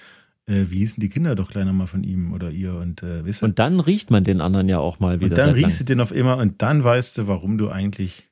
Äh, 0.47 0.65
wie 0.69 0.79
hießen 0.79 0.99
die 0.99 1.10
Kinder 1.10 1.36
doch 1.36 1.51
kleiner 1.51 1.71
mal 1.71 1.86
von 1.86 2.03
ihm 2.03 2.34
oder 2.34 2.49
ihr? 2.49 2.73
Und, 2.73 3.03
äh, 3.03 3.23
weißt 3.23 3.43
du? 3.43 3.45
und 3.45 3.60
dann 3.60 3.79
riecht 3.79 4.10
man 4.10 4.23
den 4.23 4.41
anderen 4.41 4.67
ja 4.67 4.79
auch 4.79 4.99
mal 4.99 5.19
wieder. 5.19 5.29
Und 5.29 5.38
dann 5.38 5.51
riechst 5.51 5.79
du 5.79 5.84
den 5.84 6.01
auf 6.01 6.12
immer 6.12 6.38
und 6.38 6.63
dann 6.63 6.84
weißt 6.84 7.19
du, 7.19 7.27
warum 7.27 7.60
du 7.60 7.69
eigentlich 7.69 8.27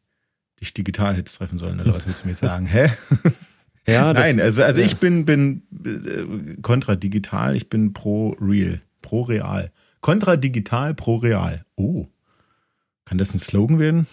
dich 0.60 0.74
digital 0.74 1.16
hättest 1.16 1.38
treffen 1.38 1.60
sollen. 1.60 1.80
Oder 1.80 1.94
was 1.94 2.08
willst 2.08 2.24
du 2.24 2.26
mir 2.26 2.32
jetzt 2.32 2.42
sagen? 2.42 2.66
Hä? 2.66 2.90
Ja, 3.90 4.14
das, 4.14 4.28
Nein, 4.28 4.42
also, 4.42 4.64
also 4.64 4.82
ja. 4.82 4.86
ich 4.86 4.98
bin, 4.98 5.24
bin 5.24 5.62
äh, 5.86 6.62
kontra 6.62 6.98
digital, 6.98 7.56
ich 7.56 7.70
bin 7.70 7.94
pro 7.94 8.36
real, 8.42 8.82
pro 9.02 9.22
real. 9.22 9.72
Kontra 10.02 10.36
digital, 10.36 10.94
pro 10.94 11.16
real. 11.16 11.64
Oh. 11.78 12.08
Kann 13.08 13.18
das 13.18 13.34
ein 13.34 13.40
Slogan 13.40 13.80
werden? 13.80 14.06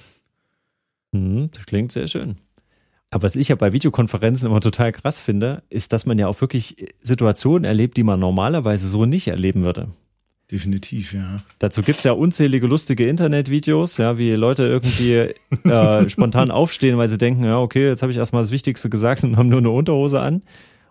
Hm, 1.13 1.51
das 1.53 1.67
klingt 1.67 1.91
sehr 1.91 2.07
schön. 2.07 2.37
Aber 3.11 3.25
was 3.25 3.35
ich 3.35 3.49
ja 3.49 3.57
bei 3.57 3.73
Videokonferenzen 3.73 4.49
immer 4.49 4.61
total 4.61 4.93
krass 4.93 5.21
finde, 5.21 5.63
ist, 5.69 5.93
dass 5.93 6.07
man 6.07 6.17
ja 6.19 6.29
auch 6.29 6.41
wirklich 6.41 6.95
Situationen 7.03 7.65
erlebt, 7.65 7.97
die 7.97 8.05
man 8.05 8.21
normalerweise 8.21 8.89
so 8.89 9.05
nicht 9.05 9.29
erleben 9.29 9.63
würde. 9.63 9.89
Definitiv, 10.51 11.13
ja. 11.13 11.43
Dazu 11.59 11.83
gibt 11.83 11.99
es 11.99 12.05
ja 12.05 12.13
unzählige 12.13 12.67
lustige 12.67 13.09
Internetvideos, 13.09 13.97
ja, 13.97 14.19
wie 14.19 14.33
Leute 14.33 14.65
irgendwie 14.65 15.35
äh, 15.69 16.09
spontan 16.09 16.51
aufstehen, 16.51 16.97
weil 16.97 17.09
sie 17.09 17.19
denken, 17.19 17.45
ja, 17.45 17.59
okay, 17.59 17.89
jetzt 17.89 18.03
habe 18.03 18.13
ich 18.13 18.19
erstmal 18.19 18.43
das 18.43 18.53
Wichtigste 18.53 18.91
gesagt 18.91 19.25
und 19.25 19.37
haben 19.37 19.49
nur 19.49 19.59
eine 19.59 19.71
Unterhose 19.71 20.21
an. 20.21 20.43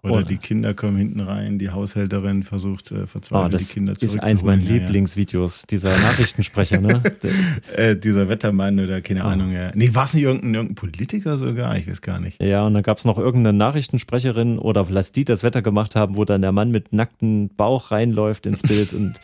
Oder 0.04 0.16
und, 0.16 0.30
die 0.30 0.36
Kinder 0.36 0.74
kommen 0.74 0.98
hinten 0.98 1.22
rein, 1.22 1.60
die 1.60 1.70
Haushälterin 1.70 2.44
versucht 2.44 2.92
äh, 2.92 3.08
verzweifelt 3.08 3.54
oh, 3.54 3.58
die 3.58 3.64
Kinder 3.64 3.96
zurückzuholen. 3.96 4.00
Das 4.00 4.16
ist 4.16 4.24
eins 4.24 4.44
meiner 4.44 4.62
ja, 4.62 4.72
Lieblingsvideos, 4.74 5.64
dieser 5.70 5.92
Nachrichtensprecher, 5.98 6.82
ne? 6.82 7.02
äh, 7.74 7.96
dieser 7.96 8.28
Wettermann 8.28 8.82
oder 8.82 9.00
keine 9.00 9.22
oh. 9.22 9.28
Ahnung, 9.28 9.54
ja. 9.54 9.72
Nee, 9.74 9.96
war 9.96 10.04
es 10.04 10.14
nicht 10.14 10.24
irgendein, 10.24 10.56
irgendein 10.56 10.76
Politiker 10.76 11.38
sogar? 11.38 11.78
Ich 11.78 11.88
weiß 11.88 12.02
gar 12.02 12.20
nicht. 12.20 12.44
Ja, 12.44 12.68
und 12.68 12.74
dann 12.74 12.84
gab 12.84 12.98
es 12.98 13.06
noch 13.06 13.18
irgendeine 13.18 13.58
Nachrichtensprecherin 13.58 14.60
oder 14.60 14.86
lass 14.90 15.14
die 15.14 15.24
das 15.24 15.42
Wetter 15.42 15.62
gemacht 15.62 15.96
haben, 15.96 16.18
wo 16.18 16.26
dann 16.26 16.42
der 16.42 16.52
Mann 16.52 16.70
mit 16.70 16.92
nacktem 16.92 17.48
Bauch 17.56 17.92
reinläuft 17.92 18.46
ins 18.46 18.62
Bild 18.62 18.94
und 18.94 19.22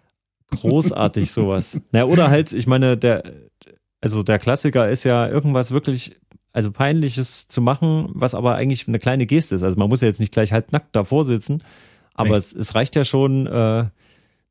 großartig 0.50 1.30
sowas. 1.30 1.78
Naja, 1.92 2.06
oder 2.06 2.30
halt, 2.30 2.54
ich 2.54 2.66
meine, 2.66 2.96
der, 2.96 3.22
also 4.00 4.22
der 4.22 4.38
Klassiker 4.38 4.88
ist 4.88 5.04
ja 5.04 5.28
irgendwas 5.28 5.72
wirklich 5.72 6.16
also 6.52 6.70
peinliches 6.70 7.48
zu 7.48 7.60
machen, 7.60 8.10
was 8.12 8.34
aber 8.34 8.54
eigentlich 8.56 8.86
eine 8.88 8.98
kleine 8.98 9.26
Geste 9.26 9.54
ist. 9.54 9.62
Also 9.62 9.76
man 9.76 9.88
muss 9.88 10.00
ja 10.00 10.08
jetzt 10.08 10.20
nicht 10.20 10.32
gleich 10.32 10.52
halbnackt 10.52 10.94
davor 10.94 11.24
sitzen, 11.24 11.62
aber 12.14 12.30
nee. 12.30 12.36
es, 12.36 12.52
es 12.52 12.74
reicht 12.74 12.96
ja 12.96 13.04
schon, 13.04 13.46
äh, 13.46 13.86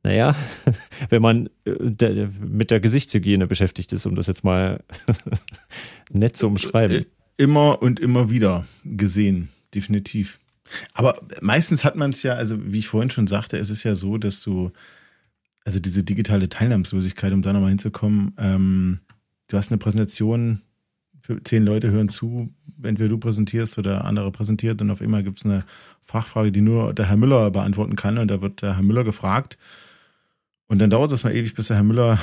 Naja, 0.04 0.36
wenn 1.10 1.22
man 1.22 1.50
äh, 1.66 2.28
mit 2.40 2.72
der 2.72 2.80
Gesichtshygiene 2.80 3.48
beschäftigt 3.48 3.94
ist, 3.94 4.06
um 4.06 4.16
das 4.16 4.28
jetzt 4.28 4.44
mal 4.44 4.84
nett 6.12 6.36
zu 6.36 6.48
umschreiben. 6.48 7.04
Äh, 7.04 7.06
immer 7.38 7.82
und 7.82 8.00
immer 8.00 8.30
wieder 8.30 8.66
gesehen, 8.84 9.50
definitiv. 9.74 10.40
Aber 10.94 11.22
meistens 11.42 11.84
hat 11.84 11.96
man 11.96 12.12
es 12.12 12.24
ja, 12.24 12.34
also 12.34 12.58
wie 12.72 12.80
ich 12.80 12.88
vorhin 12.88 13.10
schon 13.10 13.28
sagte, 13.28 13.58
es 13.58 13.70
ist 13.70 13.84
ja 13.84 13.94
so, 13.94 14.18
dass 14.18 14.42
du, 14.42 14.72
also 15.66 15.80
diese 15.80 16.04
digitale 16.04 16.50
Teilnahmslosigkeit, 16.50 17.34
um 17.34 17.42
da 17.42 17.54
nochmal 17.54 17.70
hinzukommen, 17.70 18.34
ähm, 18.38 19.00
du 19.48 19.58
hast 19.58 19.72
eine 19.72 19.80
Präsentation, 19.80 20.62
zehn 21.44 21.64
Leute 21.64 21.92
hören 21.92 22.10
zu, 22.10 22.54
entweder 22.84 23.10
du 23.10 23.18
präsentierst 23.18 23.78
oder 23.78 24.06
andere 24.06 24.32
präsentiert 24.32 24.82
und 24.82 24.90
auf 24.92 25.02
einmal 25.02 25.24
gibt 25.24 25.40
es 25.40 25.46
eine 25.46 25.64
Fachfrage, 26.04 26.52
die 26.52 26.62
nur 26.62 26.94
der 26.94 27.08
Herr 27.08 27.18
Müller 27.18 27.52
beantworten 27.52 27.96
kann 27.96 28.18
und 28.18 28.30
da 28.30 28.42
wird 28.42 28.62
der 28.62 28.76
Herr 28.76 28.84
Müller 28.84 29.04
gefragt 29.04 29.58
und 30.68 30.80
dann 30.80 30.90
dauert 30.90 31.12
es 31.12 31.24
mal 31.24 31.36
ewig, 31.36 31.54
bis 31.54 31.68
der 31.68 31.78
Herr 31.78 31.84
Müller 31.84 32.20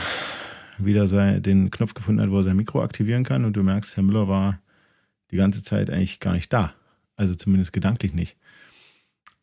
wieder 0.78 1.08
sein, 1.08 1.42
den 1.42 1.70
Knopf 1.70 1.94
gefunden 1.94 2.20
hat, 2.22 2.30
wo 2.30 2.38
er 2.38 2.44
sein 2.44 2.56
Mikro 2.56 2.82
aktivieren 2.82 3.24
kann 3.24 3.44
und 3.44 3.54
du 3.54 3.62
merkst, 3.62 3.96
Herr 3.96 4.02
Müller 4.02 4.28
war 4.28 4.58
die 5.30 5.36
ganze 5.36 5.62
Zeit 5.62 5.90
eigentlich 5.90 6.20
gar 6.20 6.32
nicht 6.32 6.52
da. 6.52 6.72
Also 7.16 7.34
zumindest 7.34 7.72
gedanklich 7.72 8.14
nicht. 8.14 8.36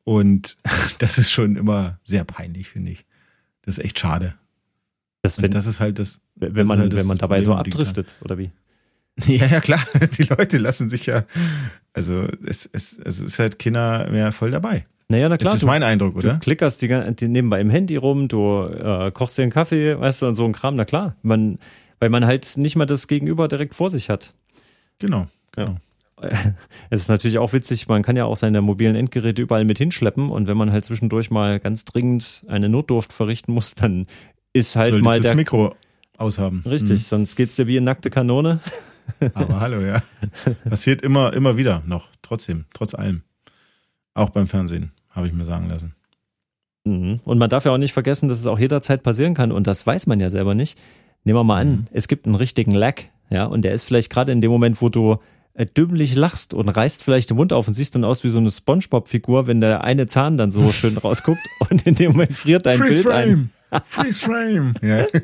Und 0.03 0.57
das 0.99 1.17
ist 1.17 1.31
schon 1.31 1.55
immer 1.55 1.99
sehr 2.03 2.23
peinlich, 2.23 2.69
finde 2.69 2.91
ich. 2.91 3.05
Das 3.63 3.77
ist 3.77 3.83
echt 3.83 3.99
schade. 3.99 4.35
Das, 5.21 5.41
wenn, 5.41 5.51
das 5.51 5.65
ist 5.65 5.79
halt 5.79 5.99
das. 5.99 6.21
Wenn 6.35 6.67
man, 6.67 6.79
halt 6.79 6.95
wenn 6.95 7.07
man 7.07 7.17
dabei 7.17 7.39
Problem 7.39 7.45
so 7.45 7.55
abdriftet, 7.55 8.17
oder 8.21 8.37
wie? 8.37 8.51
Ja, 9.27 9.45
ja, 9.45 9.59
klar. 9.61 9.79
Die 10.17 10.23
Leute 10.23 10.57
lassen 10.57 10.89
sich 10.89 11.05
ja, 11.05 11.23
also 11.93 12.27
es, 12.45 12.69
es, 12.71 12.97
es 12.97 13.19
ist 13.19 13.39
halt 13.39 13.59
Kinder 13.59 14.09
mehr 14.09 14.31
voll 14.31 14.51
dabei. 14.51 14.85
Naja, 15.07 15.29
na 15.29 15.37
klar. 15.37 15.53
Das 15.53 15.55
ist 15.55 15.63
du, 15.63 15.67
mein 15.67 15.83
Eindruck, 15.83 16.15
oder? 16.15 16.33
Du 16.33 16.39
klickerst 16.39 16.81
die, 16.81 17.15
die 17.15 17.27
nebenbei 17.27 17.61
im 17.61 17.69
Handy 17.69 17.95
rum, 17.95 18.27
du 18.27 18.63
äh, 18.63 19.11
kochst 19.11 19.37
dir 19.37 19.43
einen 19.43 19.51
Kaffee, 19.51 19.99
weißt 19.99 20.21
du, 20.23 20.27
und 20.27 20.35
so 20.35 20.45
ein 20.45 20.51
Kram. 20.51 20.75
Na 20.75 20.85
klar, 20.85 21.15
man, 21.21 21.59
weil 21.99 22.09
man 22.09 22.25
halt 22.25 22.57
nicht 22.57 22.75
mal 22.75 22.85
das 22.85 23.07
Gegenüber 23.07 23.47
direkt 23.47 23.75
vor 23.75 23.89
sich 23.89 24.09
hat. 24.09 24.33
Genau, 24.99 25.27
genau. 25.51 25.71
Ja. 25.71 25.77
Es 26.89 27.01
ist 27.01 27.09
natürlich 27.09 27.37
auch 27.39 27.51
witzig, 27.51 27.87
man 27.87 28.01
kann 28.01 28.15
ja 28.15 28.23
auch 28.25 28.37
seine 28.37 28.61
mobilen 28.61 28.95
Endgeräte 28.95 29.41
überall 29.41 29.65
mit 29.65 29.77
hinschleppen 29.77 30.29
und 30.29 30.47
wenn 30.47 30.55
man 30.55 30.71
halt 30.71 30.85
zwischendurch 30.85 31.29
mal 31.29 31.59
ganz 31.59 31.83
dringend 31.83 32.45
eine 32.47 32.69
Notdurft 32.69 33.11
verrichten 33.11 33.51
muss, 33.53 33.75
dann 33.75 34.07
ist 34.53 34.77
halt 34.77 34.91
Solltest 34.91 35.05
mal 35.05 35.19
der 35.19 35.31
das 35.31 35.35
Mikro 35.35 35.75
aushaben. 36.17 36.63
Richtig, 36.65 36.91
mhm. 36.91 37.03
sonst 37.03 37.35
geht's 37.35 37.57
dir 37.57 37.67
wie 37.67 37.77
eine 37.77 37.85
nackte 37.85 38.09
Kanone. 38.09 38.61
Aber 39.33 39.59
hallo, 39.59 39.81
ja. 39.81 40.01
Passiert 40.67 41.01
immer, 41.01 41.33
immer 41.33 41.57
wieder 41.57 41.83
noch, 41.85 42.09
trotzdem, 42.21 42.65
trotz 42.73 42.93
allem. 42.93 43.23
Auch 44.13 44.29
beim 44.29 44.47
Fernsehen, 44.47 44.91
habe 45.09 45.27
ich 45.27 45.33
mir 45.33 45.45
sagen 45.45 45.69
lassen. 45.69 45.95
Mhm. 46.85 47.19
Und 47.23 47.37
man 47.37 47.49
darf 47.49 47.65
ja 47.65 47.71
auch 47.71 47.77
nicht 47.77 47.93
vergessen, 47.93 48.29
dass 48.29 48.39
es 48.39 48.47
auch 48.47 48.59
jederzeit 48.59 49.03
passieren 49.03 49.33
kann 49.33 49.51
und 49.51 49.67
das 49.67 49.85
weiß 49.85 50.07
man 50.07 50.19
ja 50.19 50.29
selber 50.29 50.55
nicht. 50.55 50.77
Nehmen 51.23 51.39
wir 51.39 51.43
mal 51.43 51.61
an, 51.61 51.69
mhm. 51.69 51.85
es 51.91 52.07
gibt 52.07 52.25
einen 52.25 52.35
richtigen 52.35 52.71
Lag, 52.71 53.01
ja, 53.29 53.45
und 53.45 53.63
der 53.63 53.73
ist 53.73 53.83
vielleicht 53.83 54.11
gerade 54.11 54.31
in 54.31 54.41
dem 54.41 54.51
Moment, 54.51 54.81
wo 54.81 54.89
du 54.89 55.17
äh, 55.55 55.65
dümmlich 55.65 56.15
lachst 56.15 56.53
und 56.53 56.69
reißt 56.69 57.03
vielleicht 57.03 57.29
den 57.29 57.37
Mund 57.37 57.53
auf 57.53 57.67
und 57.67 57.73
siehst 57.73 57.95
dann 57.95 58.03
aus 58.03 58.23
wie 58.23 58.29
so 58.29 58.37
eine 58.37 58.51
Spongebob-Figur, 58.51 59.47
wenn 59.47 59.61
der 59.61 59.83
eine 59.83 60.05
Zahn 60.05 60.37
dann 60.37 60.51
so 60.51 60.71
schön 60.73 60.97
rausguckt 60.97 61.41
und 61.69 61.87
in 61.87 61.95
dem 61.95 62.11
Moment 62.11 62.33
friert 62.33 62.65
dein 62.65 62.77
Freeze 62.77 63.03
Bild 63.03 63.05
Frame. 63.05 63.49
ein. 63.71 63.81
Freeze 63.85 64.21
Frame. 64.21 64.73
Ja. 64.81 65.05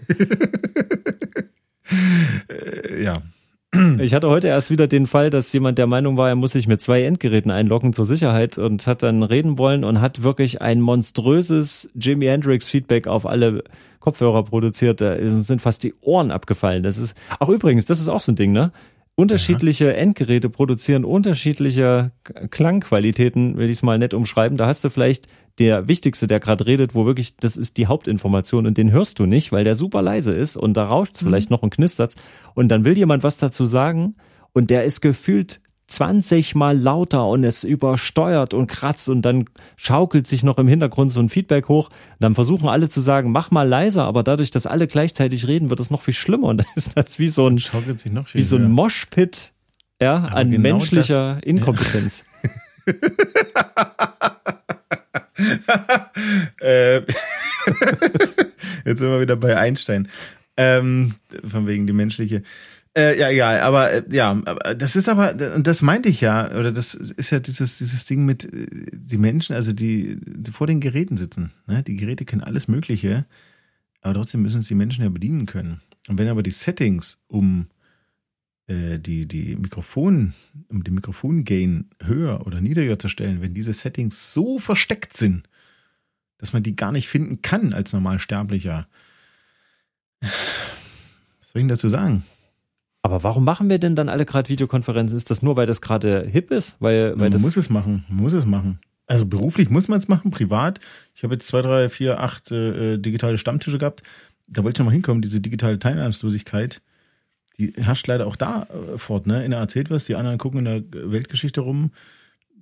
Äh, 2.48 3.04
ja. 3.04 3.22
Ich 4.00 4.14
hatte 4.14 4.28
heute 4.28 4.50
erst 4.50 4.70
wieder 4.70 4.88
den 4.88 5.08
Fall, 5.08 5.30
dass 5.30 5.54
jemand 5.54 5.78
der 5.78 5.88
Meinung 5.88 6.18
war, 6.18 6.28
er 6.28 6.36
muss 6.36 6.52
sich 6.52 6.68
mit 6.68 6.82
zwei 6.82 7.04
Endgeräten 7.04 7.52
einloggen 7.52 7.94
zur 7.94 8.04
Sicherheit 8.04 8.58
und 8.58 8.86
hat 8.86 9.02
dann 9.02 9.24
reden 9.24 9.58
wollen 9.58 9.86
und 9.86 10.02
hat 10.02 10.24
wirklich 10.24 10.62
ein 10.62 10.82
monströses 10.82 11.90
Jimi 11.96 12.26
Hendrix 12.26 12.68
Feedback 12.68 13.08
auf 13.08 13.26
alle 13.26 13.64
Kopfhörer 14.02 14.44
produziert. 14.44 15.00
Da 15.00 15.16
sind 15.22 15.62
fast 15.62 15.84
die 15.84 15.94
Ohren 16.02 16.32
abgefallen. 16.32 16.84
Das 16.84 16.98
ist, 16.98 17.16
auch 17.40 17.48
übrigens, 17.48 17.86
das 17.86 18.02
ist 18.02 18.10
auch 18.10 18.20
so 18.20 18.34
ein 18.34 18.36
Ding, 18.36 18.52
ne? 18.52 18.74
Unterschiedliche 19.22 19.90
Aha. 19.90 19.98
Endgeräte 19.98 20.50
produzieren 20.50 21.06
unterschiedliche 21.06 22.12
Klangqualitäten, 22.50 23.56
will 23.56 23.70
ich 23.70 23.78
es 23.78 23.84
mal 23.84 24.00
nett 24.00 24.16
umschreiben. 24.16 24.58
Da 24.58 24.66
hast 24.66 24.84
du 24.84 24.90
vielleicht 24.90 25.28
der 25.60 25.88
Wichtigste, 25.88 26.26
der 26.26 26.40
gerade 26.40 26.66
redet, 26.66 26.96
wo 26.96 27.06
wirklich, 27.06 27.38
das 27.38 27.56
ist 27.56 27.78
die 27.78 27.86
Hauptinformation 27.86 28.66
und 28.66 28.80
den 28.80 28.92
hörst 28.92 29.20
du 29.20 29.28
nicht, 29.28 29.52
weil 29.52 29.64
der 29.64 29.76
super 29.76 30.02
leise 30.02 30.34
ist 30.34 30.58
und 30.58 30.76
da 30.76 30.86
rauscht 30.86 31.16
es 31.16 31.22
mhm. 31.22 31.28
vielleicht 31.28 31.52
noch 31.52 31.62
und 31.62 31.70
knistert 31.70 32.16
und 32.56 32.70
dann 32.70 32.84
will 32.84 32.98
jemand 32.98 33.24
was 33.24 33.38
dazu 33.38 33.66
sagen 33.66 34.16
und 34.54 34.72
der 34.72 34.86
ist 34.86 35.02
gefühlt 35.02 35.62
20 35.92 36.56
mal 36.56 36.78
lauter 36.78 37.28
und 37.28 37.44
es 37.44 37.64
übersteuert 37.64 38.54
und 38.54 38.68
kratzt 38.68 39.10
und 39.10 39.22
dann 39.24 39.46
schaukelt 39.76 40.28
sich 40.28 40.44
noch 40.44 40.58
im 40.58 40.68
Hintergrund 40.68 41.12
so 41.12 41.20
ein 41.20 41.30
Feedback 41.30 41.68
hoch. 41.68 41.90
Dann 42.20 42.34
versuchen 42.36 42.70
alle 42.70 42.90
zu 42.90 43.00
sagen, 43.00 43.32
mach 43.32 43.52
mal 43.52 43.68
leiser, 43.68 44.06
aber 44.06 44.24
dadurch, 44.24 44.52
dass 44.52 44.66
alle 44.66 44.88
gleichzeitig 44.88 45.48
reden, 45.48 45.70
wird 45.70 45.80
es 45.80 45.92
noch 45.92 46.02
viel 46.02 46.14
schlimmer 46.14 46.48
und 46.48 46.58
dann 46.58 46.68
ist 46.76 46.98
das 46.98 47.20
wie 47.20 47.30
so 47.30 47.48
ein, 47.48 47.58
wie 47.58 48.42
so 48.42 48.56
ein 48.56 48.72
Moshpit 48.72 49.54
ja, 50.02 50.16
an 50.16 50.50
genau 50.50 50.62
menschlicher 50.62 51.36
das, 51.36 51.44
Inkompetenz. 51.44 52.26
Ja. 52.44 52.52
äh, 56.62 57.02
Jetzt 58.86 59.00
sind 59.00 59.10
wir 59.10 59.22
wieder 59.22 59.36
bei 59.36 59.58
Einstein. 59.58 60.08
Ähm, 60.58 61.16
von 61.48 61.68
wegen 61.68 61.88
die 61.88 61.94
menschliche. 61.94 62.44
Äh, 62.98 63.18
ja, 63.18 63.30
egal, 63.30 63.62
aber 63.62 63.92
äh, 63.92 64.04
ja, 64.12 64.34
das 64.76 64.98
ist 64.98 65.08
aber, 65.08 65.34
das 65.34 65.82
meinte 65.82 66.10
ich 66.10 66.20
ja, 66.20 66.52
oder 66.52 66.74
das 66.74 66.94
ist 66.94 67.30
ja 67.30 67.40
dieses, 67.40 67.78
dieses 67.78 68.04
Ding 68.04 68.26
mit 68.26 68.44
äh, 68.44 68.68
die 68.92 69.18
Menschen, 69.18 69.56
also 69.56 69.72
die, 69.72 70.20
die 70.22 70.52
vor 70.52 70.68
den 70.68 70.82
Geräten 70.82 71.16
sitzen. 71.16 71.54
Ne? 71.68 71.84
Die 71.84 71.96
Geräte 71.96 72.26
können 72.26 72.44
alles 72.44 72.68
Mögliche, 72.68 73.26
aber 74.02 74.16
trotzdem 74.16 74.42
müssen 74.42 74.60
es 74.60 74.68
die 74.68 74.76
Menschen 74.76 75.04
ja 75.04 75.10
bedienen 75.10 75.46
können. 75.46 75.82
Und 76.10 76.18
wenn 76.18 76.28
aber 76.28 76.44
die 76.44 76.52
Settings 76.52 77.22
um 77.28 77.68
äh, 78.68 79.00
die, 79.00 79.26
die 79.26 79.56
Mikrofon, 79.56 80.34
um 80.68 80.84
den 80.84 80.96
Mikrofongain 80.96 81.92
höher 82.02 82.46
oder 82.46 82.60
niedriger 82.60 83.00
zu 83.00 83.08
stellen, 83.08 83.42
wenn 83.42 83.54
diese 83.54 83.72
Settings 83.72 84.34
so 84.34 84.60
versteckt 84.60 85.16
sind, 85.16 85.48
dass 86.40 86.52
man 86.52 86.64
die 86.64 86.76
gar 86.76 86.92
nicht 86.92 87.08
finden 87.08 87.42
kann 87.42 87.72
als 87.72 87.94
Normalsterblicher. 87.94 88.90
Was 90.20 90.30
soll 91.52 91.62
ich 91.62 91.64
denn 91.64 91.68
dazu 91.70 91.88
sagen? 91.88 92.24
Aber 93.04 93.24
warum 93.24 93.44
machen 93.44 93.70
wir 93.70 93.80
denn 93.80 93.96
dann 93.96 94.10
alle 94.10 94.26
gerade 94.26 94.50
Videokonferenzen? 94.50 95.18
Ist 95.18 95.32
das 95.32 95.42
nur, 95.42 95.58
weil 95.58 95.66
das 95.66 95.82
gerade 95.82 96.28
hip 96.32 96.52
ist? 96.52 96.78
Weil, 96.80 97.18
weil 97.18 97.30
man 97.32 97.42
muss 97.42 97.58
es 97.58 97.70
machen, 97.70 98.06
muss 98.10 98.34
es 98.34 98.46
machen. 98.46 98.80
Also 99.08 99.26
beruflich 99.26 99.70
muss 99.70 99.88
man 99.88 99.98
es 99.98 100.08
machen, 100.08 100.32
privat. 100.32 100.80
Ich 101.16 101.24
habe 101.24 101.34
jetzt 101.34 101.48
zwei, 101.48 101.62
drei, 101.62 101.90
vier, 101.90 102.20
acht 102.20 102.52
äh, 102.52 102.98
digitale 102.98 103.38
Stammtische 103.38 103.80
gehabt. 103.80 104.04
Da 104.48 104.64
wollte 104.64 104.76
ich 104.76 104.80
nochmal 104.80 104.94
hinkommen, 104.94 105.22
diese 105.22 105.42
digitale 105.42 105.80
Teilnahmslosigkeit, 105.80 106.82
die 107.58 107.74
herrscht 107.76 108.08
leider 108.08 108.28
auch 108.28 108.36
da 108.36 108.68
äh, 108.70 108.98
fort. 108.98 109.26
Ne? 109.26 109.44
In 109.44 109.52
der 109.52 109.60
erzählt 109.60 109.90
was, 109.90 110.06
die 110.06 110.16
anderen 110.16 110.38
gucken 110.38 110.60
in 110.60 110.66
der 110.66 111.12
Weltgeschichte 111.12 111.62
rum. 111.62 111.92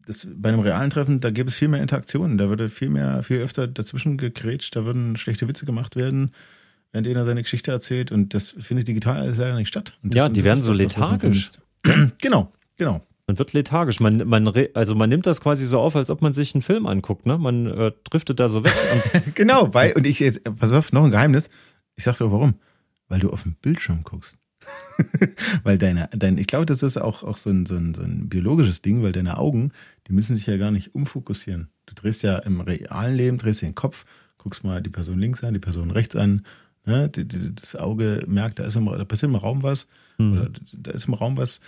Das, 0.05 0.27
bei 0.33 0.49
einem 0.49 0.61
realen 0.61 0.89
Treffen, 0.89 1.19
da 1.19 1.29
gäbe 1.29 1.49
es 1.49 1.55
viel 1.55 1.67
mehr 1.67 1.81
Interaktionen. 1.81 2.37
Da 2.37 2.49
würde 2.49 2.69
viel 2.69 2.89
mehr, 2.89 3.21
viel 3.23 3.41
öfter 3.41 3.67
dazwischen 3.67 4.17
gegrätscht, 4.17 4.75
da 4.75 4.85
würden 4.85 5.17
schlechte 5.17 5.47
Witze 5.47 5.65
gemacht 5.65 5.95
werden 5.95 6.31
während 6.91 7.07
er 7.07 7.25
seine 7.25 7.41
Geschichte 7.41 7.71
erzählt 7.71 8.11
und 8.11 8.33
das 8.33 8.55
findet 8.59 8.87
digital 8.87 9.17
alles 9.17 9.37
leider 9.37 9.55
nicht 9.55 9.67
statt. 9.67 9.97
Das, 10.03 10.15
ja, 10.15 10.29
die 10.29 10.43
werden 10.43 10.61
so 10.61 10.73
lethargisch. 10.73 11.51
genau, 12.21 12.51
genau. 12.77 13.05
Man 13.27 13.37
wird 13.37 13.53
lethargisch. 13.53 13.99
Man, 13.99 14.27
man, 14.27 14.51
also 14.73 14.95
man 14.95 15.07
nimmt 15.07 15.27
das 15.27 15.39
quasi 15.39 15.67
so 15.67 15.79
auf, 15.79 15.95
als 15.95 16.09
ob 16.09 16.23
man 16.23 16.33
sich 16.33 16.55
einen 16.55 16.63
Film 16.63 16.87
anguckt. 16.87 17.27
Ne? 17.27 17.37
Man 17.37 17.67
äh, 17.67 17.91
driftet 18.09 18.39
da 18.39 18.49
so 18.49 18.63
weg. 18.63 18.73
genau, 19.35 19.71
weil, 19.75 19.93
und 19.93 20.07
ich 20.07 20.19
jetzt, 20.19 20.43
pass 20.57 20.71
auf, 20.71 20.91
noch 20.93 21.03
ein 21.03 21.11
Geheimnis. 21.11 21.47
Ich 21.95 22.05
sagte 22.05 22.25
auch 22.25 22.31
warum. 22.31 22.55
Weil 23.07 23.19
du 23.19 23.29
auf 23.29 23.43
den 23.43 23.53
Bildschirm 23.53 24.03
guckst. 24.03 24.35
weil 25.63 25.77
deine, 25.77 26.09
dein, 26.11 26.39
ich 26.39 26.47
glaube, 26.47 26.65
das 26.65 26.81
ist 26.81 26.97
auch, 26.97 27.21
auch 27.21 27.37
so, 27.37 27.51
ein, 27.51 27.67
so, 27.67 27.75
ein, 27.75 27.93
so 27.93 28.01
ein 28.01 28.29
biologisches 28.29 28.81
Ding, 28.81 29.03
weil 29.03 29.11
deine 29.11 29.37
Augen, 29.37 29.73
die 30.07 30.13
müssen 30.13 30.35
sich 30.35 30.47
ja 30.47 30.57
gar 30.57 30.71
nicht 30.71 30.95
umfokussieren. 30.95 31.69
Du 31.85 31.93
drehst 31.93 32.23
ja 32.23 32.39
im 32.39 32.61
realen 32.61 33.15
Leben, 33.15 33.37
drehst 33.37 33.61
den 33.61 33.75
Kopf, 33.75 34.05
guckst 34.39 34.63
mal 34.63 34.81
die 34.81 34.89
Person 34.89 35.19
links 35.19 35.43
an, 35.43 35.53
die 35.53 35.59
Person 35.59 35.91
rechts 35.91 36.15
an 36.15 36.43
Ne? 36.89 37.09
Das 37.09 37.75
Auge 37.75 38.23
merkt, 38.27 38.57
da, 38.59 38.63
ist 38.63 38.75
im, 38.75 38.85
da 38.85 39.05
passiert 39.05 39.29
im 39.29 39.35
Raum 39.35 39.61
was, 39.61 39.85
mhm. 40.17 40.33
oder 40.33 40.49
da 40.73 40.91
ist 40.91 41.07
im 41.07 41.13
Raum 41.13 41.37
was. 41.37 41.59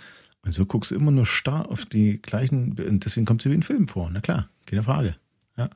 Und 0.44 0.52
so 0.52 0.66
guckst 0.66 0.90
du 0.90 0.96
immer 0.96 1.12
nur 1.12 1.26
starr 1.26 1.70
auf 1.70 1.86
die 1.86 2.20
gleichen, 2.20 2.72
und 2.72 3.04
deswegen 3.04 3.24
kommt 3.24 3.42
sie 3.42 3.50
wie 3.50 3.54
ein 3.54 3.62
Film 3.62 3.86
vor. 3.86 4.10
Na 4.12 4.20
klar, 4.20 4.48
keine 4.66 4.82
Frage. 4.82 5.14
Ja. 5.56 5.70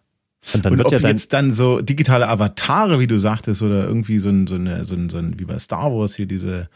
Und 0.53 0.65
dann 0.65 0.73
und 0.73 0.79
wird 0.79 0.87
ob 0.87 0.93
ja 0.93 0.99
dann 0.99 1.13
jetzt 1.13 1.33
dann 1.33 1.53
so 1.53 1.81
digitale 1.81 2.29
Avatare, 2.29 2.99
wie 2.99 3.07
du 3.07 3.19
sagtest, 3.19 3.63
oder 3.63 3.85
irgendwie 3.85 4.19
so 4.19 4.31
ein, 4.31 4.49
so 4.49 4.57
eine, 4.57 4.85
so 4.85 4.97
ein, 4.97 5.09
so 5.09 5.19
ein 5.19 5.39
wie 5.39 5.45
bei 5.45 5.59
Star 5.61 5.93
Wars 5.93 6.17
hier 6.17 6.27
diese, 6.27 6.69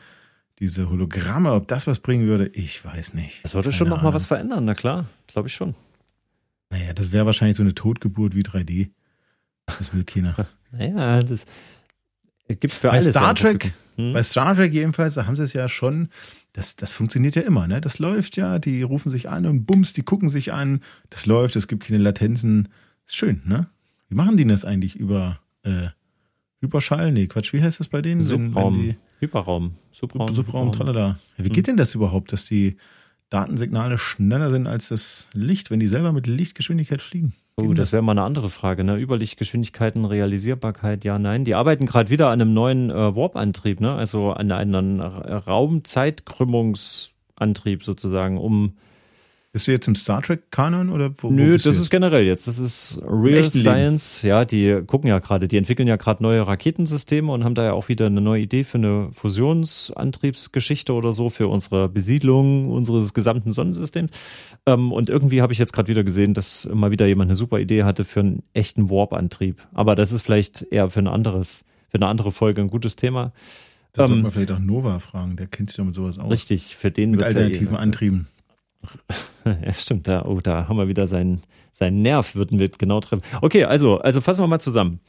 diese 0.61 0.89
Hologramme, 0.89 1.53
ob 1.53 1.67
das 1.67 1.89
was 1.89 1.99
bringen 1.99 2.29
würde, 2.29 2.47
ich 2.47 2.85
weiß 2.85 3.15
nicht. 3.15 3.41
Das 3.43 3.57
würde 3.57 3.73
schon 3.73 3.89
noch 3.89 4.03
mal 4.03 4.15
was 4.15 4.27
verändern, 4.27 4.65
na 4.65 4.75
klar, 4.75 5.07
glaube 5.27 5.49
ich 5.49 5.55
schon. 5.55 5.75
Naja, 6.71 6.93
das 6.93 7.11
wäre 7.11 7.27
wahrscheinlich 7.27 7.57
so 7.57 7.65
eine 7.65 7.75
Totgeburt 7.75 8.37
wie 8.37 8.43
3D. 8.43 8.91
Das 9.67 9.93
will 9.93 10.05
keiner. 10.05 10.37
naja, 10.71 11.25
das, 11.25 11.45
Gibt 12.59 12.73
für 12.73 12.89
bei 12.89 12.95
alles. 12.95 13.11
Star 13.11 13.35
Trek, 13.35 13.73
hm? 13.97 14.13
Bei 14.13 14.23
Star 14.23 14.55
Trek 14.55 14.73
jedenfalls, 14.73 15.15
da 15.15 15.27
haben 15.27 15.37
sie 15.37 15.45
es 15.45 15.53
ja 15.53 15.69
schon, 15.69 16.09
das, 16.53 16.77
das 16.77 16.93
funktioniert 16.93 17.37
ja 17.37 17.43
immer, 17.43 17.67
ne? 17.67 17.81
Das 17.81 17.99
läuft 17.99 18.37
ja, 18.37 18.59
die 18.59 18.83
rufen 18.83 19.11
sich 19.11 19.29
an 19.29 19.47
und 19.47 19.67
bums, 19.67 19.93
die 19.93 20.03
gucken 20.03 20.29
sich 20.31 20.53
an, 20.53 20.81
das 21.11 21.27
läuft, 21.27 21.57
es 21.57 21.69
gibt 21.69 21.85
keine 21.85 21.99
Latenzen. 21.99 22.69
Ist 23.07 23.17
schön, 23.17 23.43
ne? 23.45 23.69
Wie 24.09 24.15
machen 24.15 24.37
die 24.37 24.45
das 24.45 24.65
eigentlich 24.65 24.97
über, 24.97 25.39
äh, 25.63 25.89
Hyperschall? 26.61 27.13
Nee, 27.13 27.27
Quatsch, 27.27 27.53
wie 27.53 27.63
heißt 27.63 27.81
das 27.81 27.89
bei 27.89 28.03
denen? 28.03 28.21
Subraum. 28.21 28.79
Wenn, 28.79 28.89
wenn 28.89 28.97
Hyperraum. 29.21 29.75
Subraum. 29.93 30.35
Subraum, 30.35 30.73
tralala. 30.73 31.19
Ja, 31.37 31.45
wie 31.45 31.49
geht 31.49 31.67
hm. 31.67 31.73
denn 31.73 31.77
das 31.77 31.95
überhaupt, 31.95 32.33
dass 32.33 32.47
die 32.47 32.77
Datensignale 33.29 33.99
schneller 33.99 34.51
sind 34.51 34.67
als 34.67 34.89
das 34.89 35.29
Licht, 35.33 35.71
wenn 35.71 35.81
die 35.81 35.89
selber 35.89 36.13
mit 36.13 36.27
Lichtgeschwindigkeit 36.27 37.01
fliegen? 37.01 37.35
Oh, 37.57 37.75
das 37.75 37.93
wäre 37.93 38.03
mal 38.03 38.13
eine 38.13 38.23
andere 38.23 38.49
Frage, 38.49 38.85
ne? 38.85 38.97
Überlichtgeschwindigkeiten, 38.97 40.05
Realisierbarkeit, 40.05 41.05
ja, 41.05 41.19
nein. 41.19 41.45
Die 41.45 41.55
arbeiten 41.55 41.87
gerade 41.87 42.11
wieder 42.11 42.29
an 42.29 42.41
einem 42.41 42.55
neuen 42.55 42.91
äh, 42.91 43.15
Warp-Antrieb, 43.15 43.81
ne? 43.81 43.95
Also 43.95 44.33
an 44.33 44.51
einem 44.51 45.01
Raumzeitkrümmungsantrieb 45.01 47.85
sozusagen, 47.85 48.39
um 48.39 48.75
bist 49.53 49.67
du 49.67 49.73
jetzt 49.73 49.89
im 49.89 49.97
Star 49.97 50.23
Trek-Kanon 50.23 50.91
oder 50.91 51.13
wo? 51.19 51.29
Nö, 51.29 51.55
wo 51.55 51.57
das 51.57 51.77
ist 51.77 51.91
generell 51.91 52.25
jetzt. 52.25 52.47
Das 52.47 52.61
ist 52.61 53.01
Real 53.05 53.51
Science. 53.51 54.23
Leben. 54.23 54.31
Ja, 54.31 54.45
die 54.45 54.83
gucken 54.87 55.09
ja 55.09 55.19
gerade, 55.19 55.49
die 55.49 55.57
entwickeln 55.57 55.89
ja 55.89 55.97
gerade 55.97 56.23
neue 56.23 56.47
Raketensysteme 56.47 57.33
und 57.33 57.43
haben 57.43 57.57
da 57.57 57.65
ja 57.65 57.73
auch 57.73 57.89
wieder 57.89 58.07
eine 58.07 58.21
neue 58.21 58.43
Idee 58.43 58.63
für 58.63 58.79
eine 58.79 59.09
Fusionsantriebsgeschichte 59.11 60.93
oder 60.93 61.13
so 61.13 61.31
für 61.31 61.49
unsere 61.49 61.89
Besiedlung 61.89 62.71
unseres 62.71 63.13
gesamten 63.13 63.51
Sonnensystems. 63.51 64.13
Ähm, 64.67 64.93
und 64.93 65.11
irgendwie 65.11 65.43
habe 65.43 65.53
ich 65.53 65.59
jetzt 65.59 65.73
gerade 65.73 65.89
wieder 65.89 66.05
gesehen, 66.05 66.33
dass 66.33 66.69
mal 66.73 66.93
wieder 66.93 67.07
jemand 67.07 67.31
eine 67.31 67.37
super 67.37 67.59
Idee 67.59 67.83
hatte 67.83 68.05
für 68.05 68.21
einen 68.21 68.43
echten 68.55 68.89
Warp-Antrieb. 68.89 69.61
Aber 69.73 69.97
das 69.97 70.13
ist 70.13 70.23
vielleicht 70.23 70.63
eher 70.71 70.91
für 70.91 71.01
ein 71.01 71.09
anderes, 71.09 71.65
für 71.89 71.97
eine 71.97 72.07
andere 72.07 72.31
Folge 72.31 72.61
ein 72.61 72.69
gutes 72.69 72.95
Thema. 72.95 73.33
Da 73.95 74.03
ähm, 74.03 74.09
sollte 74.09 74.23
man 74.23 74.31
vielleicht 74.31 74.53
auch 74.53 74.59
Nova 74.61 75.01
fragen, 75.01 75.35
der 75.35 75.49
kennt 75.49 75.71
sich 75.71 75.79
ja 75.79 75.85
mit 75.85 75.97
sowas 75.97 76.19
aus. 76.19 76.31
Richtig, 76.31 76.77
für 76.77 76.93
den 76.93 77.11
mit 77.11 77.23
alternativen 77.25 77.75
ja 77.75 77.81
eh, 77.81 77.83
Antrieben. 77.83 78.29
Ja, 79.45 79.73
stimmt. 79.73 80.07
Da, 80.07 80.25
oh, 80.27 80.41
da 80.41 80.69
haben 80.69 80.77
wir 80.77 80.89
wieder 80.89 81.07
seinen, 81.07 81.43
seinen 81.73 82.03
Nerv, 82.03 82.35
würden 82.35 82.59
wir 82.59 82.69
genau 82.69 83.01
treffen. 83.01 83.23
Okay, 83.41 83.65
also, 83.65 83.99
also 83.99 84.21
fassen 84.21 84.43
wir 84.43 84.47
mal 84.47 84.61
zusammen. 84.61 85.01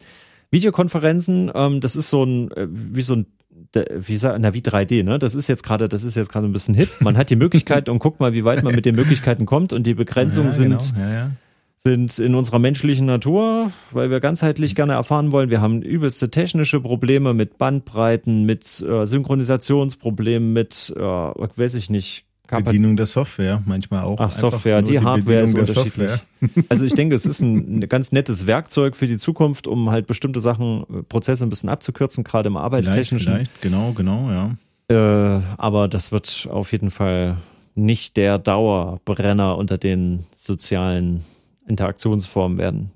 Videokonferenzen, 0.51 1.51
ähm, 1.53 1.79
das 1.79 1.95
ist 1.95 2.09
so 2.09 2.23
ein, 2.23 2.51
äh, 2.51 2.67
wie 2.69 3.01
so 3.01 3.15
ein, 3.15 3.25
wie 3.73 4.17
na, 4.21 4.53
wie 4.53 4.59
3D, 4.59 5.03
ne? 5.03 5.19
Das 5.19 5.35
ist 5.35 5.47
jetzt 5.47 5.63
gerade, 5.63 5.87
das 5.87 6.03
ist 6.03 6.15
jetzt 6.15 6.29
gerade 6.31 6.47
ein 6.47 6.53
bisschen 6.53 6.75
hip. 6.75 6.89
Man 6.99 7.17
hat 7.17 7.29
die 7.29 7.35
Möglichkeit 7.35 7.89
und 7.89 7.99
guckt 7.99 8.19
mal, 8.19 8.33
wie 8.33 8.43
weit 8.43 8.63
man 8.63 8.75
mit 8.75 8.85
den 8.85 8.95
Möglichkeiten 8.95 9.45
kommt 9.45 9.71
und 9.73 9.85
die 9.85 9.93
Begrenzungen 9.93 10.49
ja, 10.49 10.55
sind, 10.55 10.93
genau. 10.93 11.05
ja, 11.05 11.13
ja. 11.13 11.31
sind 11.77 12.19
in 12.19 12.35
unserer 12.35 12.59
menschlichen 12.59 13.05
Natur, 13.05 13.71
weil 13.91 14.09
wir 14.09 14.19
ganzheitlich 14.19 14.75
gerne 14.75 14.93
erfahren 14.93 15.31
wollen. 15.31 15.49
Wir 15.49 15.61
haben 15.61 15.81
übelste 15.81 16.29
technische 16.31 16.81
Probleme 16.81 17.33
mit 17.33 17.57
Bandbreiten, 17.57 18.45
mit 18.45 18.81
äh, 18.81 19.05
Synchronisationsproblemen, 19.05 20.51
mit, 20.51 20.93
äh, 20.95 21.01
weiß 21.01 21.75
ich 21.75 21.89
nicht, 21.89 22.25
Bedienung 22.51 22.97
der 22.97 23.05
Software 23.05 23.61
manchmal 23.65 24.03
auch. 24.03 24.19
Ach, 24.19 24.31
Software, 24.31 24.81
die, 24.81 24.91
die 24.91 24.99
Hardware 24.99 25.41
ist 25.41 25.55
unterschiedlich. 25.55 26.11
also 26.69 26.85
ich 26.85 26.93
denke, 26.93 27.15
es 27.15 27.25
ist 27.25 27.41
ein, 27.41 27.79
ein, 27.79 27.79
ganz 27.89 28.11
nettes 28.11 28.47
Werkzeug 28.47 28.95
für 28.95 29.07
die 29.07 29.17
Zukunft, 29.17 29.67
um 29.67 29.89
halt 29.89 30.07
bestimmte 30.07 30.39
Sachen, 30.39 30.83
äh, 30.83 31.03
Prozesse 31.03 31.45
ein 31.45 31.49
bisschen 31.49 31.69
abzukürzen, 31.69 32.23
gerade 32.23 32.47
im 32.47 32.57
Arbeitstechnischen. 32.57 33.19
Vielleicht, 33.19 33.51
vielleicht. 33.51 33.61
genau, 33.61 33.93
genau, 33.93 34.29
ja. 34.29 34.55
Äh, 34.89 35.41
aber 35.57 35.87
das 35.87 36.11
wird 36.11 36.47
auf 36.51 36.71
jeden 36.71 36.91
Fall 36.91 37.37
nicht 37.75 38.17
der 38.17 38.37
Dauerbrenner 38.37 39.57
unter 39.57 39.77
den 39.77 40.25
sozialen 40.35 41.23
Interaktionsformen 41.67 42.57
werden. 42.57 42.91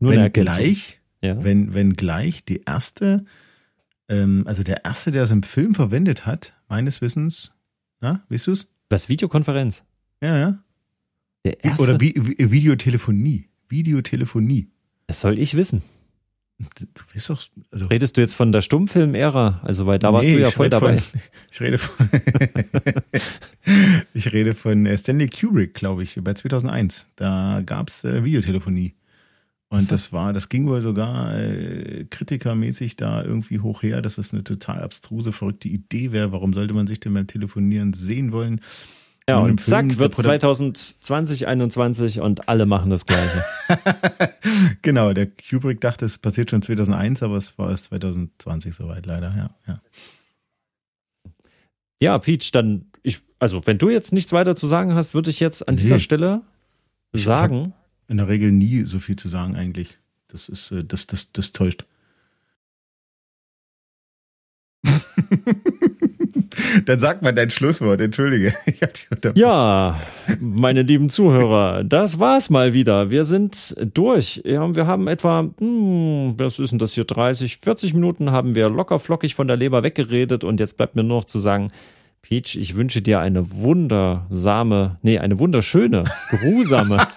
Nur 0.00 0.12
wenn 0.12 0.32
gleich, 0.32 1.00
ja? 1.20 1.42
wenn, 1.44 1.74
wenn 1.74 1.92
gleich 1.92 2.44
die 2.44 2.62
erste, 2.66 3.24
ähm, 4.08 4.42
also 4.46 4.64
der 4.64 4.84
erste, 4.84 5.12
der 5.12 5.22
es 5.22 5.30
im 5.30 5.44
Film 5.44 5.74
verwendet 5.74 6.26
hat, 6.26 6.54
meines 6.68 7.00
Wissens, 7.00 7.52
na, 8.00 8.24
weißt 8.28 8.48
du 8.48 8.52
es? 8.52 8.71
Was, 8.92 9.08
Videokonferenz? 9.08 9.84
Ja, 10.20 10.38
ja. 10.38 10.58
Der 11.46 11.64
erste? 11.64 11.82
Oder 11.82 11.98
Vi 11.98 12.14
Videotelefonie. 12.14 13.48
Videotelefonie. 13.68 14.68
Das 15.06 15.20
soll 15.20 15.38
ich 15.38 15.56
wissen. 15.56 15.82
Du 16.58 16.86
weißt 17.14 17.30
doch. 17.30 17.42
Also 17.70 17.86
Redest 17.86 18.16
du 18.16 18.20
jetzt 18.20 18.34
von 18.34 18.52
der 18.52 18.60
Stummfilm-Ära? 18.60 19.62
Also, 19.64 19.86
weil 19.86 19.98
da 19.98 20.10
nee, 20.10 20.14
warst 20.14 20.28
du 20.28 20.38
ja 20.38 20.50
voll 20.50 20.68
dabei. 20.68 20.98
Von, 20.98 21.20
ich 21.50 21.60
rede 21.60 21.78
von. 21.78 22.10
ich 24.14 24.32
rede 24.32 24.54
von 24.54 24.84
äh, 24.84 24.98
Stanley 24.98 25.28
Kubrick, 25.28 25.72
glaube 25.72 26.02
ich, 26.02 26.20
bei 26.22 26.34
2001. 26.34 27.08
Da 27.16 27.62
gab's 27.64 28.04
äh, 28.04 28.22
Videotelefonie. 28.22 28.94
Und 29.72 29.90
das 29.90 30.12
war, 30.12 30.34
das 30.34 30.50
ging 30.50 30.66
wohl 30.66 30.82
sogar 30.82 31.34
äh, 31.34 32.04
kritikermäßig 32.10 32.96
da 32.96 33.24
irgendwie 33.24 33.60
hoch 33.60 33.82
her, 33.82 34.02
dass 34.02 34.16
das 34.16 34.34
eine 34.34 34.44
total 34.44 34.82
abstruse, 34.82 35.32
verrückte 35.32 35.68
Idee 35.68 36.12
wäre. 36.12 36.30
Warum 36.30 36.52
sollte 36.52 36.74
man 36.74 36.86
sich 36.86 37.00
denn 37.00 37.14
beim 37.14 37.26
Telefonieren 37.26 37.94
sehen 37.94 38.32
wollen? 38.32 38.60
Ja, 39.26 39.38
und, 39.38 39.52
und 39.52 39.60
zack, 39.62 39.96
wird 39.96 40.14
2020, 40.14 41.00
2021 41.00 42.20
und 42.20 42.50
alle 42.50 42.66
machen 42.66 42.90
das 42.90 43.06
Gleiche. 43.06 43.44
genau, 44.82 45.14
der 45.14 45.28
Kubrick 45.28 45.80
dachte, 45.80 46.04
es 46.04 46.18
passiert 46.18 46.50
schon 46.50 46.60
2001, 46.60 47.22
aber 47.22 47.38
es 47.38 47.56
war 47.56 47.70
erst 47.70 47.84
2020 47.84 48.74
soweit, 48.74 49.06
leider, 49.06 49.34
ja. 49.34 49.56
Ja, 49.66 49.80
ja 52.02 52.18
Peach, 52.18 52.50
dann, 52.52 52.90
ich, 53.02 53.22
also, 53.38 53.62
wenn 53.64 53.78
du 53.78 53.88
jetzt 53.88 54.12
nichts 54.12 54.34
weiter 54.34 54.54
zu 54.54 54.66
sagen 54.66 54.94
hast, 54.94 55.14
würde 55.14 55.30
ich 55.30 55.40
jetzt 55.40 55.66
an 55.66 55.76
nee. 55.76 55.80
dieser 55.80 55.98
Stelle 55.98 56.42
sagen 57.14 57.72
in 58.12 58.18
der 58.18 58.28
Regel 58.28 58.52
nie 58.52 58.84
so 58.84 59.00
viel 59.00 59.16
zu 59.16 59.28
sagen 59.28 59.56
eigentlich. 59.56 59.98
Das 60.28 60.48
ist, 60.48 60.70
äh, 60.70 60.84
das, 60.84 61.08
das, 61.08 61.32
das 61.32 61.52
täuscht. 61.52 61.84
Dann 66.84 67.00
sag 67.00 67.22
mal 67.22 67.32
dein 67.32 67.50
Schlusswort, 67.50 68.02
entschuldige. 68.02 68.52
ja, 69.34 69.98
meine 70.38 70.82
lieben 70.82 71.08
Zuhörer, 71.08 71.82
das 71.84 72.18
war's 72.18 72.50
mal 72.50 72.74
wieder. 72.74 73.10
Wir 73.10 73.24
sind 73.24 73.74
durch. 73.94 74.42
Ja, 74.44 74.74
wir 74.74 74.86
haben 74.86 75.08
etwa, 75.08 75.48
hm, 75.58 76.34
was 76.36 76.58
ist 76.58 76.72
denn 76.72 76.78
das 76.78 76.92
hier, 76.92 77.04
30, 77.04 77.58
40 77.58 77.94
Minuten 77.94 78.30
haben 78.30 78.54
wir 78.54 78.68
locker 78.68 78.98
flockig 78.98 79.34
von 79.34 79.48
der 79.48 79.56
Leber 79.56 79.82
weggeredet 79.82 80.44
und 80.44 80.60
jetzt 80.60 80.76
bleibt 80.76 80.96
mir 80.96 81.02
nur 81.02 81.20
noch 81.20 81.24
zu 81.24 81.38
sagen, 81.38 81.72
Peach, 82.20 82.56
ich 82.56 82.76
wünsche 82.76 83.00
dir 83.00 83.20
eine 83.20 83.50
wundersame, 83.50 84.98
nee, 85.02 85.18
eine 85.18 85.38
wunderschöne, 85.38 86.04
geruhsame. 86.30 87.06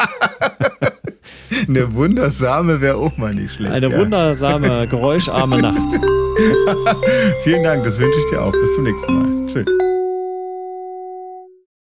eine 1.68 1.94
wundersame 1.94 2.82
wäre 2.82 2.98
auch 2.98 3.18
mal 3.18 3.34
nicht 3.34 3.56
schlecht. 3.56 3.74
Eine 3.74 3.90
ja. 3.90 3.98
wundersame, 3.98 4.88
geräuscharme 4.90 5.62
Nacht. 5.62 6.00
Vielen 7.44 7.64
Dank, 7.64 7.84
das 7.84 8.00
wünsche 8.00 8.20
ich 8.20 8.26
dir 8.26 8.42
auch. 8.42 8.52
Bis 8.52 8.76
zum 8.76 8.84
nächsten 8.84 9.14
Mal. 9.14 9.48
Tschüss. 9.48 9.95